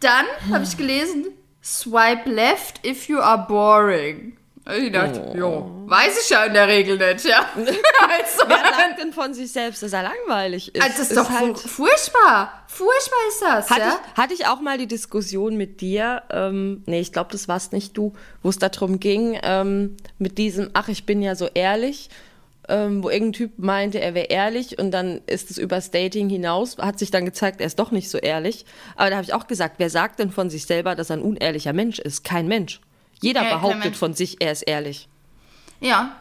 Dann 0.00 0.26
habe 0.52 0.64
ich 0.64 0.76
gelesen, 0.76 1.26
swipe 1.64 2.28
left 2.28 2.84
if 2.86 3.08
you 3.08 3.18
are 3.18 3.46
boring. 3.48 4.36
Ich 4.66 4.90
dachte, 4.92 5.34
jo, 5.36 5.70
weiß 5.86 6.22
ich 6.22 6.30
ja 6.30 6.44
in 6.44 6.54
der 6.54 6.66
Regel 6.68 6.96
nicht, 6.96 7.26
ja? 7.26 7.44
Also, 7.54 8.44
Wer 8.48 8.56
sagt 8.56 8.98
denn 8.98 9.12
von 9.12 9.34
sich 9.34 9.52
selbst, 9.52 9.82
dass 9.82 9.92
er 9.92 10.04
langweilig 10.04 10.74
ist? 10.74 10.82
Also, 10.82 10.96
das 10.98 11.10
ist 11.10 11.10
Ist 11.10 11.18
doch 11.18 11.30
halt- 11.30 11.58
fu- 11.58 11.68
furchtbar. 11.84 12.62
Furchtbar 12.66 13.18
ist 13.28 13.42
das, 13.42 13.70
Hatte, 13.70 13.80
ja? 13.82 13.98
ich, 14.12 14.16
hatte 14.16 14.34
ich 14.34 14.46
auch 14.46 14.60
mal 14.60 14.78
die 14.78 14.86
Diskussion 14.86 15.56
mit 15.58 15.82
dir, 15.82 16.22
ähm, 16.30 16.82
nee, 16.86 17.00
ich 17.00 17.12
glaube, 17.12 17.30
das 17.32 17.46
warst 17.46 17.74
nicht 17.74 17.94
du, 17.96 18.14
wo 18.42 18.48
es 18.48 18.58
darum 18.58 19.00
ging, 19.00 19.38
ähm, 19.42 19.96
mit 20.18 20.38
diesem, 20.38 20.70
ach, 20.72 20.88
ich 20.88 21.04
bin 21.04 21.20
ja 21.20 21.34
so 21.36 21.46
ehrlich, 21.52 22.08
ähm, 22.68 23.02
wo 23.02 23.10
irgendein 23.10 23.32
Typ 23.34 23.58
meinte, 23.58 24.00
er 24.00 24.14
wäre 24.14 24.26
ehrlich 24.26 24.78
und 24.78 24.90
dann 24.90 25.20
ist 25.26 25.50
es 25.50 25.58
übers 25.58 25.90
Dating 25.90 26.28
hinaus, 26.28 26.78
hat 26.78 26.98
sich 26.98 27.10
dann 27.10 27.24
gezeigt, 27.24 27.60
er 27.60 27.66
ist 27.66 27.78
doch 27.78 27.90
nicht 27.90 28.10
so 28.10 28.18
ehrlich. 28.18 28.64
Aber 28.96 29.10
da 29.10 29.16
habe 29.16 29.24
ich 29.24 29.34
auch 29.34 29.46
gesagt, 29.46 29.74
wer 29.78 29.90
sagt 29.90 30.18
denn 30.18 30.30
von 30.30 30.50
sich 30.50 30.66
selber, 30.66 30.94
dass 30.94 31.10
er 31.10 31.16
ein 31.16 31.22
unehrlicher 31.22 31.72
Mensch 31.72 31.98
ist? 31.98 32.24
Kein 32.24 32.48
Mensch. 32.48 32.80
Jeder 33.20 33.42
Ja, 33.44 33.56
behauptet 33.56 33.84
Mensch. 33.84 33.96
von 33.98 34.14
sich, 34.14 34.36
er 34.40 34.52
ist 34.52 34.62
ehrlich. 34.62 35.08
Ja. 35.80 36.16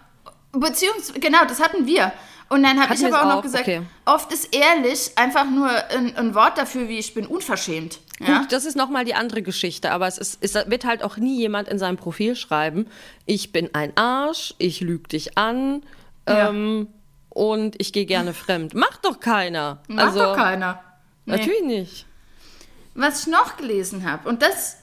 Beziehungsweise, 0.52 1.20
genau, 1.20 1.46
das 1.48 1.60
hatten 1.60 1.86
wir. 1.88 2.12
Und 2.50 2.62
dann 2.62 2.80
habe 2.80 2.94
ich 2.94 3.04
aber 3.04 3.18
auch 3.18 3.24
es 3.24 3.28
noch 3.30 3.38
auch? 3.38 3.42
gesagt, 3.42 3.64
Okay. 3.64 3.82
oft 4.06 4.32
ist 4.32 4.54
ehrlich 4.56 5.12
einfach 5.16 5.46
nur 5.50 5.70
ein, 5.90 6.16
ein 6.16 6.36
Wort 6.36 6.58
dafür, 6.58 6.88
wie 6.88 7.00
ich 7.00 7.14
bin 7.16 7.26
unverschämt. 7.26 8.00
Ja? 8.20 8.40
Gut, 8.40 8.52
das 8.52 8.66
ist 8.66 8.76
nochmal 8.76 9.06
die 9.06 9.16
andere 9.16 9.42
Geschichte, 9.42 9.90
aber 9.92 10.06
es, 10.08 10.20
ist, 10.20 10.38
es 10.42 10.54
wird 10.54 10.86
halt 10.86 11.04
auch 11.04 11.18
nie 11.18 11.38
jemand 11.38 11.68
in 11.68 11.80
seinem 11.80 11.98
Profil 11.98 12.36
schreiben, 12.36 12.86
ich 13.26 13.52
bin 13.52 13.70
ein 13.74 13.92
Arsch, 13.98 14.54
ich 14.60 14.82
lüge 14.82 15.08
dich 15.08 15.36
an 15.38 15.82
Ja. 16.28 16.50
ähm, 16.50 16.88
und 17.30 17.80
ich 17.80 17.94
gehe 17.94 18.06
gerne 18.06 18.34
fremd. 18.34 18.76
Macht 18.76 19.06
doch 19.06 19.20
keiner. 19.20 19.80
Macht 19.88 20.08
also, 20.08 20.20
doch 20.20 20.36
keiner. 20.36 20.82
Nee. 21.26 21.38
Natürlich 21.38 21.64
nicht. 21.64 22.06
Was 22.96 23.22
ich 23.22 23.28
noch 23.28 23.58
gelesen 23.58 24.10
habe, 24.10 24.30
und 24.30 24.42
das. 24.42 24.78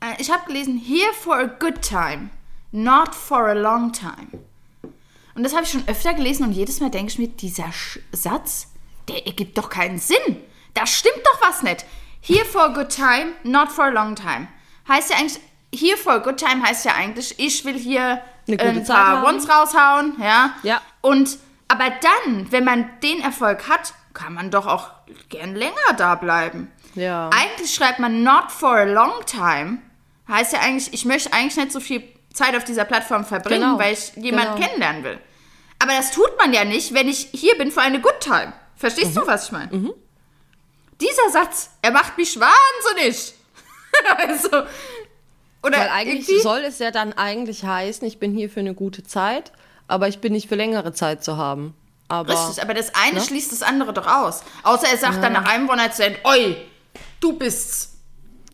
Äh, 0.00 0.20
ich 0.20 0.30
habe 0.30 0.46
gelesen, 0.46 0.78
here 0.78 1.12
for 1.12 1.36
a 1.36 1.44
good 1.44 1.80
time, 1.80 2.30
not 2.72 3.14
for 3.14 3.46
a 3.46 3.52
long 3.52 3.92
time. 3.92 4.28
Und 5.34 5.42
das 5.42 5.52
habe 5.52 5.64
ich 5.64 5.70
schon 5.70 5.86
öfter 5.86 6.14
gelesen 6.14 6.46
und 6.46 6.52
jedes 6.52 6.80
Mal 6.80 6.90
denke 6.90 7.12
ich 7.12 7.18
mir, 7.18 7.28
dieser 7.28 7.70
Sch 7.70 8.00
Satz, 8.10 8.68
der 9.08 9.26
ergibt 9.26 9.56
doch 9.58 9.68
keinen 9.68 9.98
Sinn. 9.98 10.42
Da 10.74 10.86
stimmt 10.86 11.20
doch 11.24 11.48
was 11.48 11.62
nicht. 11.62 11.84
Here 12.20 12.44
for 12.44 12.62
a 12.62 12.72
good 12.72 12.88
time, 12.88 13.32
not 13.44 13.70
for 13.70 13.84
a 13.84 13.90
long 13.90 14.16
time. 14.16 14.48
Heißt 14.88 15.10
ja 15.10 15.16
eigentlich, 15.18 15.40
here 15.74 15.96
for 15.96 16.14
a 16.14 16.18
good 16.18 16.38
time 16.38 16.62
heißt 16.62 16.84
ja 16.84 16.94
eigentlich, 16.94 17.38
ich 17.38 17.64
will 17.64 17.78
hier 17.78 18.22
ein 18.48 18.84
Zeit 18.84 18.96
paar 18.96 19.06
haben. 19.22 19.24
Ones 19.26 19.48
raushauen, 19.48 20.14
ja. 20.20 20.54
Ja. 20.62 20.80
Und, 21.00 21.38
aber 21.68 21.90
dann, 22.00 22.50
wenn 22.52 22.64
man 22.64 22.88
den 23.02 23.20
Erfolg 23.22 23.68
hat, 23.68 23.94
kann 24.14 24.34
man 24.34 24.50
doch 24.50 24.66
auch 24.66 24.90
gern 25.28 25.54
länger 25.54 25.74
da 25.96 26.14
bleiben. 26.14 26.70
Ja. 26.94 27.28
Eigentlich 27.32 27.74
schreibt 27.74 27.98
man 27.98 28.22
not 28.22 28.50
for 28.50 28.76
a 28.76 28.84
long 28.84 29.12
time. 29.26 29.78
Heißt 30.28 30.52
ja 30.52 30.60
eigentlich, 30.60 30.92
ich 30.92 31.04
möchte 31.04 31.32
eigentlich 31.32 31.56
nicht 31.56 31.72
so 31.72 31.80
viel 31.80 32.02
Zeit 32.32 32.56
auf 32.56 32.64
dieser 32.64 32.84
Plattform 32.84 33.24
verbringen, 33.24 33.62
Genau, 33.62 33.78
weil 33.78 33.92
ich 33.92 34.12
jemanden 34.16 34.54
genau. 34.56 34.66
kennenlernen 34.66 35.04
will. 35.04 35.18
Aber 35.78 35.92
das 35.92 36.10
tut 36.10 36.30
man 36.38 36.52
ja 36.54 36.64
nicht, 36.64 36.94
wenn 36.94 37.08
ich 37.08 37.28
hier 37.32 37.56
bin 37.58 37.70
für 37.70 37.82
eine 37.82 38.00
Good 38.00 38.20
Time. 38.20 38.52
Verstehst 38.76 39.14
Mhm. 39.14 39.20
du, 39.20 39.26
was 39.26 39.46
ich 39.46 39.52
meine? 39.52 39.92
Dieser 41.00 41.30
Satz, 41.30 41.70
er 41.82 41.90
macht 41.90 42.16
mich 42.16 42.38
wahnsinnig. 42.40 43.34
also, 44.18 44.48
oder 45.66 45.78
Weil 45.78 45.88
eigentlich 45.90 46.28
irgendwie- 46.28 46.42
soll 46.42 46.60
es 46.60 46.78
ja 46.78 46.90
dann 46.90 47.12
eigentlich 47.12 47.64
heißen, 47.64 48.06
ich 48.06 48.18
bin 48.18 48.32
hier 48.34 48.48
für 48.48 48.60
eine 48.60 48.74
gute 48.74 49.02
Zeit, 49.04 49.52
aber 49.88 50.08
ich 50.08 50.20
bin 50.20 50.32
nicht 50.32 50.48
für 50.48 50.54
längere 50.54 50.92
Zeit 50.92 51.22
zu 51.24 51.36
haben. 51.36 51.74
Aber 52.08 52.32
Richtig, 52.32 52.62
aber 52.62 52.72
das 52.74 52.94
eine 52.94 53.16
Ne? 53.18 53.20
schließt 53.20 53.50
das 53.52 53.62
andere 53.62 53.92
doch 53.92 54.06
aus. 54.06 54.42
Außer 54.62 54.86
er 54.88 54.96
sagt 54.96 55.22
dann 55.24 55.32
nach 55.32 55.44
einem 55.48 55.68
One-Night-Stand, 55.68 56.18
oi, 56.24 56.56
du 57.20 57.32
bist's. 57.32 57.92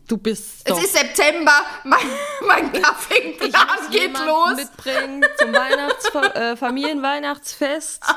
du 0.07 0.17
bist 0.17 0.61
Es 0.65 0.73
doch. 0.73 0.81
ist 0.83 0.93
September, 0.93 1.53
mein, 1.83 1.99
mein 2.47 2.71
ich 2.73 2.81
Kaffeeplan 2.81 3.67
geht 3.91 4.17
los. 4.25 4.55
mitbringen 4.55 5.23
zum 5.37 5.53
Weihnachts 5.53 6.13
äh, 6.35 6.55
Familienweihnachtsfest. 6.57 8.01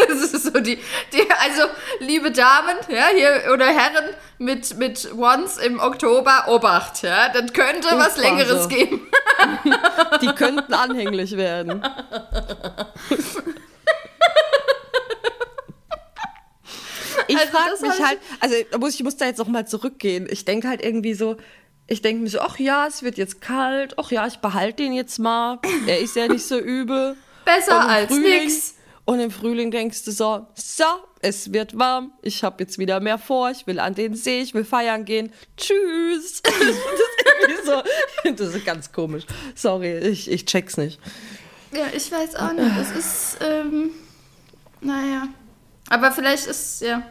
Das 0.08 0.32
ist 0.32 0.44
so 0.44 0.50
die, 0.60 0.78
die, 1.12 1.30
also 1.30 1.62
liebe 2.00 2.30
Damen, 2.30 2.76
ja, 2.88 3.06
hier 3.14 3.52
oder 3.52 3.66
Herren 3.66 4.04
mit, 4.38 4.76
mit 4.78 5.08
Once 5.16 5.58
im 5.58 5.78
Oktober, 5.80 6.44
Obacht, 6.48 7.02
ja, 7.02 7.28
das 7.28 7.52
könnte 7.52 7.88
was. 7.92 8.16
Längeres 8.16 8.68
geben. 8.68 9.06
Die 10.22 10.26
könnten 10.28 10.72
anhänglich 10.74 11.36
werden. 11.36 11.82
Ich 17.28 17.36
Also 17.38 17.52
frage 17.52 17.86
mich 17.86 18.06
halt, 18.06 18.18
also 18.40 18.54
muss 18.78 18.94
ich 18.94 19.02
muss 19.02 19.16
da 19.16 19.26
jetzt 19.26 19.38
noch 19.38 19.46
mal 19.48 19.66
zurückgehen. 19.66 20.26
Ich 20.30 20.44
denke 20.44 20.68
halt 20.68 20.82
irgendwie 20.82 21.14
so, 21.14 21.36
ich 21.86 22.02
denke 22.02 22.22
mir 22.22 22.28
so, 22.28 22.40
ach 22.40 22.58
ja, 22.58 22.86
es 22.86 23.02
wird 23.02 23.18
jetzt 23.18 23.40
kalt, 23.40 23.94
ach 23.98 24.10
ja, 24.10 24.26
ich 24.26 24.38
behalte 24.38 24.82
den 24.82 24.92
jetzt 24.92 25.18
mal. 25.18 25.58
Er 25.86 26.00
ist 26.00 26.16
ja 26.16 26.28
nicht 26.28 26.46
so 26.46 26.58
übel. 26.58 27.16
Besser 27.44 27.88
als 27.88 28.10
Frühling- 28.12 28.44
nix. 28.44 28.74
Und 29.10 29.18
im 29.18 29.32
Frühling 29.32 29.72
denkst 29.72 30.04
du 30.04 30.12
so, 30.12 30.46
so, 30.54 30.84
es 31.20 31.52
wird 31.52 31.76
warm, 31.76 32.12
ich 32.22 32.44
habe 32.44 32.62
jetzt 32.62 32.78
wieder 32.78 33.00
mehr 33.00 33.18
vor, 33.18 33.50
ich 33.50 33.66
will 33.66 33.80
an 33.80 33.92
den 33.92 34.14
See, 34.14 34.40
ich 34.40 34.54
will 34.54 34.64
feiern 34.64 35.04
gehen. 35.04 35.32
Tschüss. 35.56 36.40
das 36.44 36.54
ist 36.54 36.78
irgendwie 37.42 37.66
so, 37.66 37.82
ich 37.82 38.20
finde 38.22 38.44
das 38.44 38.54
ist 38.54 38.64
ganz 38.64 38.92
komisch. 38.92 39.24
Sorry, 39.56 39.98
ich, 39.98 40.30
ich 40.30 40.44
check's 40.44 40.76
nicht. 40.76 41.00
Ja, 41.72 41.86
ich 41.92 42.12
weiß 42.12 42.36
auch 42.36 42.52
nicht. 42.52 42.70
Das 42.78 42.92
ist, 42.92 43.38
ähm, 43.40 43.90
naja. 44.80 45.26
Aber 45.88 46.12
vielleicht 46.12 46.46
ist, 46.46 46.80
ja. 46.80 47.02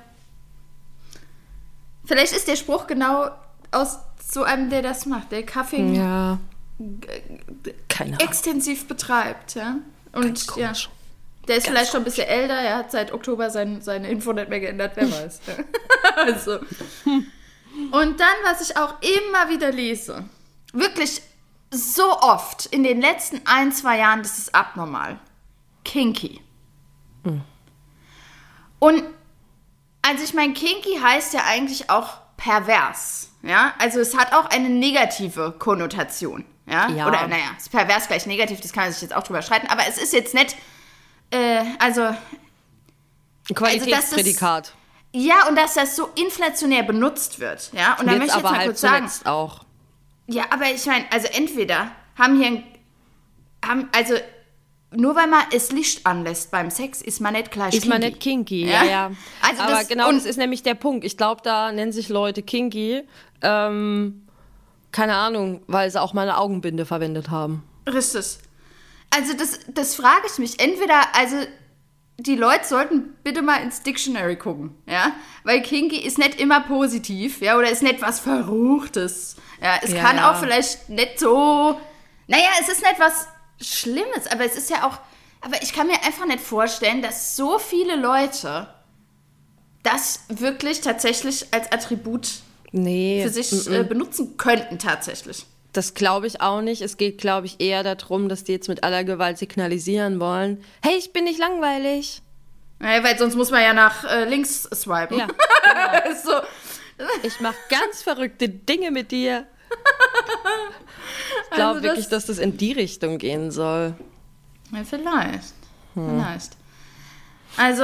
Vielleicht 2.06 2.32
ist 2.32 2.48
der 2.48 2.56
Spruch 2.56 2.88
genau 2.88 3.30
aus 3.72 3.98
so 4.26 4.44
einem, 4.44 4.70
der 4.70 4.84
das 4.84 5.06
macht, 5.06 5.34
der 5.34 5.46
Kaffee 5.46 5.98
Ja. 5.98 6.40
Extensiv 8.20 8.88
betreibt, 8.88 9.56
ja. 9.56 9.80
Und 10.14 10.56
ja. 10.56 10.72
Der 11.50 11.58
ist 11.58 11.68
vielleicht 11.68 11.92
schon 11.92 12.02
ein 12.02 12.06
bisschen 12.06 12.28
älter, 12.28 12.54
er 12.54 12.78
hat 12.78 12.92
seit 12.92 13.12
Oktober 13.12 13.50
sein, 13.50 13.82
seine 13.82 14.08
Info 14.10 14.32
nicht 14.32 14.50
mehr 14.50 14.60
geändert, 14.60 14.92
wer 14.96 15.12
weiß. 15.12 15.42
Ja. 15.48 15.54
also. 16.16 16.60
Und 17.92 18.20
dann, 18.20 18.36
was 18.44 18.62
ich 18.70 18.78
auch 18.78 18.94
immer 19.02 19.50
wieder 19.50 19.72
lese, 19.72 20.26
wirklich 20.74 21.22
so 21.72 22.20
oft 22.20 22.68
in 22.68 22.84
den 22.84 23.02
letzten 23.02 23.42
ein, 23.46 23.72
zwei 23.72 23.98
Jahren, 23.98 24.22
das 24.22 24.38
ist 24.38 24.54
abnormal. 24.56 25.20
Kinky. 25.84 26.40
Und 28.80 29.04
also 30.02 30.24
ich 30.24 30.34
meine, 30.34 30.54
kinky 30.54 31.00
heißt 31.02 31.34
ja 31.34 31.42
eigentlich 31.46 31.90
auch 31.90 32.18
pervers. 32.38 33.32
Ja, 33.42 33.74
also 33.80 34.00
es 34.00 34.16
hat 34.18 34.34
auch 34.34 34.46
eine 34.46 34.70
negative 34.70 35.54
Konnotation. 35.58 36.46
Ja, 36.66 36.90
Ja. 36.90 37.08
oder 37.08 37.28
naja, 37.28 37.46
ist 37.58 37.72
pervers 37.72 38.08
gleich 38.08 38.26
negativ, 38.26 38.62
das 38.62 38.72
kann 38.72 38.84
man 38.84 38.94
sich 38.94 39.02
jetzt 39.02 39.16
auch 39.16 39.24
drüber 39.24 39.42
streiten, 39.42 39.68
aber 39.68 39.88
es 39.88 39.98
ist 39.98 40.14
jetzt 40.14 40.34
nicht, 40.34 40.56
äh, 41.32 41.64
also 41.80 42.10
Qualitätsprädikat. 43.54 44.74
ja, 45.14 45.48
und 45.48 45.56
dass 45.58 45.74
das 45.74 45.96
so 45.96 46.10
inflationär 46.16 46.84
benutzt 46.84 47.40
wird. 47.40 47.72
Ja, 47.74 47.98
und 48.00 48.08
da 48.08 48.12
möchte 48.14 48.26
ich 48.26 48.28
jetzt 48.28 48.36
aber 48.36 48.50
mal 48.52 48.58
halt 48.58 48.68
kurz 48.68 48.82
sagen, 48.82 49.10
auch. 49.26 49.62
ja, 50.28 50.44
aber 50.52 50.66
ich 50.74 50.86
meine, 50.86 51.06
also 51.12 51.28
entweder 51.32 51.92
haben 52.18 52.38
hier, 52.38 52.48
ein, 52.48 52.64
haben, 53.66 53.90
also 53.96 54.14
nur 54.92 55.16
weil 55.16 55.28
man 55.28 55.42
es 55.54 55.72
Licht 55.72 56.06
anlässt 56.06 56.52
beim 56.52 56.70
Sex, 56.72 57.02
ist 57.02 57.22
man 57.22 57.34
nicht 57.34 57.52
gleich 57.52 57.74
Ist 57.76 57.86
man 57.86 58.02
kinky. 58.02 58.10
nicht 58.12 58.22
kinky, 58.22 58.66
Ja. 58.68 58.84
ja, 58.84 58.90
ja. 58.90 59.12
Also 59.42 59.62
Aber 59.64 59.72
das- 59.74 59.88
genau, 59.88 60.10
und- 60.10 60.16
das 60.18 60.26
ist 60.26 60.38
nämlich 60.38 60.64
der 60.64 60.74
Punkt. 60.76 61.06
Ich 61.06 61.16
glaube, 61.18 61.42
da 61.44 61.72
nennen 61.72 61.92
sich 61.92 62.10
Leute 62.10 62.42
kinky, 62.44 63.04
ähm, 63.42 64.28
keine 64.92 65.16
Ahnung, 65.16 65.62
weil 65.68 65.90
sie 65.92 66.02
auch 66.02 66.14
mal 66.14 66.24
eine 66.24 66.38
Augenbinde 66.40 66.86
verwendet 66.86 67.30
haben. 67.30 67.64
Richtig. 67.88 68.40
Also 69.12 69.34
das, 69.34 69.60
das 69.74 69.96
frage 69.96 70.28
ich 70.32 70.38
mich. 70.38 70.60
Entweder, 70.60 71.02
also 71.16 71.36
die 72.18 72.36
Leute 72.36 72.66
sollten 72.68 73.16
bitte 73.24 73.42
mal 73.42 73.58
ins 73.64 73.82
Dictionary 73.82 74.36
gucken, 74.36 74.76
ja, 74.86 75.14
weil 75.44 75.62
Kinky 75.62 75.98
ist 76.00 76.18
nicht 76.18 76.40
immer 76.40 76.60
positiv, 76.62 77.42
ja, 77.42 77.58
oder 77.58 77.70
ist 77.72 77.82
nicht 77.82 78.02
was 78.02 78.20
Verruchtes. 78.20 79.38
Ja, 79.62 79.80
es 79.82 79.92
Ja, 79.94 80.02
kann 80.04 80.18
ja. 80.18 80.32
auch 80.32 80.40
vielleicht 80.40 80.90
nicht 80.90 81.18
so, 81.20 81.80
naja, 82.28 82.50
es 82.62 82.68
ist 82.70 82.82
nicht 82.82 83.00
was 83.00 83.28
Schlimmes, 83.62 84.28
aber 84.32 84.46
es 84.46 84.56
ist 84.58 84.70
ja 84.70 84.86
auch, 84.88 85.00
aber 85.42 85.62
ich 85.64 85.72
kann 85.74 85.88
mir 85.88 86.02
einfach 86.06 86.26
nicht 86.26 86.42
vorstellen, 86.42 87.02
dass 87.02 87.36
so 87.38 87.58
viele 87.58 87.96
Leute 87.96 88.68
das 89.84 90.26
wirklich 90.28 90.82
tatsächlich 90.82 91.48
als 91.54 91.72
Attribut 91.72 92.30
Nee. 92.72 93.24
für 93.24 93.30
sich 93.30 93.68
äh, 93.72 93.84
benutzen 93.84 94.38
könnten 94.38 94.78
tatsächlich. 94.78 95.46
Das 95.74 95.94
glaube 95.94 96.28
ich 96.28 96.42
auch 96.42 96.62
nicht. 96.62 96.82
Es 96.82 96.98
geht, 96.98 97.20
glaube 97.20 97.46
ich, 97.46 97.60
eher 97.60 97.84
darum, 97.84 98.28
dass 98.28 98.44
die 98.44 98.54
jetzt 98.54 98.68
mit 98.70 98.84
aller 98.84 99.04
Gewalt 99.04 99.38
signalisieren 99.38 100.20
wollen. 100.20 100.64
Hey, 100.82 100.96
ich 100.98 101.14
bin 101.14 101.26
nicht 101.26 101.40
langweilig. 101.40 102.22
Naja, 102.80 103.04
weil 103.04 103.18
sonst 103.18 103.36
muss 103.36 103.52
man 103.52 103.62
ja 103.62 103.74
nach 103.74 104.04
äh, 104.06 104.26
links 104.26 104.64
swipen. 104.64 105.20
Ja, 105.20 105.28
so. 106.24 106.32
Ich 107.24 107.40
mache 107.40 107.56
ganz 107.70 108.02
verrückte 108.02 108.50
Dinge 108.50 108.92
mit 108.92 109.12
dir. 109.12 109.46
Ich 111.44 111.50
glaube 111.52 111.76
Also 111.76 111.84
wirklich, 111.84 112.08
dass 112.08 112.26
das 112.26 112.38
in 112.40 112.58
die 112.58 112.72
Richtung 112.72 113.18
gehen 113.18 113.52
soll. 113.52 113.94
Ja, 114.72 114.84
vielleicht. 114.84 115.54
Vielleicht. 115.94 116.52
Also, 117.58 117.84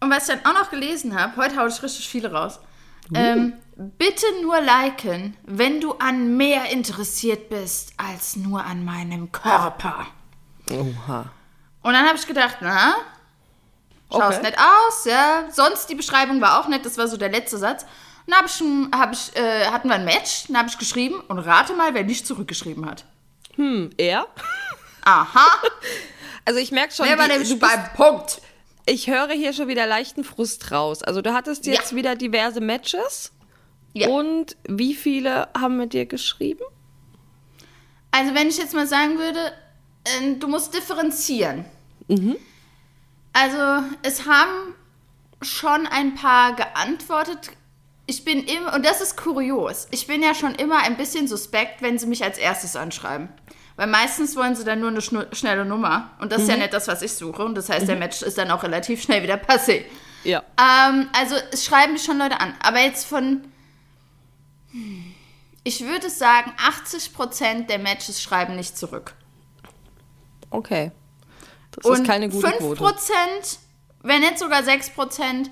und 0.00 0.10
was 0.10 0.28
ich 0.28 0.34
dann 0.34 0.44
auch 0.44 0.60
noch 0.60 0.70
gelesen 0.70 1.18
habe, 1.18 1.36
heute 1.36 1.56
haue 1.56 1.68
ich 1.68 1.82
richtig 1.82 2.08
viele 2.08 2.32
raus. 2.32 2.58
Ähm, 3.14 3.54
bitte 3.78 4.26
nur 4.42 4.60
liken, 4.60 5.36
wenn 5.44 5.80
du 5.80 5.92
an 5.94 6.36
mehr 6.36 6.70
interessiert 6.70 7.48
bist 7.48 7.92
als 7.96 8.36
nur 8.36 8.64
an 8.64 8.84
meinem 8.84 9.30
Körper. 9.32 10.06
Oha. 10.70 11.30
Und 11.82 11.92
dann 11.92 12.06
habe 12.06 12.18
ich 12.18 12.26
gedacht, 12.26 12.58
na, 12.60 12.94
schaust 14.12 14.38
Okay. 14.38 14.42
nett 14.50 14.56
aus, 14.58 15.04
ja. 15.04 15.44
Sonst 15.52 15.86
die 15.88 15.94
Beschreibung 15.94 16.40
war 16.40 16.60
auch 16.60 16.68
nett, 16.68 16.84
das 16.84 16.98
war 16.98 17.08
so 17.08 17.16
der 17.16 17.30
letzte 17.30 17.56
Satz. 17.58 17.84
Und 18.26 18.34
dann 18.34 18.40
hab 18.40 18.46
ich, 18.46 18.60
hab 18.92 19.12
ich, 19.12 19.36
äh, 19.36 19.66
hatten 19.66 19.88
wir 19.88 19.94
ein 19.94 20.04
Match, 20.04 20.46
dann 20.48 20.58
habe 20.58 20.68
ich 20.68 20.76
geschrieben 20.78 21.20
und 21.28 21.38
rate 21.38 21.74
mal, 21.74 21.94
wer 21.94 22.04
nicht 22.04 22.26
zurückgeschrieben 22.26 22.84
hat. 22.84 23.04
Hm, 23.54 23.90
er? 23.96 24.26
Aha, 25.04 25.46
Also 26.44 26.60
ich 26.60 26.72
merke 26.72 26.94
schon, 26.94 27.06
wer 27.06 27.18
war 27.18 27.28
nämlich 27.28 27.58
beim 27.58 27.84
Punkt? 27.94 28.40
ich 28.86 29.08
höre 29.08 29.28
hier 29.32 29.52
schon 29.52 29.68
wieder 29.68 29.86
leichten 29.86 30.24
Frust 30.24 30.70
raus. 30.72 31.02
Also 31.02 31.20
du 31.22 31.34
hattest 31.34 31.66
jetzt 31.66 31.90
Ja. 31.92 31.96
wieder 31.96 32.16
diverse 32.16 32.60
Matches. 32.62 33.32
Ja. 33.94 34.08
Und 34.08 34.56
wie 34.68 34.94
viele 34.94 35.48
haben 35.58 35.76
mit 35.76 35.92
dir 35.92 36.06
geschrieben? 36.06 36.64
Also 38.10 38.34
wenn 38.34 38.48
ich 38.48 38.58
jetzt 38.58 38.74
mal 38.74 38.86
sagen 38.86 39.18
würde, 39.18 39.38
äh, 40.04 40.34
du 40.38 40.48
musst 40.48 40.74
differenzieren. 40.74 41.64
Also 43.32 43.86
es 44.02 44.26
haben 44.26 44.74
schon 45.42 45.86
ein 45.86 46.14
paar 46.14 46.56
geantwortet. 46.56 47.50
Ich 48.06 48.24
bin 48.24 48.42
immer, 48.44 48.74
und 48.74 48.86
das 48.86 49.00
ist 49.00 49.16
kurios, 49.16 49.86
ich 49.90 50.06
bin 50.06 50.22
ja 50.22 50.34
schon 50.34 50.54
immer 50.54 50.78
ein 50.78 50.96
bisschen 50.96 51.28
suspekt, 51.28 51.82
wenn 51.82 51.98
sie 51.98 52.06
mich 52.06 52.24
als 52.24 52.38
erstes 52.38 52.74
anschreiben. 52.74 53.28
Weil 53.76 53.86
meistens 53.86 54.34
wollen 54.34 54.56
sie 54.56 54.64
dann 54.64 54.80
nur 54.80 54.90
eine 54.90 55.00
schnelle 55.00 55.64
Nummer. 55.64 56.10
Und 56.18 56.32
das 56.32 56.42
ist 56.42 56.48
ja 56.48 56.56
nicht 56.56 56.72
das, 56.72 56.88
was 56.88 57.00
ich 57.00 57.12
suche. 57.12 57.44
Und 57.44 57.54
das 57.54 57.68
heißt, 57.68 57.86
der 57.86 57.94
Match 57.94 58.22
ist 58.22 58.36
dann 58.36 58.50
auch 58.50 58.64
relativ 58.64 59.00
schnell 59.00 59.22
wieder 59.22 59.36
passé. 59.36 59.84
Ja. 60.24 60.42
Ähm, 60.58 61.08
also 61.12 61.36
es 61.52 61.64
schreiben 61.64 61.92
mich 61.92 62.02
schon 62.02 62.18
Leute 62.18 62.40
an. 62.40 62.54
Aber 62.60 62.80
jetzt 62.80 63.06
von, 63.06 63.44
ich 65.64 65.84
würde 65.84 66.10
sagen, 66.10 66.52
80% 66.58 67.66
der 67.66 67.78
Matches 67.78 68.22
schreiben 68.22 68.56
nicht 68.56 68.76
zurück. 68.76 69.14
Okay. 70.50 70.92
Das 71.72 71.84
Und 71.84 72.02
ist 72.02 72.06
keine 72.06 72.28
gute 72.28 72.46
5%, 72.46 72.76
Quote. 72.76 72.96
wenn 74.02 74.20
nicht 74.20 74.38
sogar 74.38 74.62
6%, 74.62 75.50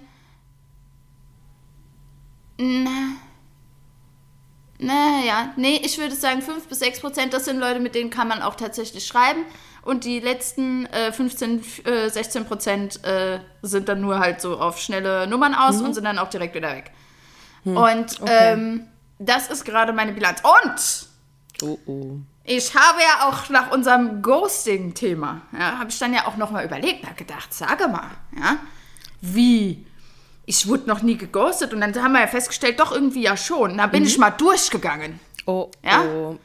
na, 2.58 3.16
naja, 4.78 5.52
nee, 5.56 5.80
ich 5.84 5.98
würde 5.98 6.14
sagen 6.14 6.42
5 6.42 6.68
bis 6.68 6.82
6%, 6.82 7.30
das 7.30 7.44
sind 7.44 7.58
Leute, 7.58 7.80
mit 7.80 7.94
denen 7.94 8.10
kann 8.10 8.28
man 8.28 8.42
auch 8.42 8.54
tatsächlich 8.54 9.06
schreiben. 9.06 9.44
Und 9.82 10.04
die 10.04 10.18
letzten 10.18 10.86
äh, 10.86 11.12
15, 11.12 11.62
äh, 11.84 12.06
16% 12.08 13.04
äh, 13.04 13.40
sind 13.62 13.88
dann 13.88 14.00
nur 14.00 14.18
halt 14.18 14.40
so 14.40 14.58
auf 14.58 14.80
schnelle 14.80 15.28
Nummern 15.28 15.54
aus 15.54 15.80
und 15.80 15.94
sind 15.94 16.04
dann 16.04 16.18
auch 16.18 16.28
direkt 16.28 16.54
wieder 16.56 16.74
weg. 16.74 16.90
Und 17.64 18.20
ähm, 18.26 18.86
das 19.18 19.48
ist 19.48 19.64
gerade 19.64 19.92
meine 19.92 20.12
Bilanz. 20.12 20.40
Und 20.42 21.06
Oh, 21.62 21.78
oh. 21.86 22.18
ich 22.44 22.74
habe 22.74 23.00
ja 23.00 23.28
auch 23.28 23.48
nach 23.48 23.70
unserem 23.70 24.20
Ghosting-Thema, 24.20 25.40
ja, 25.58 25.78
habe 25.78 25.88
ich 25.88 25.98
dann 25.98 26.12
ja 26.12 26.26
auch 26.26 26.36
nochmal 26.36 26.66
überlegt, 26.66 27.04
habe 27.06 27.14
gedacht, 27.14 27.54
sage 27.54 27.88
mal, 27.88 28.10
ja, 28.38 28.58
wie? 29.22 29.86
Ich 30.44 30.68
wurde 30.68 30.86
noch 30.86 31.02
nie 31.02 31.16
geghostet 31.16 31.72
und 31.72 31.80
dann 31.80 31.94
haben 32.02 32.12
wir 32.12 32.20
ja 32.20 32.26
festgestellt, 32.26 32.78
doch 32.78 32.92
irgendwie 32.92 33.22
ja 33.22 33.36
schon. 33.36 33.78
Da 33.78 33.86
bin 33.86 34.04
ich 34.04 34.16
mal 34.18 34.30
durchgegangen. 34.30 35.18
Oh, 35.46 35.70
Ja? 35.82 36.02
oh. 36.02 36.38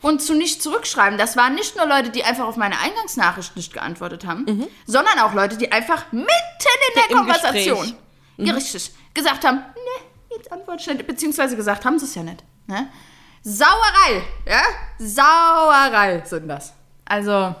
Und 0.00 0.22
zu 0.22 0.34
nicht 0.34 0.62
zurückschreiben, 0.62 1.18
das 1.18 1.36
waren 1.36 1.54
nicht 1.54 1.76
nur 1.76 1.86
Leute, 1.86 2.08
die 2.10 2.24
einfach 2.24 2.46
auf 2.46 2.56
meine 2.56 2.78
Eingangsnachricht 2.80 3.54
nicht 3.56 3.72
geantwortet 3.74 4.24
haben, 4.24 4.66
sondern 4.86 5.18
auch 5.18 5.34
Leute, 5.34 5.58
die 5.58 5.70
einfach 5.70 6.10
mitten 6.12 6.26
in 6.26 6.94
der 6.96 7.10
Im 7.10 7.16
Konversation, 7.18 7.94
ja, 8.38 8.54
richtig, 8.54 8.90
gesagt 9.12 9.44
haben, 9.44 9.58
ne, 9.58 10.05
antworte 10.50 10.80
ich 10.80 10.86
nicht, 10.86 11.06
beziehungsweise 11.06 11.56
gesagt 11.56 11.84
haben 11.84 11.98
sie 11.98 12.04
es 12.04 12.14
ja 12.14 12.22
nicht. 12.22 12.44
Ne? 12.66 12.88
Sauerei, 13.42 14.22
ja? 14.46 14.62
Sauerei 14.98 16.22
sind 16.24 16.48
das. 16.48 16.72
Also, 17.04 17.54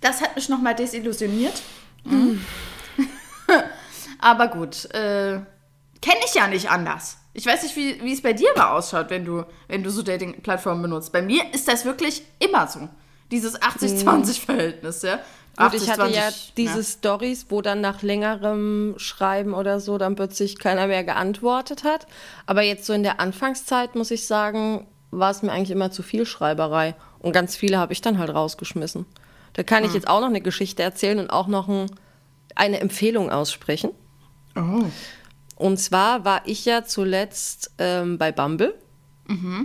das 0.00 0.20
hat 0.20 0.36
mich 0.36 0.48
nochmal 0.48 0.74
desillusioniert. 0.74 1.62
Mhm. 2.04 2.44
Aber 4.20 4.48
gut, 4.48 4.84
äh, 4.94 5.40
kenne 6.00 6.20
ich 6.24 6.34
ja 6.34 6.46
nicht 6.46 6.70
anders. 6.70 7.18
Ich 7.32 7.46
weiß 7.46 7.64
nicht, 7.64 7.74
wie, 7.76 8.00
wie 8.02 8.12
es 8.12 8.22
bei 8.22 8.32
dir 8.32 8.48
mal 8.56 8.70
ausschaut, 8.70 9.10
wenn 9.10 9.24
du, 9.24 9.44
wenn 9.66 9.82
du 9.82 9.90
so 9.90 10.02
Dating-Plattformen 10.02 10.82
benutzt. 10.82 11.12
Bei 11.12 11.22
mir 11.22 11.52
ist 11.52 11.66
das 11.66 11.84
wirklich 11.84 12.22
immer 12.38 12.68
so. 12.68 12.88
Dieses 13.30 13.60
80-20-Verhältnis, 13.60 15.02
ja. 15.02 15.18
Gut, 15.56 15.74
ich 15.74 15.88
hatte 15.88 16.08
ja 16.08 16.28
80-20, 16.28 16.54
diese 16.56 16.82
Stories, 16.84 17.46
wo 17.48 17.62
dann 17.62 17.80
nach 17.80 18.02
längerem 18.02 18.94
Schreiben 18.96 19.54
oder 19.54 19.78
so 19.80 19.98
dann 19.98 20.16
plötzlich 20.16 20.58
keiner 20.58 20.86
mehr 20.86 21.04
geantwortet 21.04 21.84
hat. 21.84 22.06
Aber 22.46 22.62
jetzt 22.62 22.86
so 22.86 22.92
in 22.92 23.02
der 23.02 23.20
Anfangszeit, 23.20 23.94
muss 23.94 24.10
ich 24.10 24.26
sagen, 24.26 24.86
war 25.10 25.30
es 25.30 25.42
mir 25.42 25.52
eigentlich 25.52 25.70
immer 25.70 25.90
zu 25.92 26.02
viel 26.02 26.26
Schreiberei. 26.26 26.94
Und 27.20 27.32
ganz 27.32 27.54
viele 27.56 27.78
habe 27.78 27.92
ich 27.92 28.00
dann 28.00 28.18
halt 28.18 28.34
rausgeschmissen. 28.34 29.06
Da 29.52 29.62
kann 29.62 29.84
ich 29.84 29.90
Hm. 29.90 29.94
jetzt 29.94 30.08
auch 30.08 30.20
noch 30.20 30.28
eine 30.28 30.40
Geschichte 30.40 30.82
erzählen 30.82 31.18
und 31.20 31.30
auch 31.30 31.46
noch 31.46 31.68
ein, 31.68 31.86
eine 32.56 32.80
Empfehlung 32.80 33.30
aussprechen. 33.30 33.90
Oh. 34.56 34.84
Und 35.56 35.78
zwar 35.78 36.24
war 36.24 36.42
ich 36.46 36.64
ja 36.64 36.84
zuletzt 36.84 37.70
ähm, 37.78 38.18
bei 38.18 38.32
Bumble. 38.32 38.74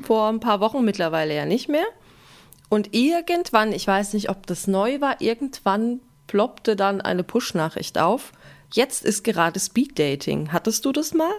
Vor 0.03 0.29
ein 0.29 0.39
paar 0.39 0.61
Wochen, 0.61 0.85
mittlerweile 0.85 1.35
ja 1.35 1.45
nicht 1.45 1.67
mehr. 1.67 1.83
Und 2.70 2.93
irgendwann, 2.93 3.72
ich 3.72 3.86
weiß 3.88 4.13
nicht, 4.13 4.30
ob 4.30 4.45
das 4.47 4.67
neu 4.67 5.01
war, 5.01 5.22
irgendwann 5.22 5.99
ploppte 6.28 6.76
dann 6.76 7.01
eine 7.01 7.24
Push-Nachricht 7.24 7.97
auf. 7.97 8.32
Jetzt 8.72 9.03
ist 9.03 9.24
gerade 9.24 9.59
Speed-Dating. 9.59 10.51
Hattest 10.51 10.86
du 10.86 10.91
das 10.91 11.13
mal? 11.13 11.34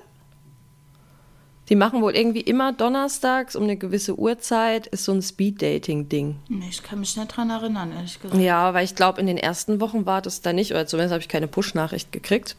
Die 1.69 1.77
machen 1.77 2.03
wohl 2.03 2.17
irgendwie 2.17 2.41
immer 2.41 2.73
donnerstags 2.73 3.55
um 3.55 3.63
eine 3.63 3.77
gewisse 3.77 4.19
Uhrzeit, 4.19 4.89
ist 4.89 5.05
so 5.05 5.13
ein 5.13 5.23
Speed-Dating-Ding. 5.23 6.41
Nee, 6.49 6.67
ich 6.69 6.83
kann 6.83 6.99
mich 6.99 7.17
nicht 7.17 7.29
dran 7.29 7.49
erinnern, 7.49 7.93
ehrlich 7.93 8.21
gesagt. 8.21 8.43
Ja, 8.43 8.75
weil 8.75 8.85
ich 8.85 8.97
glaube, 8.97 9.21
in 9.21 9.29
den 9.29 9.37
ersten 9.37 9.81
Wochen 9.81 10.05
war 10.05 10.21
das 10.21 10.41
da 10.41 10.53
nicht, 10.53 10.73
oder 10.73 10.89
zumindest 10.89 11.13
habe 11.13 11.23
ich 11.23 11.29
keine 11.29 11.47
Push-Nachricht 11.47 12.11
gekriegt. 12.11 12.57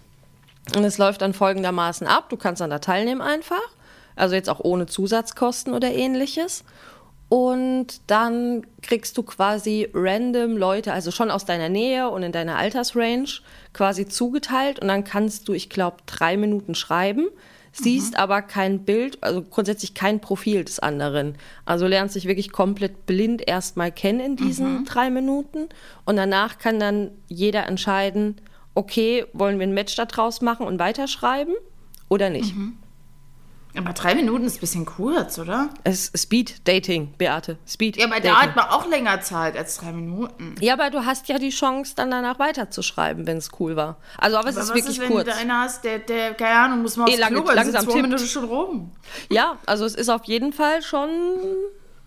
Und 0.78 0.86
es 0.86 0.98
läuft 0.98 1.22
dann 1.22 1.34
folgendermaßen 1.34 2.08
ab: 2.08 2.30
Du 2.30 2.38
kannst 2.38 2.62
an 2.62 2.70
da 2.70 2.80
teilnehmen 2.80 3.22
einfach, 3.22 3.60
also 4.16 4.36
jetzt 4.36 4.50
auch 4.50 4.62
ohne 4.62 4.86
Zusatzkosten 4.86 5.74
oder 5.74 5.92
ähnliches. 5.92 6.64
Und 7.34 8.02
dann 8.08 8.68
kriegst 8.82 9.18
du 9.18 9.24
quasi 9.24 9.88
random 9.94 10.58
Leute, 10.58 10.92
also 10.92 11.12
schon 11.12 11.32
aus 11.32 11.46
deiner 11.46 11.70
Nähe 11.70 12.10
und 12.10 12.24
in 12.24 12.34
deiner 12.34 12.58
Altersrange, 12.58 13.40
quasi 13.72 14.06
zugeteilt. 14.06 14.82
Und 14.82 14.90
dann 14.90 15.06
kannst 15.06 15.48
du, 15.48 15.54
ich 15.54 15.70
glaube, 15.70 16.00
drei 16.08 16.36
Minuten 16.36 16.76
schreiben, 16.76 17.30
siehst 17.72 18.20
aber 18.20 18.42
kein 18.42 18.84
Bild, 18.84 19.18
also 19.24 19.44
grundsätzlich 19.44 19.94
kein 19.94 20.20
Profil 20.20 20.66
des 20.66 20.80
anderen. 20.80 21.36
Also 21.64 21.88
lernst 21.88 22.16
dich 22.16 22.26
wirklich 22.26 22.52
komplett 22.52 23.06
blind 23.06 23.48
erstmal 23.48 23.94
kennen 23.94 24.20
in 24.20 24.36
diesen 24.36 24.84
drei 24.84 25.10
Minuten. 25.10 25.70
Und 26.04 26.18
danach 26.18 26.58
kann 26.58 26.82
dann 26.82 27.12
jeder 27.30 27.66
entscheiden, 27.66 28.42
okay, 28.76 29.24
wollen 29.32 29.58
wir 29.58 29.68
ein 29.68 29.74
Match 29.74 29.96
da 29.96 30.04
draus 30.04 30.42
machen 30.42 30.68
und 30.68 30.80
weiterschreiben 30.80 31.54
oder 32.10 32.30
nicht. 32.30 32.54
Aber 33.78 33.94
drei 33.94 34.16
Minuten 34.16 34.44
ist 34.44 34.58
ein 34.58 34.60
bisschen 34.60 34.86
kurz, 34.86 35.40
oder? 35.40 35.70
Es 35.86 36.10
ist 36.10 36.24
Speed 36.24 36.68
Dating, 36.68 37.14
Beate. 37.18 37.58
Speed 37.66 37.96
Ja, 37.96 38.06
aber 38.06 38.16
Dating. 38.16 38.32
da 38.32 38.42
hat 38.42 38.56
man 38.58 38.66
auch 38.66 38.86
länger 38.88 39.22
Zeit 39.22 39.56
als 39.58 39.78
drei 39.78 39.94
Minuten. 39.94 40.56
Ja, 40.60 40.74
aber 40.74 40.90
du 40.90 41.06
hast 41.06 41.30
ja 41.30 41.40
die 41.40 41.52
Chance, 41.52 41.94
dann 41.96 42.12
danach 42.12 42.38
weiterzuschreiben, 42.38 43.26
wenn 43.28 43.38
es 43.38 43.50
cool 43.60 43.78
war. 43.78 43.96
Also, 44.18 44.38
aber 44.38 44.50
es 44.50 44.56
Aber 44.58 44.64
ist 44.64 44.70
was 44.72 44.76
wirklich 44.76 44.98
ist, 44.98 45.02
wenn 45.02 45.12
kurz. 45.12 45.26
du 45.26 45.32
da 45.32 45.38
einer 45.38 45.60
hast, 45.62 45.86
der, 45.86 46.00
der, 46.00 46.34
keine 46.34 46.60
Ahnung, 46.60 46.82
muss 46.82 46.98
mal 46.98 47.06
aufs 47.06 47.14
Eh, 47.16 47.20
lang- 47.20 47.34
Klo, 47.34 47.50
langsam 47.54 47.86
zwei. 47.90 48.02
Minuten 48.02 48.26
schon 48.28 48.44
rum. 48.44 48.92
Ja, 49.30 49.58
also 49.66 49.86
es 49.86 49.96
ist 49.96 50.10
auf 50.10 50.26
jeden 50.26 50.52
Fall 50.52 50.82
schon 50.82 51.10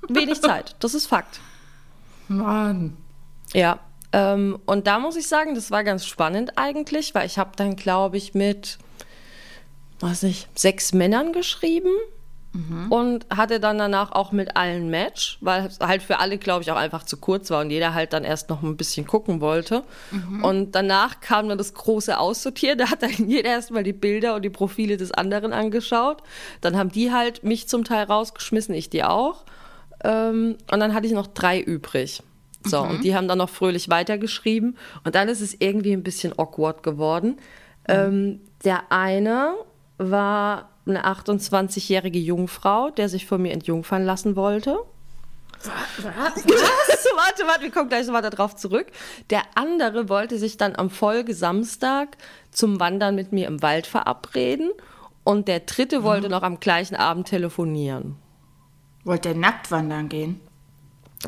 wenig 0.09 0.41
Zeit. 0.43 0.77
Das 0.81 0.93
ist 0.93 1.07
Fakt. 1.07 1.41
Mann. 2.29 2.97
Ja, 3.53 3.79
ähm, 4.13 4.59
und 4.67 4.87
da 4.87 4.99
muss 4.99 5.17
ich 5.17 5.29
sagen, 5.29 5.55
das 5.55 5.71
war 5.71 5.85
ganz 5.85 6.07
spannend 6.07 6.53
eigentlich, 6.57 7.15
weil 7.15 7.27
ich 7.27 7.39
habe 7.39 7.51
dann, 7.57 7.77
glaube 7.77 8.17
ich, 8.17 8.35
mit, 8.35 8.79
was 10.01 10.23
ich, 10.23 10.49
sechs 10.55 10.93
Männern 10.93 11.33
geschrieben 11.33 11.91
und 12.89 13.27
hatte 13.35 13.59
dann 13.59 13.79
danach 13.79 14.13
auch 14.13 14.31
mit 14.31 14.57
allen 14.57 14.89
Match, 14.89 15.39
weil 15.41 15.67
es 15.67 15.81
halt 15.81 16.05
für 16.05 16.21
alle, 16.21 16.39
glaube 16.39 16.63
ich, 16.63 16.71
auch 16.71 16.77
einfach 16.77 17.03
zu 17.03 17.17
kurz 17.17 17.51
war 17.51 17.63
und 17.63 17.71
jeder 17.71 17.95
halt 17.95 18.13
dann 18.13 18.23
erst 18.23 18.49
noch 18.49 18.63
ein 18.63 18.77
bisschen 18.77 19.09
gucken 19.09 19.41
wollte. 19.41 19.83
Und 20.43 20.73
danach 20.73 21.19
kam 21.19 21.49
dann 21.49 21.59
das 21.59 21.75
große 21.75 22.17
Aussortieren, 22.17 22.79
da 22.79 22.91
hat 22.91 23.03
dann 23.03 23.29
jeder 23.29 23.51
erstmal 23.51 23.83
die 23.83 23.93
Bilder 23.93 24.37
und 24.37 24.43
die 24.43 24.51
Profile 24.51 24.97
des 24.97 25.11
anderen 25.11 25.53
angeschaut. 25.53 26.23
Dann 26.61 26.77
haben 26.77 26.93
die 26.93 27.11
halt 27.11 27.43
mich 27.43 27.67
zum 27.67 27.83
Teil 27.83 28.05
rausgeschmissen, 28.05 28.73
ich 28.73 28.89
die 28.89 29.03
auch. 29.03 29.45
Ähm, 30.05 30.57
und 30.71 30.79
dann 30.79 30.95
hatte 30.95 31.09
ich 31.09 31.13
noch 31.13 31.27
drei 31.27 31.61
übrig. 31.61 32.23
So, 32.63 32.81
und 32.81 33.03
die 33.03 33.17
haben 33.17 33.27
dann 33.27 33.39
noch 33.39 33.51
fröhlich 33.51 33.89
weitergeschrieben. 33.89 34.79
Und 35.03 35.15
dann 35.17 35.29
ist 35.29 35.41
es 35.41 35.57
irgendwie 35.59 35.93
ein 35.93 36.05
bisschen 36.05 36.39
awkward 36.39 36.85
geworden. 36.85 37.37
Ähm, 37.89 38.41
der 38.65 38.93
eine 38.93 39.55
war 39.99 40.71
eine 40.87 41.05
28-jährige 41.07 42.19
Jungfrau, 42.19 42.91
der 42.91 43.09
sich 43.09 43.27
von 43.27 43.41
mir 43.41 43.53
entjungfern 43.53 44.05
lassen 44.05 44.37
wollte. 44.37 44.79
warte, 45.65 47.47
warte, 47.47 47.63
wir 47.63 47.71
kommen 47.71 47.89
gleich 47.89 48.07
noch 48.07 48.15
weiter 48.15 48.31
drauf 48.31 48.55
zurück. 48.55 48.87
Der 49.31 49.43
andere 49.55 50.09
wollte 50.09 50.39
sich 50.39 50.57
dann 50.59 50.77
am 50.77 50.91
Folgesamstag 50.91 52.19
zum 52.51 52.81
Wandern 52.81 53.15
mit 53.15 53.33
mir 53.33 53.47
im 53.47 53.63
Wald 53.63 53.87
verabreden. 53.87 54.71
Und 55.23 55.49
der 55.49 55.61
dritte 55.61 56.03
wollte 56.03 56.29
noch 56.29 56.43
am 56.43 56.61
gleichen 56.61 56.97
Abend 56.97 57.29
telefonieren. 57.29 58.17
Wollt 59.05 59.25
ihr 59.25 59.35
nackt 59.35 59.71
wandern 59.71 60.11
gehen? 60.11 60.41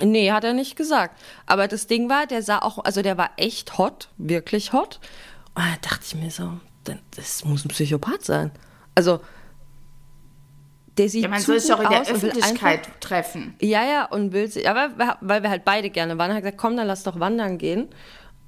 Nee, 0.03 0.31
hat 0.33 0.45
er 0.45 0.53
nicht 0.53 0.77
gesagt. 0.77 1.19
Aber 1.47 1.69
das 1.69 1.87
Ding 1.87 2.11
war, 2.11 2.27
der 2.27 2.43
sah 2.43 2.59
auch, 2.59 2.85
also 2.85 3.01
der 3.01 3.17
war 3.17 3.31
echt 3.39 3.79
hot, 3.79 4.09
wirklich 4.19 4.75
hot. 4.75 5.01
Und 5.55 5.65
da 5.65 5.89
dachte 5.89 6.05
ich 6.05 6.15
mir 6.15 6.31
so, 6.31 6.53
das 7.17 7.45
muss 7.45 7.65
ein 7.65 7.69
Psychopath 7.69 8.25
sein. 8.25 8.51
Also, 8.95 9.21
der 10.99 11.09
sieht 11.11 11.23
Ja, 11.25 11.29
man 11.29 11.41
zu 11.41 11.47
soll 11.47 11.61
sich 11.61 11.71
doch 11.71 11.81
in 11.81 11.91
der 11.91 12.03
Öffentlichkeit 12.03 12.87
einfach- 12.87 13.01
treffen. 13.01 13.55
Ja, 13.61 13.85
ja, 13.85 14.05
und 14.07 14.33
will 14.33 14.49
sich, 14.49 14.69
aber 14.69 14.91
weil 15.21 15.43
wir 15.43 15.51
halt 15.51 15.65
beide 15.65 15.91
gerne 15.91 16.17
waren, 16.19 16.31
hat 16.31 16.39
er 16.39 16.43
gesagt, 16.43 16.59
komm, 16.59 16.77
dann 16.77 16.87
lass 16.87 17.03
doch 17.03 17.21
wandern 17.21 17.59
gehen. 17.59 17.89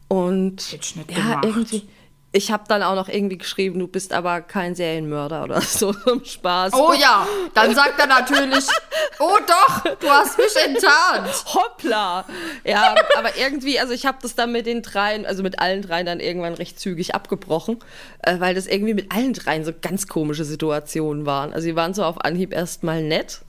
Und 0.09 0.62
Hätte 0.72 0.82
ich 0.82 0.97
nicht 0.97 1.11
ja, 1.11 1.16
gemacht. 1.18 1.45
irgendwie. 1.45 1.89
Ich 2.31 2.51
habe 2.51 2.64
dann 2.68 2.83
auch 2.83 2.95
noch 2.95 3.09
irgendwie 3.09 3.39
geschrieben, 3.39 3.79
du 3.79 3.89
bist 3.89 4.12
aber 4.12 4.43
kein 4.43 4.74
Serienmörder 4.74 5.45
oder 5.45 5.62
so 5.62 5.93
zum 6.05 6.22
Spaß. 6.22 6.74
Oh 6.74 6.93
ja, 6.93 7.26
dann 7.55 7.74
sagt 7.74 7.99
er 7.99 8.07
natürlich, 8.07 8.66
oh 9.18 9.39
doch, 9.47 9.97
du 9.97 10.09
hast 10.11 10.37
mich 10.37 10.55
enttarnt. 10.62 11.29
Hoppla! 11.47 12.26
Ja, 12.64 12.95
aber 13.16 13.31
irgendwie, 13.39 13.81
also 13.81 13.95
ich 13.95 14.05
habe 14.05 14.18
das 14.20 14.35
dann 14.35 14.53
mit 14.53 14.66
den 14.66 14.83
dreien, 14.83 15.24
also 15.24 15.43
mit 15.43 15.59
allen 15.59 15.81
dreien 15.81 16.05
dann 16.05 16.20
irgendwann 16.20 16.53
recht 16.53 16.79
zügig 16.79 17.14
abgebrochen, 17.14 17.79
äh, 18.22 18.39
weil 18.39 18.55
das 18.55 18.66
irgendwie 18.66 18.93
mit 18.93 19.11
allen 19.11 19.33
dreien 19.33 19.64
so 19.64 19.72
ganz 19.81 20.07
komische 20.07 20.45
Situationen 20.45 21.24
waren. 21.24 21.55
Also 21.55 21.64
sie 21.64 21.76
waren 21.76 21.95
so 21.95 22.05
auf 22.05 22.22
Anhieb 22.22 22.53
erstmal 22.53 23.03
nett, 23.03 23.41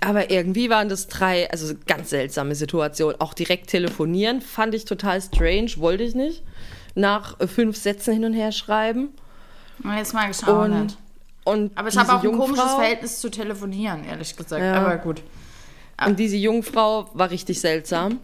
aber 0.00 0.30
irgendwie 0.30 0.70
waren 0.70 0.88
das 0.88 1.08
drei, 1.08 1.50
also 1.50 1.74
ganz 1.88 2.10
seltsame 2.10 2.54
Situationen. 2.54 3.20
Auch 3.20 3.34
direkt 3.34 3.70
telefonieren 3.70 4.40
fand 4.40 4.76
ich 4.76 4.84
total 4.84 5.20
strange, 5.20 5.72
wollte 5.78 6.04
ich 6.04 6.14
nicht. 6.14 6.44
Nach 6.98 7.36
fünf 7.46 7.76
Sätzen 7.76 8.14
hin 8.14 8.24
und 8.24 8.32
her 8.32 8.50
schreiben. 8.50 9.10
Jetzt 9.96 10.12
mag 10.12 10.30
ich 10.30 10.44
auch 10.44 10.64
Und, 10.64 10.96
und 11.44 11.78
Aber 11.78 11.88
ich 11.88 11.96
habe 11.96 12.12
auch 12.12 12.22
ein 12.22 12.32
komisches 12.32 12.72
Verhältnis 12.72 13.20
zu 13.20 13.30
telefonieren, 13.30 14.04
ehrlich 14.04 14.36
gesagt. 14.36 14.62
Ja. 14.62 14.74
Aber 14.74 14.96
gut. 14.96 15.22
Und 16.04 16.18
diese 16.18 16.36
Jungfrau 16.36 17.08
war 17.14 17.30
richtig 17.30 17.60
seltsam. 17.60 18.18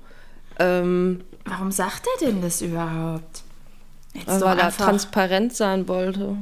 Ähm, 0.59 1.23
Warum 1.45 1.71
sagt 1.71 2.07
er 2.15 2.27
denn 2.27 2.43
das 2.43 2.63
überhaupt? 2.63 3.43
Jetzt 4.15 4.41
weil 4.41 4.59
er 4.59 4.71
transparent 4.71 5.55
sein 5.55 5.89
wollte. 5.89 6.37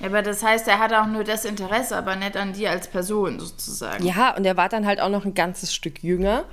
Ja, 0.00 0.06
aber 0.06 0.22
das 0.22 0.42
heißt, 0.42 0.68
er 0.68 0.78
hat 0.78 0.92
auch 0.92 1.06
nur 1.06 1.24
das 1.24 1.44
Interesse, 1.44 1.96
aber 1.96 2.16
nicht 2.16 2.36
an 2.36 2.52
dir 2.52 2.70
als 2.70 2.88
Person 2.88 3.38
sozusagen. 3.38 4.04
Ja, 4.04 4.34
und 4.36 4.44
er 4.44 4.56
war 4.56 4.68
dann 4.68 4.86
halt 4.86 5.00
auch 5.00 5.08
noch 5.08 5.24
ein 5.24 5.34
ganzes 5.34 5.74
Stück 5.74 6.02
jünger. 6.02 6.44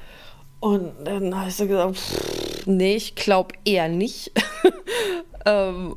Und 0.60 0.92
dann 1.04 1.34
ich 1.48 1.56
so 1.56 1.68
gesagt, 1.68 1.98
pff, 1.98 2.47
nee, 2.68 2.96
ich 2.96 3.16
glaube 3.16 3.56
eher 3.66 3.88
nicht. 3.88 4.32
ähm, 5.46 5.96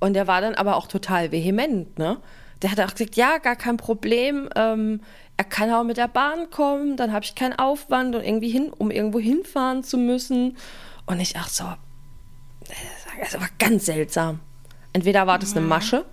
und 0.00 0.16
er 0.16 0.26
war 0.26 0.40
dann 0.40 0.54
aber 0.54 0.76
auch 0.76 0.86
total 0.86 1.32
vehement, 1.32 1.98
ne? 1.98 2.18
Der 2.62 2.70
hat 2.70 2.80
auch 2.80 2.92
gesagt, 2.92 3.16
ja, 3.16 3.38
gar 3.38 3.56
kein 3.56 3.76
Problem. 3.76 4.48
Ähm, 4.54 5.00
er 5.36 5.44
kann 5.44 5.72
auch 5.72 5.82
mit 5.82 5.96
der 5.96 6.08
Bahn 6.08 6.50
kommen, 6.50 6.96
dann 6.96 7.12
habe 7.12 7.24
ich 7.24 7.34
keinen 7.34 7.58
Aufwand 7.58 8.14
und 8.14 8.24
irgendwie 8.24 8.50
hin, 8.50 8.72
um 8.76 8.90
irgendwo 8.90 9.18
hinfahren 9.18 9.82
zu 9.82 9.98
müssen. 9.98 10.56
Und 11.06 11.18
ich 11.18 11.36
ach 11.36 11.48
so, 11.48 11.64
das 13.20 13.40
war 13.40 13.48
ganz 13.58 13.86
seltsam. 13.86 14.40
Entweder 14.92 15.26
war 15.26 15.38
das 15.38 15.56
eine 15.56 15.66
Masche, 15.66 16.04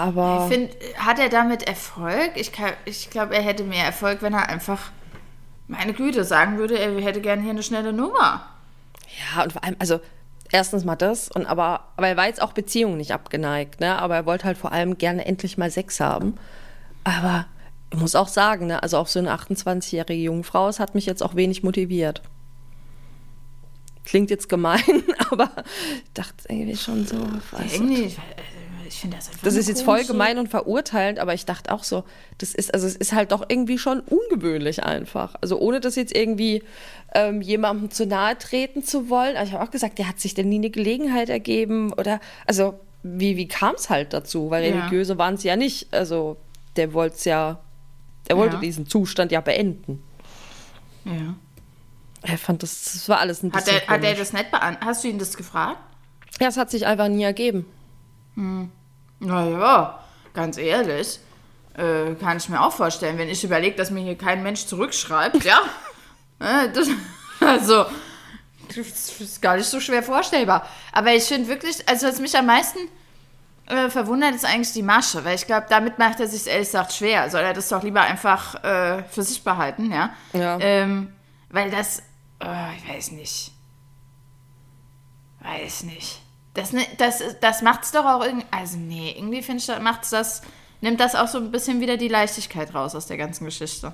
aber 0.00 0.46
Ich 0.48 0.54
finde, 0.54 0.74
hat 0.96 1.18
er 1.18 1.28
damit 1.28 1.64
Erfolg? 1.64 2.32
Ich, 2.34 2.52
ich 2.86 3.10
glaube, 3.10 3.34
er 3.34 3.42
hätte 3.42 3.64
mehr 3.64 3.84
Erfolg, 3.84 4.22
wenn 4.22 4.32
er 4.32 4.48
einfach, 4.48 4.92
meine 5.70 5.94
Güte, 5.94 6.24
sagen 6.24 6.58
würde, 6.58 6.78
er 6.78 7.00
hätte 7.00 7.20
gerne 7.20 7.42
hier 7.42 7.50
eine 7.50 7.62
schnelle 7.62 7.92
Nummer. 7.92 8.44
Ja, 9.34 9.42
und 9.42 9.52
vor 9.52 9.64
allem, 9.64 9.76
also 9.78 10.00
erstens 10.50 10.84
mal 10.84 10.96
das, 10.96 11.30
und 11.30 11.46
aber, 11.46 11.88
aber 11.96 12.08
er 12.08 12.16
war 12.16 12.26
jetzt 12.26 12.42
auch 12.42 12.52
Beziehungen 12.52 12.96
nicht 12.96 13.12
abgeneigt, 13.12 13.80
ne? 13.80 13.98
Aber 13.98 14.16
er 14.16 14.26
wollte 14.26 14.44
halt 14.44 14.58
vor 14.58 14.72
allem 14.72 14.98
gerne 14.98 15.24
endlich 15.24 15.58
mal 15.58 15.70
Sex 15.70 16.00
haben. 16.00 16.34
Aber 17.04 17.46
ich 17.92 17.98
muss 17.98 18.14
auch 18.14 18.28
sagen, 18.28 18.66
ne, 18.66 18.82
also 18.82 18.98
auch 18.98 19.06
so 19.06 19.18
eine 19.18 19.32
28-jährige 19.32 20.22
Jungfrau, 20.22 20.68
es 20.68 20.80
hat 20.80 20.94
mich 20.94 21.06
jetzt 21.06 21.22
auch 21.22 21.34
wenig 21.34 21.62
motiviert. 21.62 22.22
Klingt 24.04 24.30
jetzt 24.30 24.48
gemein, 24.48 24.82
aber 25.30 25.50
ich 26.04 26.12
dachte 26.14 26.34
irgendwie 26.48 26.76
schon 26.76 27.06
so. 27.06 27.16
du. 27.16 27.40
Irgendwie, 27.72 28.16
ich, 28.90 29.00
finde 29.00 29.16
das 29.16 29.28
einfach 29.28 29.42
Das 29.42 29.54
ist 29.56 29.68
jetzt 29.68 29.82
voll 29.82 30.04
gemein 30.04 30.38
und 30.38 30.48
verurteilend, 30.48 31.18
aber 31.18 31.32
ich 31.34 31.46
dachte 31.46 31.72
auch 31.72 31.84
so, 31.84 32.04
das 32.38 32.54
ist, 32.54 32.74
also 32.74 32.86
es 32.86 32.96
ist 32.96 33.12
halt 33.12 33.32
doch 33.32 33.44
irgendwie 33.48 33.78
schon 33.78 34.00
ungewöhnlich 34.00 34.82
einfach. 34.84 35.34
Also 35.40 35.58
ohne 35.58 35.80
das 35.80 35.96
jetzt 35.96 36.14
irgendwie 36.14 36.62
ähm, 37.14 37.40
jemandem 37.40 37.90
zu 37.90 38.06
nahe 38.06 38.36
treten 38.36 38.82
zu 38.84 39.08
wollen. 39.08 39.36
Aber 39.36 39.46
ich 39.46 39.52
habe 39.52 39.64
auch 39.64 39.70
gesagt, 39.70 39.98
der 39.98 40.08
hat 40.08 40.18
sich 40.20 40.34
denn 40.34 40.48
nie 40.48 40.56
eine 40.56 40.70
Gelegenheit 40.70 41.28
ergeben 41.28 41.92
oder, 41.92 42.20
also 42.46 42.78
wie, 43.02 43.36
wie 43.36 43.48
kam 43.48 43.74
es 43.76 43.88
halt 43.90 44.12
dazu? 44.12 44.50
Weil 44.50 44.64
Ja. 44.64 44.74
religiöse 44.76 45.16
waren 45.18 45.34
es 45.34 45.42
ja 45.44 45.56
nicht. 45.56 45.92
Also 45.94 46.36
der 46.76 46.92
wollte 46.92 47.16
es 47.16 47.24
ja, 47.24 47.60
der 48.28 48.36
wollte 48.36 48.56
Ja. 48.56 48.60
diesen 48.60 48.86
Zustand 48.86 49.32
ja 49.32 49.40
beenden. 49.40 50.02
Ja. 51.04 51.34
Er 52.22 52.36
fand 52.38 52.62
das, 52.62 52.84
das 52.92 53.08
war 53.08 53.18
alles 53.20 53.42
ein 53.42 53.52
Hat 53.52 53.64
bisschen 53.64 53.80
er, 53.86 53.94
hat 53.94 54.04
er 54.04 54.14
das 54.14 54.32
nicht 54.32 54.50
beantwortet? 54.50 54.84
Hast 54.86 55.04
du 55.04 55.08
ihn 55.08 55.18
das 55.18 55.36
gefragt? 55.36 55.78
Ja, 56.40 56.48
es 56.48 56.56
hat 56.58 56.70
sich 56.70 56.86
einfach 56.86 57.08
nie 57.08 57.22
ergeben. 57.22 57.64
Naja, 59.20 60.02
ganz 60.34 60.56
ehrlich, 60.56 61.20
äh, 61.74 62.14
kann 62.14 62.38
ich 62.38 62.48
mir 62.48 62.60
auch 62.60 62.72
vorstellen, 62.72 63.18
wenn 63.18 63.28
ich 63.28 63.44
überlege, 63.44 63.76
dass 63.76 63.90
mir 63.90 64.00
hier 64.00 64.18
kein 64.18 64.42
Mensch 64.42 64.66
zurückschreibt, 64.66 65.44
ja. 65.44 65.60
Äh, 66.42 66.72
das, 66.72 66.88
also, 67.40 67.84
das 68.74 69.20
ist 69.20 69.42
gar 69.42 69.58
nicht 69.58 69.68
so 69.68 69.78
schwer 69.78 70.02
vorstellbar. 70.02 70.66
Aber 70.90 71.12
ich 71.12 71.24
finde 71.24 71.48
wirklich, 71.48 71.86
also 71.86 72.06
was 72.06 72.18
mich 72.18 72.34
am 72.34 72.46
meisten 72.46 72.78
äh, 73.66 73.90
verwundert, 73.90 74.34
ist 74.34 74.46
eigentlich 74.46 74.72
die 74.72 74.82
Masche, 74.82 75.22
weil 75.24 75.34
ich 75.34 75.46
glaube, 75.46 75.66
damit 75.68 75.98
macht 75.98 76.18
er 76.18 76.26
sich 76.26 76.46
ehrlich 76.46 76.68
gesagt 76.68 76.94
schwer. 76.94 77.28
Soll 77.28 77.42
er 77.42 77.52
das 77.52 77.68
doch 77.68 77.82
lieber 77.82 78.00
einfach 78.00 78.62
äh, 78.64 79.02
für 79.04 79.22
sich 79.22 79.44
behalten, 79.44 79.92
ja? 79.92 80.14
Ja. 80.32 80.58
Ähm, 80.60 81.12
weil 81.50 81.70
das, 81.70 81.98
äh, 82.42 82.76
ich 82.76 82.88
weiß 82.88 83.10
nicht. 83.12 83.52
Weiß 85.40 85.82
nicht. 85.82 86.20
Das, 86.54 86.72
ne- 86.72 86.86
das, 86.98 87.22
das 87.40 87.62
macht's 87.62 87.92
doch 87.92 88.04
auch 88.04 88.24
irgendwie. 88.24 88.46
Also, 88.50 88.76
nee, 88.76 89.14
irgendwie 89.16 89.42
finde 89.42 89.62
ich, 89.62 89.80
macht's 89.80 90.10
das. 90.10 90.42
Nimmt 90.80 90.98
das 90.98 91.14
auch 91.14 91.28
so 91.28 91.38
ein 91.38 91.50
bisschen 91.50 91.80
wieder 91.80 91.96
die 91.96 92.08
Leichtigkeit 92.08 92.74
raus 92.74 92.94
aus 92.94 93.06
der 93.06 93.18
ganzen 93.18 93.44
Geschichte. 93.44 93.92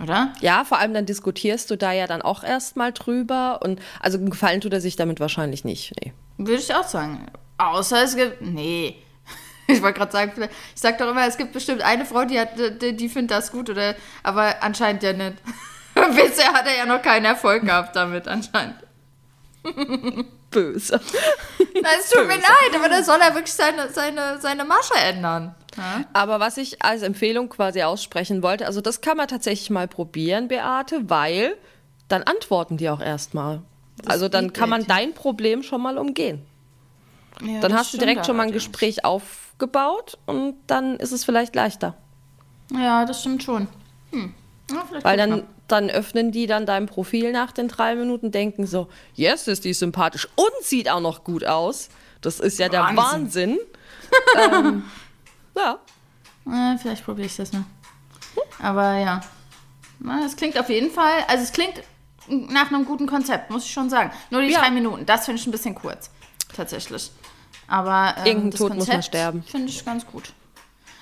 Oder? 0.00 0.32
Ja, 0.40 0.64
vor 0.64 0.78
allem 0.78 0.94
dann 0.94 1.06
diskutierst 1.06 1.70
du 1.70 1.76
da 1.76 1.92
ja 1.92 2.06
dann 2.06 2.22
auch 2.22 2.44
erstmal 2.44 2.92
drüber 2.92 3.60
und 3.62 3.80
also 4.00 4.20
gefallen 4.20 4.60
tut 4.60 4.72
er 4.72 4.80
sich 4.80 4.94
damit 4.94 5.18
wahrscheinlich 5.18 5.64
nicht. 5.64 5.92
Nee. 6.00 6.12
Würde 6.38 6.60
ich 6.62 6.72
auch 6.72 6.86
sagen. 6.86 7.26
Außer 7.58 8.04
es 8.04 8.16
gibt. 8.16 8.40
Nee. 8.42 8.96
Ich 9.70 9.82
wollte 9.82 9.98
gerade 9.98 10.12
sagen, 10.12 10.32
ich 10.74 10.80
sag 10.80 10.96
doch 10.96 11.10
immer, 11.10 11.26
es 11.26 11.36
gibt 11.36 11.52
bestimmt 11.52 11.82
eine 11.82 12.06
Frau, 12.06 12.24
die 12.24 12.40
hat, 12.40 12.52
die, 12.80 12.96
die 12.96 13.08
findet 13.10 13.32
das 13.32 13.52
gut, 13.52 13.68
oder 13.68 13.96
aber 14.22 14.62
anscheinend 14.62 15.02
ja 15.02 15.12
nicht. 15.12 15.34
Bisher 15.94 16.54
hat 16.54 16.66
er 16.66 16.74
ja 16.74 16.86
noch 16.86 17.02
keinen 17.02 17.26
Erfolg 17.26 17.64
gehabt 17.66 17.94
damit, 17.94 18.28
anscheinend. 18.28 18.76
Böse. 20.50 21.00
Na, 21.82 21.88
es 21.98 22.10
tut 22.10 22.26
mir 22.26 22.34
leid, 22.34 22.74
aber 22.74 22.88
da 22.88 23.02
soll 23.02 23.18
er 23.20 23.34
wirklich 23.34 23.52
seine, 23.52 23.90
seine, 23.90 24.38
seine 24.40 24.64
Masche 24.64 24.94
ändern. 24.94 25.54
Ja? 25.76 26.04
Aber 26.12 26.40
was 26.40 26.56
ich 26.56 26.82
als 26.82 27.02
Empfehlung 27.02 27.48
quasi 27.48 27.82
aussprechen 27.82 28.42
wollte, 28.42 28.66
also 28.66 28.80
das 28.80 29.00
kann 29.00 29.16
man 29.16 29.28
tatsächlich 29.28 29.70
mal 29.70 29.88
probieren, 29.88 30.48
Beate, 30.48 31.08
weil 31.10 31.56
dann 32.08 32.22
antworten 32.22 32.76
die 32.76 32.88
auch 32.88 33.00
erstmal. 33.00 33.62
Also 34.06 34.28
dann 34.28 34.52
kann 34.52 34.68
man 34.70 34.86
dein 34.86 35.12
Problem 35.12 35.62
schon 35.62 35.82
mal 35.82 35.98
umgehen. 35.98 36.44
Ja, 37.42 37.60
Dann 37.60 37.74
hast 37.74 37.92
du 37.92 37.98
direkt 37.98 38.26
schon 38.26 38.36
mal 38.36 38.44
ein. 38.44 38.52
Gespräch 38.52 39.04
aufgebaut 39.04 40.18
und 40.26 40.56
dann 40.66 40.96
ist 40.96 41.12
es 41.12 41.24
vielleicht 41.24 41.54
leichter. 41.54 41.94
Ja, 42.72 43.04
das 43.04 43.20
stimmt 43.20 43.42
schon. 43.42 43.68
Hm. 44.10 44.34
Ja, 44.70 44.84
Weil 45.02 45.16
dann. 45.16 45.44
Dann 45.68 45.90
öffnen 45.90 46.32
die 46.32 46.46
dann 46.46 46.66
dein 46.66 46.86
Profil 46.86 47.32
nach 47.32 47.52
den 47.52 47.68
drei 47.68 47.94
Minuten, 47.94 48.32
denken 48.32 48.66
so, 48.66 48.88
yes, 49.14 49.46
ist 49.48 49.64
die 49.64 49.74
sympathisch 49.74 50.26
und 50.34 50.64
sieht 50.64 50.90
auch 50.90 51.00
noch 51.00 51.24
gut 51.24 51.44
aus. 51.44 51.88
Das 52.20 52.40
ist 52.40 52.58
ja 52.58 52.68
der 52.68 52.80
Wahnsinn. 52.80 53.58
Wahnsinn. 53.58 53.58
ähm, 54.52 54.84
ja. 55.56 55.78
Ja, 56.46 56.76
vielleicht 56.80 57.04
probiere 57.04 57.26
ich 57.26 57.36
das 57.36 57.52
mal. 57.52 57.64
Aber 58.60 58.96
ja. 58.96 59.20
Es 60.24 60.36
klingt 60.36 60.58
auf 60.58 60.68
jeden 60.68 60.90
Fall, 60.90 61.24
also 61.26 61.42
es 61.42 61.52
klingt 61.52 61.82
nach 62.28 62.68
einem 62.72 62.84
guten 62.84 63.06
Konzept, 63.06 63.50
muss 63.50 63.64
ich 63.64 63.72
schon 63.72 63.90
sagen. 63.90 64.12
Nur 64.30 64.42
die 64.42 64.50
Ja. 64.52 64.60
drei 64.60 64.70
Minuten, 64.70 65.04
das 65.06 65.24
finde 65.24 65.40
ich 65.40 65.46
ein 65.46 65.50
bisschen 65.50 65.74
kurz. 65.74 66.10
Tatsächlich. 66.54 67.10
Aber 67.66 68.14
ähm, 68.18 68.26
Irgendein 68.26 68.50
das 68.52 68.58
Tod 68.60 68.74
muss 68.74 68.86
man 68.88 69.02
sterben. 69.02 69.42
Finde 69.42 69.68
ich 69.68 69.84
ganz 69.84 70.06
gut. 70.06 70.32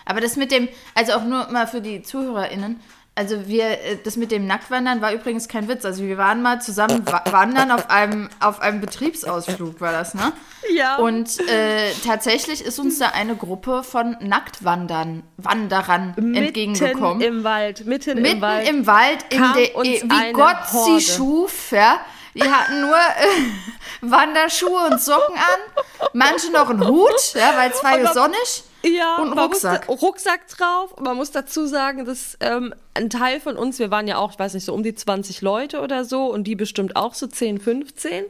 Aber 0.05 0.21
das 0.21 0.37
mit 0.37 0.51
dem, 0.51 0.69
also 0.95 1.13
auch 1.13 1.25
nur 1.25 1.51
mal 1.51 1.67
für 1.67 1.81
die 1.81 2.03
ZuhörerInnen, 2.03 2.81
Also 3.19 3.49
wir, 3.49 3.65
äh, 3.65 3.97
das 4.05 4.17
mit 4.17 4.31
dem 4.31 4.47
Nacktwandern 4.47 5.01
war 5.01 5.11
übrigens 5.11 5.49
kein 5.49 5.69
Witz. 5.69 5.87
Also 5.87 6.05
wir 6.05 6.19
waren 6.19 6.43
mal 6.43 6.61
zusammen 6.61 7.03
wa 7.07 7.25
wandern 7.31 7.71
auf 7.71 7.89
einem, 7.89 8.29
auf 8.41 8.61
einem 8.61 8.83
Betriebsausflug, 8.83 9.81
war 9.81 9.91
das, 9.91 10.13
ne? 10.13 10.35
Ja. 10.75 10.97
Und 10.97 11.41
äh, 11.49 11.93
tatsächlich 12.05 12.63
ist 12.63 12.79
uns 12.79 12.99
da 12.99 13.09
eine 13.09 13.35
Gruppe 13.35 13.83
von 13.85 14.17
Nacktwandern, 14.21 15.23
Wanderern 15.39 16.15
entgegengekommen. 16.35 17.19
Mitten 17.19 17.37
im 17.39 17.45
Wald, 17.45 17.87
mitten, 17.87 18.21
Mitten 18.21 18.37
im 18.37 18.41
Wald. 18.43 18.69
im 18.69 18.87
Wald, 18.87 19.25
in 19.31 19.41
der, 19.41 20.29
wie 20.29 20.33
Gott 20.33 20.73
Horde. 20.73 21.01
sie 21.01 21.13
schuf, 21.13 21.73
ja. 21.73 22.01
Die 22.35 22.43
hatten 22.43 22.83
nur 22.83 22.97
äh, 22.97 23.47
Wanderschuhe 24.03 24.91
und 24.91 25.01
Socken 25.01 25.37
an, 25.37 25.85
manche 26.13 26.53
noch 26.53 26.69
einen 26.69 26.87
Hut, 26.87 27.33
ja, 27.33 27.55
weil 27.57 27.71
es 27.71 27.83
war 27.83 27.99
ja 27.99 28.13
sonnig. 28.13 28.65
Ja, 28.87 29.17
Und 29.17 29.31
man 29.31 29.39
Rucksack. 29.39 29.89
Musste, 29.89 30.07
Rucksack 30.07 30.49
drauf. 30.49 30.93
Und 30.93 31.05
man 31.05 31.17
muss 31.17 31.31
dazu 31.31 31.67
sagen, 31.67 32.05
dass 32.05 32.37
ähm, 32.41 32.75
ein 32.95 33.11
Teil 33.11 33.41
von 33.41 33.57
uns, 33.57 33.79
wir 33.79 33.91
waren 33.91 34.07
ja 34.07 34.17
auch, 34.19 34.33
ich 34.33 34.39
weiß 34.39 34.55
nicht, 34.55 34.65
so 34.65 34.73
um 34.75 34.83
die 34.83 34.95
20 34.95 35.43
Leute 35.43 35.81
oder 35.81 36.05
so 36.05 36.27
und 36.27 36.45
die 36.45 36.55
bestimmt 36.57 36.95
auch 36.97 37.15
so 37.15 37.27
10, 37.27 37.61
15. 37.61 38.25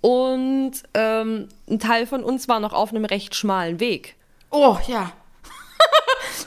Und 0.00 0.72
ähm, 0.94 1.48
ein 1.68 1.78
Teil 1.78 2.06
von 2.06 2.24
uns 2.24 2.48
war 2.48 2.60
noch 2.60 2.72
auf 2.72 2.90
einem 2.90 3.04
recht 3.04 3.34
schmalen 3.34 3.80
Weg. 3.80 4.16
Oh, 4.50 4.76
ja. 4.86 5.12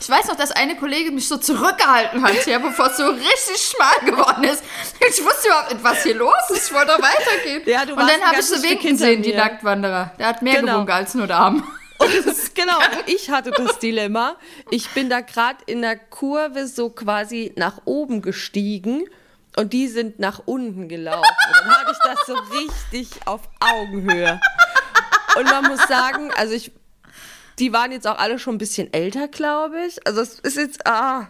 Ich 0.00 0.10
weiß 0.10 0.28
noch, 0.28 0.36
dass 0.36 0.50
eine 0.52 0.76
Kollegin 0.76 1.14
mich 1.14 1.26
so 1.26 1.36
zurückgehalten 1.36 2.22
hat, 2.22 2.46
ja, 2.46 2.58
bevor 2.58 2.86
es 2.88 2.96
so 2.96 3.06
richtig 3.06 3.56
schmal 3.56 3.94
geworden 4.04 4.44
ist. 4.44 4.62
Ich 5.00 5.24
wusste 5.24 5.48
überhaupt 5.48 5.72
nicht, 5.72 5.82
was 5.84 6.02
hier 6.02 6.14
los 6.16 6.32
ist. 6.50 6.68
Ich 6.68 6.74
wollte 6.74 6.92
weitergehen. 6.92 7.62
Ja, 7.66 7.84
du 7.86 7.92
Und 7.94 8.00
dann 8.00 8.20
habe 8.22 8.38
ich 8.38 8.44
sie 8.46 8.52
ganzes 8.52 8.58
Stück 8.58 8.70
winken 8.70 8.86
hinter 8.88 9.04
sehen, 9.04 9.22
die. 9.22 9.32
Nacktwanderer. 9.34 10.12
Der 10.18 10.26
hat 10.28 10.42
mehr 10.42 10.60
Genau. 10.60 10.72
gewunken 10.74 10.92
als 10.92 11.14
nur 11.14 11.26
der 11.26 11.36
Arm. 11.38 11.66
Das, 11.98 12.54
genau, 12.54 12.78
ich 13.06 13.30
hatte 13.30 13.50
das 13.50 13.78
Dilemma. 13.78 14.36
Ich 14.70 14.90
bin 14.90 15.08
da 15.08 15.20
gerade 15.20 15.58
in 15.66 15.82
der 15.82 15.96
Kurve 15.96 16.66
so 16.66 16.90
quasi 16.90 17.52
nach 17.56 17.82
oben 17.84 18.22
gestiegen 18.22 19.04
und 19.56 19.72
die 19.72 19.88
sind 19.88 20.18
nach 20.18 20.42
unten 20.44 20.88
gelaufen. 20.88 21.22
Und 21.22 21.66
dann 21.66 21.78
hatte 21.78 21.92
ich 21.92 21.98
das 21.98 22.26
so 22.26 22.34
richtig 22.56 23.08
auf 23.26 23.42
Augenhöhe. 23.60 24.40
Und 25.36 25.44
man 25.44 25.64
muss 25.64 25.86
sagen, 25.88 26.30
also 26.36 26.54
ich, 26.54 26.72
die 27.58 27.72
waren 27.72 27.92
jetzt 27.92 28.06
auch 28.06 28.18
alle 28.18 28.38
schon 28.38 28.56
ein 28.56 28.58
bisschen 28.58 28.92
älter, 28.92 29.28
glaube 29.28 29.84
ich. 29.86 30.06
Also 30.06 30.20
es 30.20 30.38
ist 30.40 30.56
jetzt, 30.56 30.86
ah, 30.86 31.28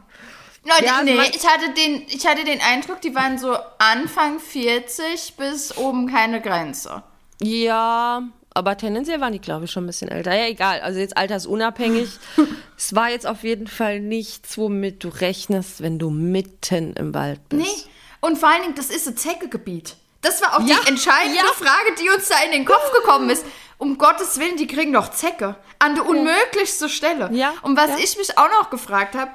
Leute, 0.64 0.84
Ja, 0.84 0.98
also 0.98 1.04
nee, 1.04 1.30
ich 1.32 1.46
hatte, 1.46 1.72
den, 1.74 2.04
ich 2.08 2.26
hatte 2.26 2.44
den 2.44 2.60
Eindruck, 2.60 3.00
die 3.00 3.14
waren 3.14 3.38
so 3.38 3.56
Anfang 3.78 4.40
40 4.40 5.34
bis 5.36 5.76
oben 5.76 6.10
keine 6.10 6.40
Grenze. 6.40 7.04
Ja, 7.40 8.22
aber 8.56 8.76
tendenziell 8.76 9.20
waren 9.20 9.32
die, 9.32 9.40
glaube 9.40 9.66
ich, 9.66 9.70
schon 9.70 9.84
ein 9.84 9.86
bisschen 9.86 10.08
älter. 10.08 10.34
Ja, 10.34 10.46
egal. 10.46 10.80
Also 10.80 10.98
jetzt 10.98 11.16
altersunabhängig. 11.16 12.08
es 12.76 12.94
war 12.94 13.10
jetzt 13.10 13.26
auf 13.26 13.42
jeden 13.44 13.66
Fall 13.66 14.00
nichts, 14.00 14.58
womit 14.58 15.04
du 15.04 15.08
rechnest, 15.08 15.82
wenn 15.82 15.98
du 15.98 16.10
mitten 16.10 16.94
im 16.94 17.14
Wald 17.14 17.48
bist. 17.48 17.62
Nee. 17.62 17.90
Und 18.20 18.38
vor 18.38 18.48
allen 18.48 18.62
Dingen, 18.62 18.74
das 18.74 18.86
ist 18.90 19.06
ein 19.06 19.16
Zeckegebiet. 19.16 19.96
Das 20.22 20.42
war 20.42 20.56
auch 20.56 20.66
Ja, 20.66 20.76
die 20.82 20.88
entscheidende 20.88 21.36
ja. 21.36 21.44
Frage, 21.52 21.94
die 22.00 22.08
uns 22.10 22.28
da 22.28 22.36
in 22.44 22.50
den 22.52 22.64
Kopf 22.64 22.90
gekommen 22.92 23.30
ist. 23.30 23.44
Um 23.78 23.98
Gottes 23.98 24.40
Willen, 24.40 24.56
die 24.56 24.66
kriegen 24.66 24.92
doch 24.94 25.10
Zecke. 25.10 25.54
An 25.78 25.94
der 25.94 26.06
unmöglichste 26.06 26.88
Stelle. 26.88 27.28
Ja, 27.32 27.52
Und 27.62 27.76
was 27.76 27.98
ich 27.98 28.16
mich 28.16 28.36
auch 28.38 28.48
noch 28.58 28.70
gefragt 28.70 29.14
habe, 29.14 29.30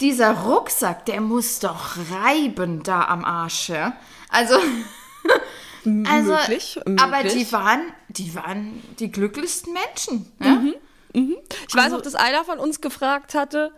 dieser 0.00 0.32
Rucksack, 0.32 1.06
der 1.06 1.20
muss 1.20 1.58
doch 1.58 1.96
reiben 2.12 2.82
da 2.82 3.06
am 3.06 3.24
Arsch. 3.24 3.70
Ja? 3.70 3.96
Also, 4.28 4.58
also 6.08 6.32
Möglich, 6.32 6.80
aber 6.98 7.16
möglich. 7.18 7.32
die 7.34 7.52
waren, 7.52 7.80
die 8.08 8.34
waren 8.34 8.82
die 8.98 9.10
glücklichsten 9.10 9.72
Menschen. 9.72 10.32
Ja? 10.40 10.62
Mhm. 11.12 11.36
Ich 11.68 11.74
weiß 11.74 11.92
auch, 11.92 12.02
dass 12.02 12.14
einer 12.14 12.44
von 12.44 12.58
uns 12.58 12.80
gefragt 12.80 13.34
hatte, 13.34 13.72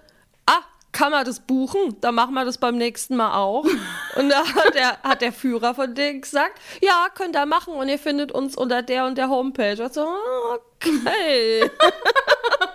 ah, 0.47 0.61
kann 0.93 1.13
man 1.13 1.25
das 1.25 1.41
buchen? 1.41 1.97
Dann 2.01 2.15
machen 2.15 2.35
wir 2.35 2.45
das 2.45 2.59
beim 2.59 2.77
nächsten 2.77 3.17
Mal 3.17 3.35
auch. 3.35 3.65
Und 4.17 4.29
da 4.29 4.45
hat 4.45 4.75
der, 4.75 5.03
hat 5.03 5.23
der 5.23 5.33
Führer 5.33 5.75
von 5.75 5.95
denen 5.95 6.21
gesagt, 6.21 6.61
ja, 6.83 7.07
könnt 7.15 7.37
ihr 7.37 7.47
machen 7.47 7.75
und 7.75 7.89
ihr 7.89 7.99
findet 7.99 8.33
uns 8.33 8.57
unter 8.57 8.83
der 8.83 9.07
und 9.07 9.17
der 9.17 9.29
Homepage. 9.29 9.81
Und 9.83 9.95
so, 9.95 10.01
ah, 10.03 10.59
okay. 10.77 11.71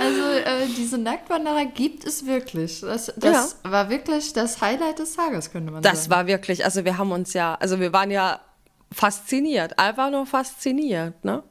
Also 0.00 0.22
äh, 0.22 0.66
diese 0.76 0.98
Nacktwanderer 0.98 1.64
gibt 1.66 2.04
es 2.04 2.24
wirklich. 2.26 2.80
Das, 2.80 3.12
das 3.16 3.58
war 3.64 3.88
wirklich 3.90 4.32
das 4.32 4.60
Highlight 4.60 4.98
des 4.98 5.14
Tages, 5.14 5.50
könnte 5.50 5.72
man 5.72 5.82
Das 5.82 6.04
sagen. 6.04 6.10
war 6.10 6.26
wirklich, 6.26 6.64
also 6.64 6.84
wir 6.84 6.98
haben 6.98 7.12
uns 7.12 7.32
ja, 7.34 7.54
also 7.60 7.80
wir 7.80 7.92
waren 7.92 8.10
ja 8.10 8.40
fasziniert, 8.92 9.78
einfach 9.78 10.10
nur 10.10 10.26
fasziniert, 10.26 11.24
ne? 11.24 11.42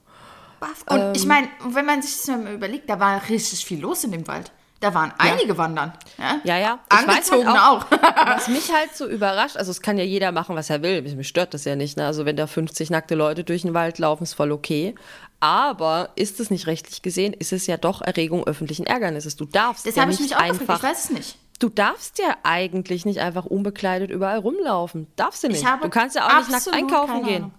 Und 0.89 0.99
Ähm. 0.99 1.13
ich 1.15 1.25
meine, 1.25 1.47
wenn 1.69 1.85
man 1.85 2.01
sich 2.01 2.15
das 2.17 2.27
mal 2.27 2.51
überlegt, 2.53 2.89
da 2.89 2.99
war 2.99 3.21
richtig 3.29 3.63
viel 3.63 3.79
los 3.79 4.03
in 4.03 4.11
dem 4.11 4.27
Wald. 4.27 4.51
Da 4.79 4.93
waren 4.93 5.11
einige 5.17 5.57
wandern. 5.57 5.93
Ja, 6.19 6.39
Ja, 6.43 6.57
ja. 6.57 6.79
Ich 6.91 7.07
weiß 7.07 7.31
halt 7.31 7.45
Angezogen 7.45 7.47
auch- 7.47 7.81
auch. 7.81 7.85
Was 8.27 8.47
mich 8.47 8.71
halt 8.71 8.95
so 8.95 9.07
überrascht, 9.07 9.57
also 9.57 9.71
es 9.71 9.81
kann 9.81 9.97
ja 9.97 10.03
jeder 10.03 10.31
machen, 10.31 10.55
was 10.55 10.69
er 10.69 10.83
will. 10.83 11.01
Mich 11.01 11.27
stört 11.27 11.53
das 11.55 11.65
ja 11.65 11.75
nicht. 11.75 11.97
Ne? 11.97 12.05
Also 12.05 12.25
wenn 12.25 12.35
da 12.35 12.45
50 12.45 12.91
nackte 12.91 13.15
Leute 13.15 13.43
durch 13.43 13.63
den 13.63 13.73
Wald 13.73 13.97
laufen, 13.97 14.23
ist 14.23 14.33
voll 14.35 14.51
okay. 14.51 14.93
Aber 15.39 16.09
ist 16.15 16.39
es 16.39 16.49
nicht 16.49 16.65
rechtlich 16.67 17.01
gesehen, 17.03 17.33
ist 17.33 17.53
es 17.53 17.67
ja 17.67 17.77
doch 17.77 18.01
Erregung 18.01 18.43
öffentlichen 18.45 18.85
Ärgernisses. 18.87 19.35
Du 19.35 19.45
darfst 19.45 19.85
Das 19.85 19.95
ja 19.95 20.01
habe 20.01 20.11
ich 20.11 20.19
nicht 20.19 20.29
mich 20.31 20.37
auch 20.37 20.47
gefragt. 20.47 20.61
einfach. 20.61 20.77
Ich 20.77 20.83
weiß 20.83 21.03
es 21.05 21.09
nicht. 21.11 21.37
Du 21.59 21.69
darfst 21.69 22.17
ja 22.19 22.35
eigentlich 22.43 23.05
nicht 23.05 23.19
einfach 23.19 23.45
unbekleidet 23.45 24.09
überall 24.11 24.39
rumlaufen. 24.39 25.07
Darfst 25.15 25.43
du 25.43 25.47
nicht. 25.47 25.63
Ich 25.63 25.69
Du 25.81 25.89
kannst 25.89 26.15
ja 26.15 26.27
auch 26.27 26.37
nicht 26.39 26.49
nackt 26.51 26.67
einkaufen 26.73 27.23
gehen. 27.23 27.51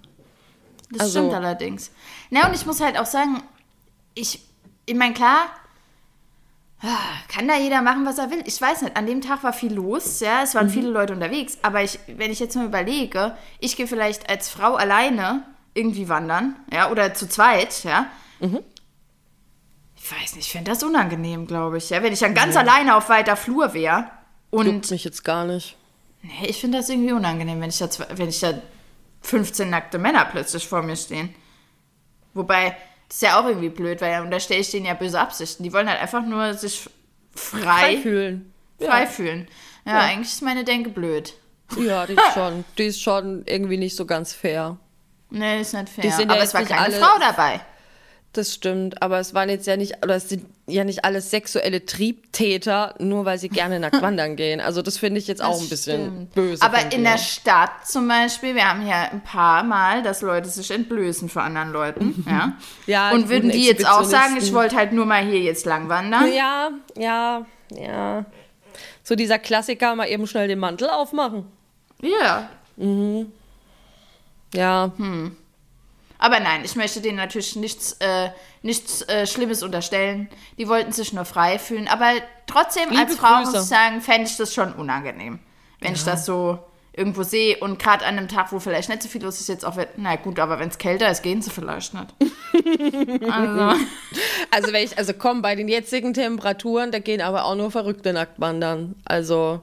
Das 0.91 1.03
Also- 1.03 1.19
stimmt 1.21 1.35
allerdings. 1.35 1.91
Na, 2.31 2.47
und 2.49 2.55
ich 2.55 2.65
muss 2.67 2.81
halt 2.81 2.99
auch 2.99 3.07
sagen, 3.07 3.43
ich, 4.15 4.41
ich 4.87 4.95
meine, 4.95 5.15
klar, 5.15 5.47
ah, 6.83 6.87
kann 7.29 7.47
da 7.49 7.57
jeder 7.57 7.83
machen, 7.83 8.07
was 8.07 8.19
er 8.19 8.31
will. 8.31 8.43
Ich 8.47 8.61
weiß 8.61 8.83
nicht, 8.83 8.97
an 8.97 9.07
dem 9.07 9.21
Tag 9.21 9.43
war 9.45 9.53
viel 9.53 9.73
los, 9.75 10.21
ja, 10.21 10.43
es 10.43 10.55
waren 10.55 10.67
Mhm. 10.67 10.71
viele 10.73 10.91
Leute 10.91 11.13
unterwegs, 11.13 11.59
aber 11.63 11.83
ich, 11.83 11.99
wenn 12.07 12.31
ich 12.31 12.39
jetzt 12.41 12.57
mal 12.57 12.67
überlege, 12.67 13.37
ich 13.61 13.77
gehe 13.77 13.87
vielleicht 13.87 14.29
als 14.31 14.49
Frau 14.49 14.75
alleine 14.77 15.43
irgendwie 15.79 16.09
wandern, 16.09 16.57
ja, 16.73 16.91
oder 16.91 17.15
zu 17.15 17.29
zweit, 17.29 17.85
ja. 17.85 18.07
Mhm. 18.41 18.61
Ich 19.97 20.13
weiß 20.13 20.37
nicht, 20.37 20.47
ich 20.47 20.53
fände 20.53 20.71
das 20.71 20.83
unangenehm, 20.83 21.47
glaube 21.47 21.79
ich, 21.79 21.91
ja, 21.91 22.03
wenn 22.03 22.13
ich 22.13 22.21
dann 22.21 22.35
ganz 22.35 22.57
alleine 22.57 22.97
auf 22.97 23.09
weiter 23.09 23.37
Flur 23.37 23.75
wäre. 23.75 24.11
Und 24.51 24.67
Juckt 24.67 24.91
mich 24.91 25.05
jetzt 25.05 25.25
gar 25.25 25.45
nicht. 25.45 25.77
Nee, 26.23 26.47
ich 26.47 26.61
finde 26.61 26.79
das 26.79 26.89
irgendwie 26.89 27.13
unangenehm, 27.13 27.61
wenn 27.61 27.69
ich, 27.71 27.79
da, 27.79 27.91
zwei- 27.91 28.07
wenn 28.17 28.29
ich 28.29 28.41
da 28.41 28.55
15 29.23 29.69
nackte 29.71 29.99
Männer 29.99 30.25
plötzlich 30.25 30.67
vor 30.67 30.83
mir 30.83 30.97
stehen. 30.97 31.35
Wobei, 32.35 32.77
das 33.09 33.17
ist 33.17 33.23
ja 33.23 33.41
auch 33.41 33.47
irgendwie 33.47 33.69
blöd, 33.69 34.01
weil 34.01 34.13
da 34.13 34.23
unterstelle 34.23 34.61
ich 34.61 34.71
denen 34.71 34.87
ja 34.87 34.95
böse 34.95 35.21
Absichten. 35.21 35.63
Die 35.63 35.73
wollen 35.73 35.89
halt 35.89 36.01
einfach 36.01 36.25
nur 36.25 36.55
sich 36.55 36.89
frei, 37.35 37.61
Frei 37.61 37.97
fühlen. 37.99 38.53
frei 38.81 39.07
fühlen. 39.07 39.49
Ja, 39.85 40.01
eigentlich 40.01 40.29
ist 40.33 40.43
meine 40.43 40.65
Denke 40.65 40.91
blöd. 40.91 41.35
Ja, 41.79 42.07
die 42.07 42.13
ist 42.15 42.35
schon, 42.35 42.65
die 42.79 42.85
ist 42.87 43.01
schon 43.03 43.43
irgendwie 43.47 43.77
nicht 43.79 43.97
so 43.97 44.07
ganz 44.07 44.33
fair. 44.33 44.79
Nee, 45.31 45.61
ist 45.61 45.75
nicht 45.75 45.89
fair. 45.89 46.03
Die 46.03 46.11
sind 46.11 46.29
ja 46.29 46.35
Aber 46.35 46.39
jetzt 46.43 46.49
es 46.49 46.55
war 46.55 46.63
keine 46.65 46.81
alle- 46.81 46.97
Frau 46.99 47.19
dabei. 47.21 47.61
Das 48.35 48.53
stimmt, 48.53 49.03
aber 49.03 49.19
es 49.21 49.33
waren 49.33 49.49
jetzt 49.49 49.67
ja 49.67 49.79
nicht, 49.79 50.05
oder 50.05 50.17
es 50.17 50.29
sind 50.29 50.45
ja 50.67 50.85
nicht 50.85 51.03
alles 51.07 51.31
sexuelle 51.31 51.87
Triebtäter, 51.87 52.95
nur 52.99 53.25
weil 53.25 53.39
sie 53.39 53.49
gerne 53.49 53.81
nackt 53.81 54.03
wandern 54.03 54.37
gehen. 54.37 54.61
Also 54.61 54.83
das 54.83 54.99
finde 54.99 55.19
ich 55.19 55.27
jetzt 55.27 55.43
auch 55.43 55.59
ein 55.61 55.69
bisschen 55.71 56.03
Stimmt. 56.05 56.35
böse. 56.35 56.63
Aber 56.63 56.93
in 56.93 57.05
der 57.05 57.17
Stadt 57.17 57.87
zum 57.87 58.07
Beispiel, 58.07 58.55
wir 58.55 58.69
haben 58.69 58.87
ja 58.87 59.09
ein 59.11 59.23
paar 59.23 59.63
Mal, 59.65 60.03
dass 60.03 60.21
Leute 60.21 60.47
sich 60.51 60.71
entblößen 60.71 61.31
vor 61.31 61.43
anderen 61.43 61.73
Leuten. 61.73 62.23
Ja. 62.29 62.53
Ja, 62.87 63.11
Und 63.13 63.31
würden 63.31 63.51
die 63.51 63.65
jetzt 63.65 63.89
auch 63.89 64.05
sagen, 64.05 64.37
ich 64.39 64.53
wollte 64.53 64.77
halt 64.77 64.93
nur 64.93 65.07
mal 65.07 65.25
hier 65.25 65.41
jetzt 65.41 65.65
lang 65.65 65.89
wandern? 65.89 66.31
Ja, 66.33 66.71
ja, 66.97 67.47
ja. 67.71 68.27
So 69.03 69.15
dieser 69.17 69.39
Klassiker, 69.39 69.95
mal 69.97 70.07
eben 70.07 70.27
schnell 70.27 70.49
den 70.49 70.59
Mantel 70.59 70.91
aufmachen. 70.91 71.47
Ja. 72.03 72.51
Ja, 74.55 74.93
Aber 76.19 76.41
nein, 76.41 76.63
ich 76.65 76.75
möchte 76.75 77.01
denen 77.01 77.17
natürlich 77.17 77.55
nichts, 77.57 77.93
äh, 78.01 78.31
nichts 78.63 79.03
äh, 79.03 79.27
Schlimmes 79.27 79.63
unterstellen. 79.63 80.29
Die 80.59 80.69
wollten 80.69 80.93
sich 80.93 81.13
nur 81.13 81.25
frei 81.25 81.59
fühlen. 81.59 81.87
Aber 81.87 82.13
trotzdem, 82.47 82.91
Liebe 82.91 83.03
als 83.03 83.17
Frau 83.17 83.39
Grüße. 83.39 83.53
muss 83.53 83.63
ich 83.63 83.69
sagen, 83.69 84.01
fände 84.01 84.29
ich 84.29 84.37
das 84.37 84.53
schon 84.53 84.73
unangenehm. 84.73 85.39
Wenn 85.81 85.95
ich 85.95 86.03
das 86.03 86.25
so 86.25 86.59
irgendwo 86.99 87.23
sehe 87.23 87.57
und 87.59 87.79
gerade 87.79 88.05
an 88.05 88.19
einem 88.19 88.27
Tag, 88.27 88.51
wo 88.51 88.59
vielleicht 88.59 88.89
nicht 88.89 89.03
so 89.05 89.09
viel 89.09 89.23
los 89.23 89.41
ist, 89.41 89.49
jetzt 89.49 89.65
auch, 89.65 89.77
na 89.97 90.17
gut, 90.17 90.41
aber 90.41 90.59
wenn 90.59 90.69
es 90.69 90.79
kälter 90.79 91.09
ist, 91.09 91.23
gehen 91.23 91.41
sie 91.41 91.51
vielleicht 91.51 91.95
nicht. 91.95 92.15
also, 93.31 93.85
also 94.51 94.73
wenn 94.73 94.85
ich, 94.85 94.99
also 94.99 95.15
komm, 95.15 95.41
bei 95.41 95.55
den 95.55 95.69
jetzigen 95.69 96.13
Temperaturen, 96.13 96.91
da 96.91 96.99
gehen 96.99 97.21
aber 97.21 97.45
auch 97.45 97.55
nur 97.55 97.71
Verrückte 97.71 98.13
nackt 98.13 98.41
wandern. 98.41 98.97
Also, 99.05 99.63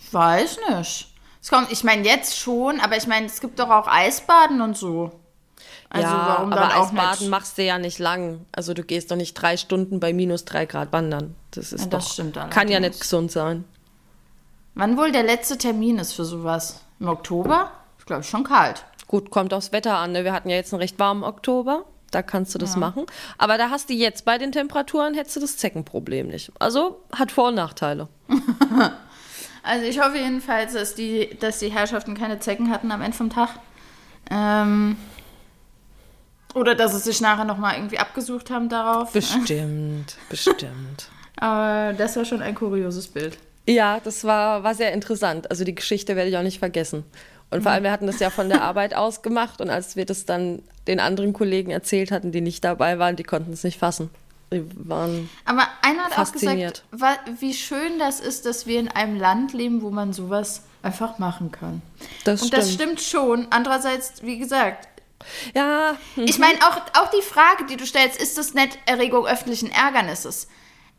ich 0.00 0.12
weiß 0.12 0.58
nicht. 0.70 1.09
Es 1.42 1.48
kommt, 1.50 1.72
ich 1.72 1.84
meine 1.84 2.04
jetzt 2.06 2.36
schon, 2.38 2.80
aber 2.80 2.96
ich 2.96 3.06
meine, 3.06 3.26
es 3.26 3.40
gibt 3.40 3.58
doch 3.58 3.70
auch 3.70 3.86
Eisbaden 3.86 4.60
und 4.60 4.76
so. 4.76 5.10
Also 5.88 6.06
ja, 6.06 6.24
warum 6.28 6.52
aber 6.52 6.60
dann 6.60 6.72
auch 6.72 6.86
Eisbaden 6.88 7.18
nicht? 7.20 7.30
machst 7.30 7.58
du 7.58 7.62
ja 7.64 7.78
nicht 7.78 7.98
lang. 7.98 8.44
Also 8.52 8.74
du 8.74 8.82
gehst 8.84 9.10
doch 9.10 9.16
nicht 9.16 9.34
drei 9.34 9.56
Stunden 9.56 9.98
bei 10.00 10.12
minus 10.12 10.44
drei 10.44 10.66
Grad 10.66 10.92
wandern. 10.92 11.34
Das 11.52 11.72
ist 11.72 11.84
Ja, 11.84 11.86
das 11.88 12.04
doch, 12.06 12.12
stimmt 12.12 12.34
kann 12.34 12.68
ja 12.68 12.76
allerdings. 12.76 12.82
nicht 12.96 13.00
gesund 13.00 13.32
sein. 13.32 13.64
Wann 14.74 14.96
wohl 14.96 15.10
der 15.12 15.24
letzte 15.24 15.58
Termin 15.58 15.98
ist 15.98 16.12
für 16.12 16.24
sowas? 16.24 16.80
Im 17.00 17.08
Oktober? 17.08 17.70
Ich 17.98 18.06
glaube 18.06 18.22
schon 18.22 18.44
kalt. 18.44 18.84
Gut, 19.08 19.30
kommt 19.30 19.52
aufs 19.52 19.72
Wetter 19.72 19.96
an. 19.96 20.12
Ne? 20.12 20.22
Wir 20.24 20.32
hatten 20.32 20.48
ja 20.48 20.56
jetzt 20.56 20.72
einen 20.72 20.80
recht 20.80 20.98
warmen 21.00 21.24
Oktober. 21.24 21.84
Da 22.12 22.22
kannst 22.22 22.54
du 22.54 22.58
das 22.58 22.76
machen. 22.76 23.06
Aber 23.38 23.56
da 23.58 23.70
hast 23.70 23.88
du 23.88 23.94
jetzt 23.94 24.24
bei 24.24 24.36
den 24.38 24.50
Temperaturen 24.52 25.14
hättest 25.14 25.36
du 25.36 25.40
das 25.40 25.56
Zeckenproblem 25.56 26.28
nicht. 26.28 26.50
Also 26.58 27.00
hat 27.12 27.30
Vor- 27.32 27.48
und 27.48 27.54
Nachteile. 27.56 28.08
Also 29.62 29.84
ich 29.86 30.00
hoffe 30.00 30.16
jedenfalls, 30.16 30.72
dass 30.72 30.94
die, 30.94 31.36
dass 31.40 31.58
die 31.58 31.68
Herrschaften 31.68 32.14
keine 32.14 32.40
Zecken 32.40 32.70
hatten 32.70 32.90
am 32.92 33.02
Ende 33.02 33.16
vom 33.16 33.30
Tag. 33.30 33.50
Ähm, 34.30 34.96
oder 36.54 36.74
dass 36.74 36.92
sie 36.92 36.98
sich 37.00 37.20
nachher 37.20 37.44
nochmal 37.44 37.74
irgendwie 37.76 37.98
abgesucht 37.98 38.50
haben 38.50 38.68
darauf. 38.68 39.12
Bestimmt, 39.12 40.16
bestimmt. 40.28 41.08
Aber 41.36 41.92
das 41.94 42.16
war 42.16 42.24
schon 42.24 42.42
ein 42.42 42.54
kurioses 42.54 43.08
Bild. 43.08 43.38
Ja, 43.68 44.00
das 44.02 44.24
war, 44.24 44.62
war 44.62 44.74
sehr 44.74 44.92
interessant. 44.92 45.50
Also 45.50 45.64
die 45.64 45.74
Geschichte 45.74 46.16
werde 46.16 46.30
ich 46.30 46.36
auch 46.36 46.42
nicht 46.42 46.58
vergessen. 46.58 47.04
Und 47.50 47.62
vor 47.62 47.72
allem, 47.72 47.82
wir 47.82 47.92
hatten 47.92 48.06
das 48.06 48.20
ja 48.20 48.30
von 48.30 48.48
der 48.48 48.62
Arbeit 48.62 48.94
aus 48.96 49.22
gemacht 49.22 49.60
und 49.60 49.70
als 49.70 49.96
wir 49.96 50.06
das 50.06 50.24
dann 50.24 50.62
den 50.86 51.00
anderen 51.00 51.32
Kollegen 51.32 51.70
erzählt 51.70 52.10
hatten, 52.10 52.32
die 52.32 52.40
nicht 52.40 52.64
dabei 52.64 52.98
waren, 52.98 53.16
die 53.16 53.24
konnten 53.24 53.52
es 53.52 53.64
nicht 53.64 53.78
fassen. 53.78 54.10
Die 54.52 54.64
waren 54.88 55.30
Aber 55.44 55.66
einer 55.82 56.04
hat 56.04 56.12
auch 56.12 56.16
Fasziniert. 56.16 56.84
gesagt, 56.90 57.02
wa- 57.26 57.32
wie 57.38 57.54
schön 57.54 57.98
das 57.98 58.18
ist, 58.20 58.46
dass 58.46 58.66
wir 58.66 58.80
in 58.80 58.88
einem 58.88 59.16
Land 59.18 59.52
leben, 59.52 59.82
wo 59.82 59.90
man 59.90 60.12
sowas 60.12 60.62
einfach 60.82 61.18
machen 61.18 61.52
kann. 61.52 61.82
Das 62.24 62.42
Und 62.42 62.52
das 62.52 62.72
stimmt. 62.72 63.00
stimmt 63.00 63.00
schon. 63.02 63.46
Andererseits, 63.50 64.22
wie 64.22 64.38
gesagt, 64.38 64.88
Ja, 65.54 65.96
hm, 66.14 66.24
ich 66.24 66.38
meine, 66.38 66.58
auch, 66.66 66.76
auch 67.02 67.10
die 67.10 67.20
Frage, 67.22 67.66
die 67.66 67.76
du 67.76 67.84
stellst, 67.86 68.20
ist 68.20 68.38
das 68.38 68.54
nicht 68.54 68.78
Erregung 68.86 69.26
öffentlichen 69.26 69.70
Ärgernisses? 69.70 70.48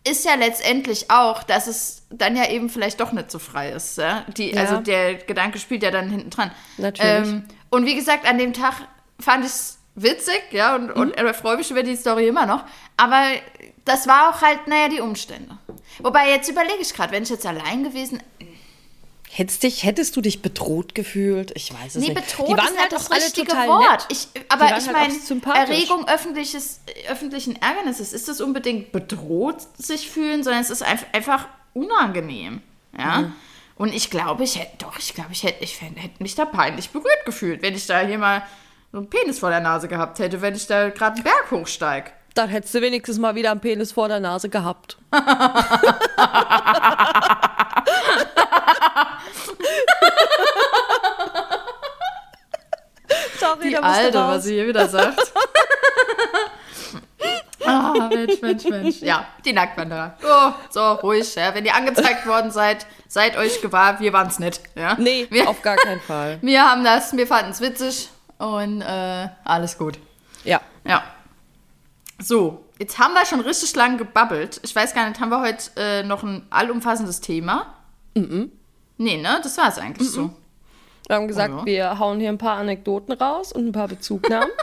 Ist 0.07 0.25
ja 0.25 0.35
letztendlich 0.35 1.09
auch, 1.11 1.41
dass 1.43 1.65
es 1.67 2.03
dann 2.11 2.35
ja 2.35 2.47
eben 2.49 2.69
vielleicht 2.69 2.99
doch 2.99 3.11
nicht 3.11 3.31
so 3.31 3.39
frei 3.39 3.71
ist. 3.71 3.97
Ja? 3.97 4.23
Die, 4.37 4.51
Ja. 4.51 4.61
Also 4.61 4.77
der 4.77 5.15
Gedanke 5.15 5.57
spielt 5.59 5.81
ja 5.83 5.89
dann 5.91 6.09
hinten 6.09 6.29
dran. 6.29 6.51
Natürlich. 6.77 7.27
Ähm, 7.29 7.43
und 7.71 7.85
wie 7.85 7.95
gesagt, 7.95 8.27
an 8.27 8.37
dem 8.37 8.53
Tag 8.53 8.75
fand 9.19 9.43
ich 9.43 9.51
es 9.51 9.77
witzig, 9.95 10.41
ja, 10.51 10.75
und, 10.75 10.91
und 10.91 11.17
Mhm. 11.17 11.25
äh, 11.27 11.33
freue 11.33 11.57
mich 11.57 11.69
über 11.71 11.83
die 11.83 11.95
Story 11.95 12.27
immer 12.27 12.45
noch. 12.45 12.63
Aber 12.97 13.23
das 13.85 14.07
war 14.07 14.29
auch 14.29 14.41
halt, 14.41 14.67
naja, 14.67 14.89
die 14.89 14.99
Umstände. 15.01 15.57
Wobei, 15.99 16.29
jetzt 16.29 16.49
überlege 16.49 16.79
ich 16.81 16.93
gerade, 16.93 17.11
wenn 17.11 17.23
ich 17.23 17.29
jetzt 17.29 17.45
allein 17.45 17.83
gewesen 17.83 18.21
hättest, 19.33 19.63
dich, 19.63 19.83
hättest 19.83 20.15
du 20.15 20.21
dich 20.21 20.41
bedroht 20.41 20.93
gefühlt? 20.93 21.51
Ich 21.55 21.73
weiß 21.73 21.95
es 21.95 22.01
Nee, 22.01 22.09
nicht. 22.13 22.15
bedroht 22.27 22.49
die 22.49 22.57
waren 22.57 22.65
ist 22.73 22.79
halt 22.79 22.91
nicht 22.91 23.09
das 23.09 23.11
richtige 23.11 23.51
Wort. 23.53 24.05
Ich, 24.09 24.27
aber 24.49 24.65
ich 24.65 24.71
halt 24.71 24.91
meine, 24.91 25.13
sympathisch. 25.13 25.69
Erregung 25.69 26.07
öffentliches, 26.07 26.81
öffentlichen 27.07 27.55
Ärgernisses, 27.61 28.11
ist 28.13 28.27
das 28.27 28.41
unbedingt 28.41 28.91
bedroht 28.91 29.61
sich 29.77 30.09
fühlen, 30.09 30.43
sondern 30.43 30.61
es 30.61 30.69
ist 30.69 30.83
einfach, 31.13 31.47
unangenehm. 31.73 32.61
Ja. 32.97 33.21
Mhm. 33.21 33.33
Und 33.77 33.93
ich 33.93 34.09
glaube, 34.11 34.43
ich 34.43 34.59
hätte, 34.59 34.77
doch, 34.79 34.99
ich 34.99 35.13
glaube, 35.15 35.29
ich 35.31 35.43
hätte, 35.43 35.63
ich 35.63 35.79
hätte 35.81 35.95
mich 36.19 36.35
da 36.35 36.43
peinlich 36.45 36.89
berührt 36.89 37.25
gefühlt, 37.25 37.61
wenn 37.61 37.73
ich 37.73 37.87
da 37.87 38.01
hier 38.01 38.17
mal 38.17 38.43
einen 38.93 39.09
Penis 39.09 39.39
vor 39.39 39.49
der 39.49 39.61
Nase 39.61 39.87
gehabt 39.87 40.19
hätte, 40.19 40.41
wenn 40.41 40.55
ich 40.55 40.67
da 40.67 40.89
gerade 40.89 41.15
einen 41.15 41.23
Berg 41.23 41.49
hochsteig. 41.51 42.11
Dann 42.33 42.49
hättest 42.49 42.73
du 42.75 42.81
wenigstens 42.81 43.17
mal 43.19 43.35
wieder 43.35 43.51
einen 43.51 43.59
Penis 43.59 43.91
vor 43.91 44.07
der 44.07 44.19
Nase 44.19 44.49
gehabt. 44.49 44.97
Sorry, 53.39 53.69
Die 53.69 53.77
Alte, 53.77 54.17
was 54.17 54.43
sie 54.43 54.53
hier 54.55 54.67
wieder 54.67 54.87
sagt. 54.87 55.19
Ah, 57.63 58.09
Mensch, 58.09 58.41
Mensch, 58.41 58.63
Mensch. 58.65 59.01
Ja, 59.01 59.27
die 59.45 59.53
Nacktwanderer. 59.53 60.17
Oh, 60.23 60.51
so, 60.71 60.93
ruhig. 60.93 61.35
Ja. 61.35 61.53
Wenn 61.53 61.63
ihr 61.63 61.75
angezeigt 61.75 62.25
worden 62.25 62.49
seid, 62.49 62.87
seid 63.07 63.37
euch 63.37 63.61
gewahr, 63.61 63.99
wir 63.99 64.11
waren's 64.13 64.39
nicht. 64.39 64.61
Ja? 64.75 64.95
Nee, 64.97 65.27
wir, 65.29 65.47
auf 65.47 65.61
gar 65.61 65.75
keinen 65.75 66.01
Fall. 66.01 66.39
wir 66.41 66.63
haben 66.65 66.83
das, 66.83 67.15
wir 67.15 67.27
fanden 67.27 67.51
es 67.51 67.61
witzig 67.61 68.09
und 68.41 68.81
äh, 68.81 69.27
alles 69.43 69.77
gut. 69.77 69.99
Ja. 70.43 70.61
Ja. 70.83 71.03
So, 72.19 72.65
jetzt 72.79 72.97
haben 72.99 73.13
wir 73.13 73.25
schon 73.25 73.39
richtig 73.41 73.75
lang 73.75 73.97
gebabbelt. 73.97 74.59
Ich 74.63 74.75
weiß 74.75 74.93
gar 74.93 75.07
nicht, 75.07 75.19
haben 75.19 75.29
wir 75.29 75.41
heute 75.41 75.71
äh, 75.77 76.03
noch 76.03 76.23
ein 76.23 76.45
allumfassendes 76.49 77.21
Thema? 77.21 77.73
Mhm. 78.15 78.51
Nee, 78.97 79.17
ne? 79.17 79.39
Das 79.41 79.57
war 79.57 79.69
es 79.69 79.77
eigentlich 79.77 80.09
so. 80.09 80.31
Wir 81.07 81.15
haben 81.15 81.27
gesagt, 81.27 81.53
ja. 81.53 81.65
wir 81.65 81.99
hauen 81.99 82.19
hier 82.19 82.29
ein 82.29 82.37
paar 82.37 82.57
Anekdoten 82.57 83.13
raus 83.13 83.51
und 83.51 83.67
ein 83.67 83.71
paar 83.71 83.87
Bezugnahmen. 83.87 84.49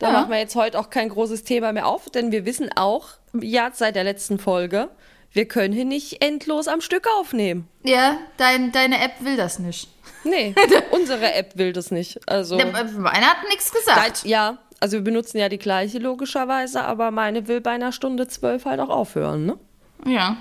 Da 0.00 0.08
Ja. 0.08 0.12
machen 0.12 0.30
wir 0.32 0.38
jetzt 0.38 0.56
heute 0.56 0.76
auch 0.80 0.90
kein 0.90 1.08
großes 1.08 1.44
Thema 1.44 1.72
mehr 1.72 1.86
auf, 1.86 2.10
denn 2.10 2.32
wir 2.32 2.44
wissen 2.44 2.68
auch, 2.74 3.10
ja, 3.32 3.70
seit 3.72 3.94
der 3.94 4.02
letzten 4.02 4.40
Folge, 4.40 4.88
wir 5.30 5.46
können 5.46 5.72
hier 5.72 5.84
nicht 5.84 6.20
endlos 6.20 6.66
am 6.66 6.80
Stück 6.80 7.06
aufnehmen. 7.20 7.68
Ja, 7.84 8.16
dein, 8.36 8.72
deine 8.72 9.00
App 9.00 9.12
will 9.20 9.36
das 9.36 9.60
nicht. 9.60 9.88
Nee, 10.24 10.54
unsere 10.90 11.32
App 11.34 11.56
will 11.56 11.72
das 11.72 11.90
nicht. 11.90 12.18
Also, 12.28 12.56
Der, 12.56 12.66
äh, 12.68 12.84
Meine 12.84 13.26
hat 13.26 13.46
nichts 13.48 13.70
gesagt. 13.72 14.24
Dein- 14.24 14.30
ja, 14.30 14.58
also 14.80 14.96
wir 14.96 15.04
benutzen 15.04 15.38
ja 15.38 15.48
die 15.48 15.58
gleiche 15.58 15.98
logischerweise, 15.98 16.82
aber 16.82 17.10
meine 17.10 17.46
will 17.48 17.60
bei 17.60 17.70
einer 17.72 17.92
Stunde 17.92 18.26
zwölf 18.28 18.64
halt 18.64 18.80
auch 18.80 18.88
aufhören, 18.90 19.46
ne? 19.46 19.58
Ja. 20.06 20.36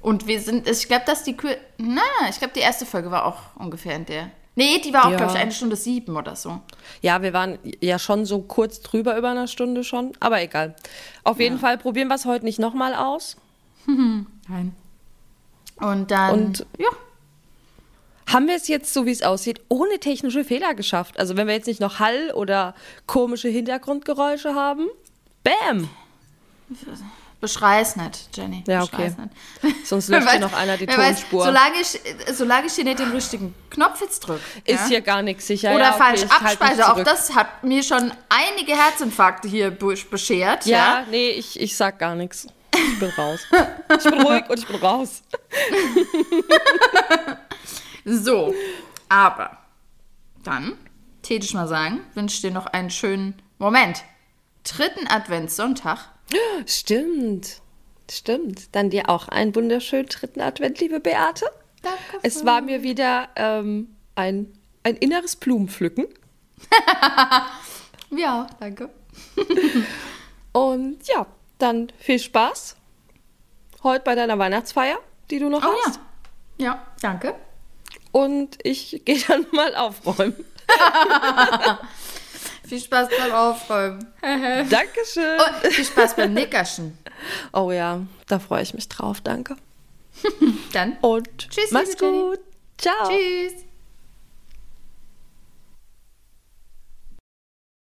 Und 0.00 0.26
wir 0.26 0.40
sind, 0.40 0.68
ich 0.68 0.86
glaube, 0.86 1.04
dass 1.06 1.22
die 1.24 1.34
Kür 1.36 1.56
Na, 1.78 2.02
ich 2.28 2.38
glaube, 2.38 2.52
die 2.54 2.60
erste 2.60 2.84
Folge 2.86 3.10
war 3.10 3.24
auch 3.24 3.38
ungefähr 3.58 3.96
in 3.96 4.04
der. 4.06 4.30
Nee, 4.56 4.78
die 4.84 4.92
war 4.92 5.06
auch, 5.06 5.10
Ja. 5.10 5.16
glaube 5.16 5.32
ich, 5.32 5.38
eine 5.38 5.50
Stunde 5.50 5.74
sieben 5.76 6.16
oder 6.16 6.36
so. 6.36 6.60
Ja, 7.00 7.22
wir 7.22 7.32
waren 7.32 7.58
ja 7.80 7.98
schon 7.98 8.24
so 8.24 8.40
kurz 8.42 8.80
drüber 8.82 9.16
über 9.18 9.30
einer 9.30 9.48
Stunde 9.48 9.82
schon, 9.82 10.12
aber 10.20 10.40
egal. 10.42 10.76
Auf 11.24 11.40
jeden 11.40 11.58
Fall 11.58 11.76
probieren 11.78 12.08
wir 12.08 12.14
es 12.14 12.24
heute 12.24 12.44
nicht 12.44 12.58
nochmal 12.60 12.94
aus. 12.94 13.36
Nein. 13.86 14.74
Und 15.80 16.10
dann. 16.10 16.32
Und- 16.34 16.66
ja. 16.78 16.88
Haben 18.26 18.48
wir 18.48 18.56
es 18.56 18.68
jetzt, 18.68 18.92
so 18.94 19.06
wie 19.06 19.10
es 19.10 19.22
aussieht, 19.22 19.60
ohne 19.68 19.98
technische 19.98 20.44
Fehler 20.44 20.74
geschafft? 20.74 21.18
Also 21.18 21.36
wenn 21.36 21.46
wir 21.46 21.54
jetzt 21.54 21.66
nicht 21.66 21.80
noch 21.80 21.98
Hall 22.00 22.32
oder 22.34 22.74
komische 23.06 23.48
Hintergrundgeräusche 23.48 24.54
haben? 24.54 24.88
Bam! 25.42 25.88
Beschrei's 27.40 27.96
nicht, 27.96 28.30
Jenny. 28.34 28.64
Ja, 28.66 28.84
okay. 28.84 29.12
Nicht. 29.60 29.86
Sonst 29.86 30.08
löscht 30.08 30.30
hier 30.30 30.40
noch 30.40 30.54
einer 30.54 30.78
die 30.78 30.88
wer 30.88 30.96
weiß, 30.96 31.18
Tonspur. 31.20 31.44
solange, 31.44 31.74
ich, 31.78 32.00
solange 32.34 32.66
ich 32.68 32.72
hier 32.72 32.84
nicht 32.84 33.00
den 33.00 33.10
richtigen 33.10 33.54
Knopf 33.68 34.00
jetzt 34.00 34.20
drücke. 34.20 34.40
Ist 34.64 34.84
ja? 34.84 34.86
hier 34.86 35.00
gar 35.02 35.20
nichts 35.20 35.46
sicher. 35.46 35.74
Oder 35.74 35.84
ja, 35.84 35.90
okay, 35.90 35.98
falsch 35.98 36.22
ich 36.22 36.30
halt 36.30 36.42
abspeise. 36.62 36.90
Auch 36.90 37.04
das 37.04 37.34
hat 37.34 37.62
mir 37.62 37.82
schon 37.82 38.10
einige 38.30 38.74
Herzinfarkte 38.74 39.46
hier 39.46 39.70
beschert. 39.70 40.64
Ja, 40.64 41.00
Ja. 41.00 41.06
nee, 41.10 41.32
ich, 41.32 41.60
ich 41.60 41.76
sag 41.76 41.98
gar 41.98 42.14
nichts. 42.14 42.46
Ich 42.74 42.98
bin 42.98 43.10
raus. 43.10 43.40
Ich 43.98 44.04
bin 44.04 44.22
ruhig 44.22 44.48
und 44.48 44.58
ich 44.58 44.66
bin 44.66 44.76
raus. 44.76 45.22
So, 48.04 48.54
aber 49.08 49.58
dann, 50.42 50.76
täte 51.22 51.46
ich 51.46 51.54
mal 51.54 51.68
sagen, 51.68 52.00
wünsche 52.14 52.36
ich 52.36 52.40
dir 52.42 52.50
noch 52.50 52.66
einen 52.66 52.90
schönen 52.90 53.40
Moment. 53.58 54.04
Dritten 54.64 55.06
Adventssonntag. 55.08 56.10
Stimmt. 56.66 57.60
Stimmt. 58.10 58.74
Dann 58.74 58.90
dir 58.90 59.08
auch 59.08 59.28
einen 59.28 59.54
wunderschönen 59.54 60.06
dritten 60.06 60.40
Advent, 60.40 60.80
liebe 60.80 61.00
Beate. 61.00 61.46
Danke. 61.82 61.98
Es 62.22 62.44
war 62.44 62.60
mir 62.60 62.82
wieder 62.82 63.28
ähm, 63.36 63.94
ein, 64.14 64.52
ein 64.82 64.96
inneres 64.96 65.36
Blumenpflücken. 65.36 66.06
Ja, 68.16 68.46
danke. 68.60 68.90
Und 70.52 71.06
ja, 71.08 71.26
dann 71.58 71.88
viel 71.98 72.18
Spaß 72.18 72.76
heute 73.82 74.04
bei 74.04 74.14
deiner 74.14 74.38
Weihnachtsfeier, 74.38 74.98
die 75.30 75.38
du 75.40 75.48
noch 75.48 75.64
Oh 75.64 75.74
hast. 75.84 75.96
ja. 76.58 76.64
Ja, 76.66 76.86
danke. 77.02 77.34
Und 78.14 78.58
ich 78.62 79.02
gehe 79.04 79.18
dann 79.26 79.44
mal 79.50 79.74
aufräumen. 79.74 80.36
Viel 82.68 82.80
Spaß 82.80 83.08
beim 83.18 83.32
Aufräumen. 83.32 84.06
Dankeschön. 84.22 85.38
Und 85.38 85.72
viel 85.72 85.84
Spaß 85.84 86.16
beim 86.16 86.32
Nickerschen. 86.32 86.96
Oh 87.52 87.70
ja, 87.72 88.00
da 88.28 88.38
freue 88.38 88.62
ich 88.62 88.72
mich 88.72 88.88
drauf. 88.88 89.20
Danke. 89.20 89.56
Dann 90.72 90.96
Und 91.02 91.50
Tschüss, 91.50 91.72
mach's 91.72 91.90
liebe 91.90 92.04
Jenny. 92.06 92.18
gut. 92.20 92.40
Ciao. 92.78 93.08
tschüss. 93.08 93.64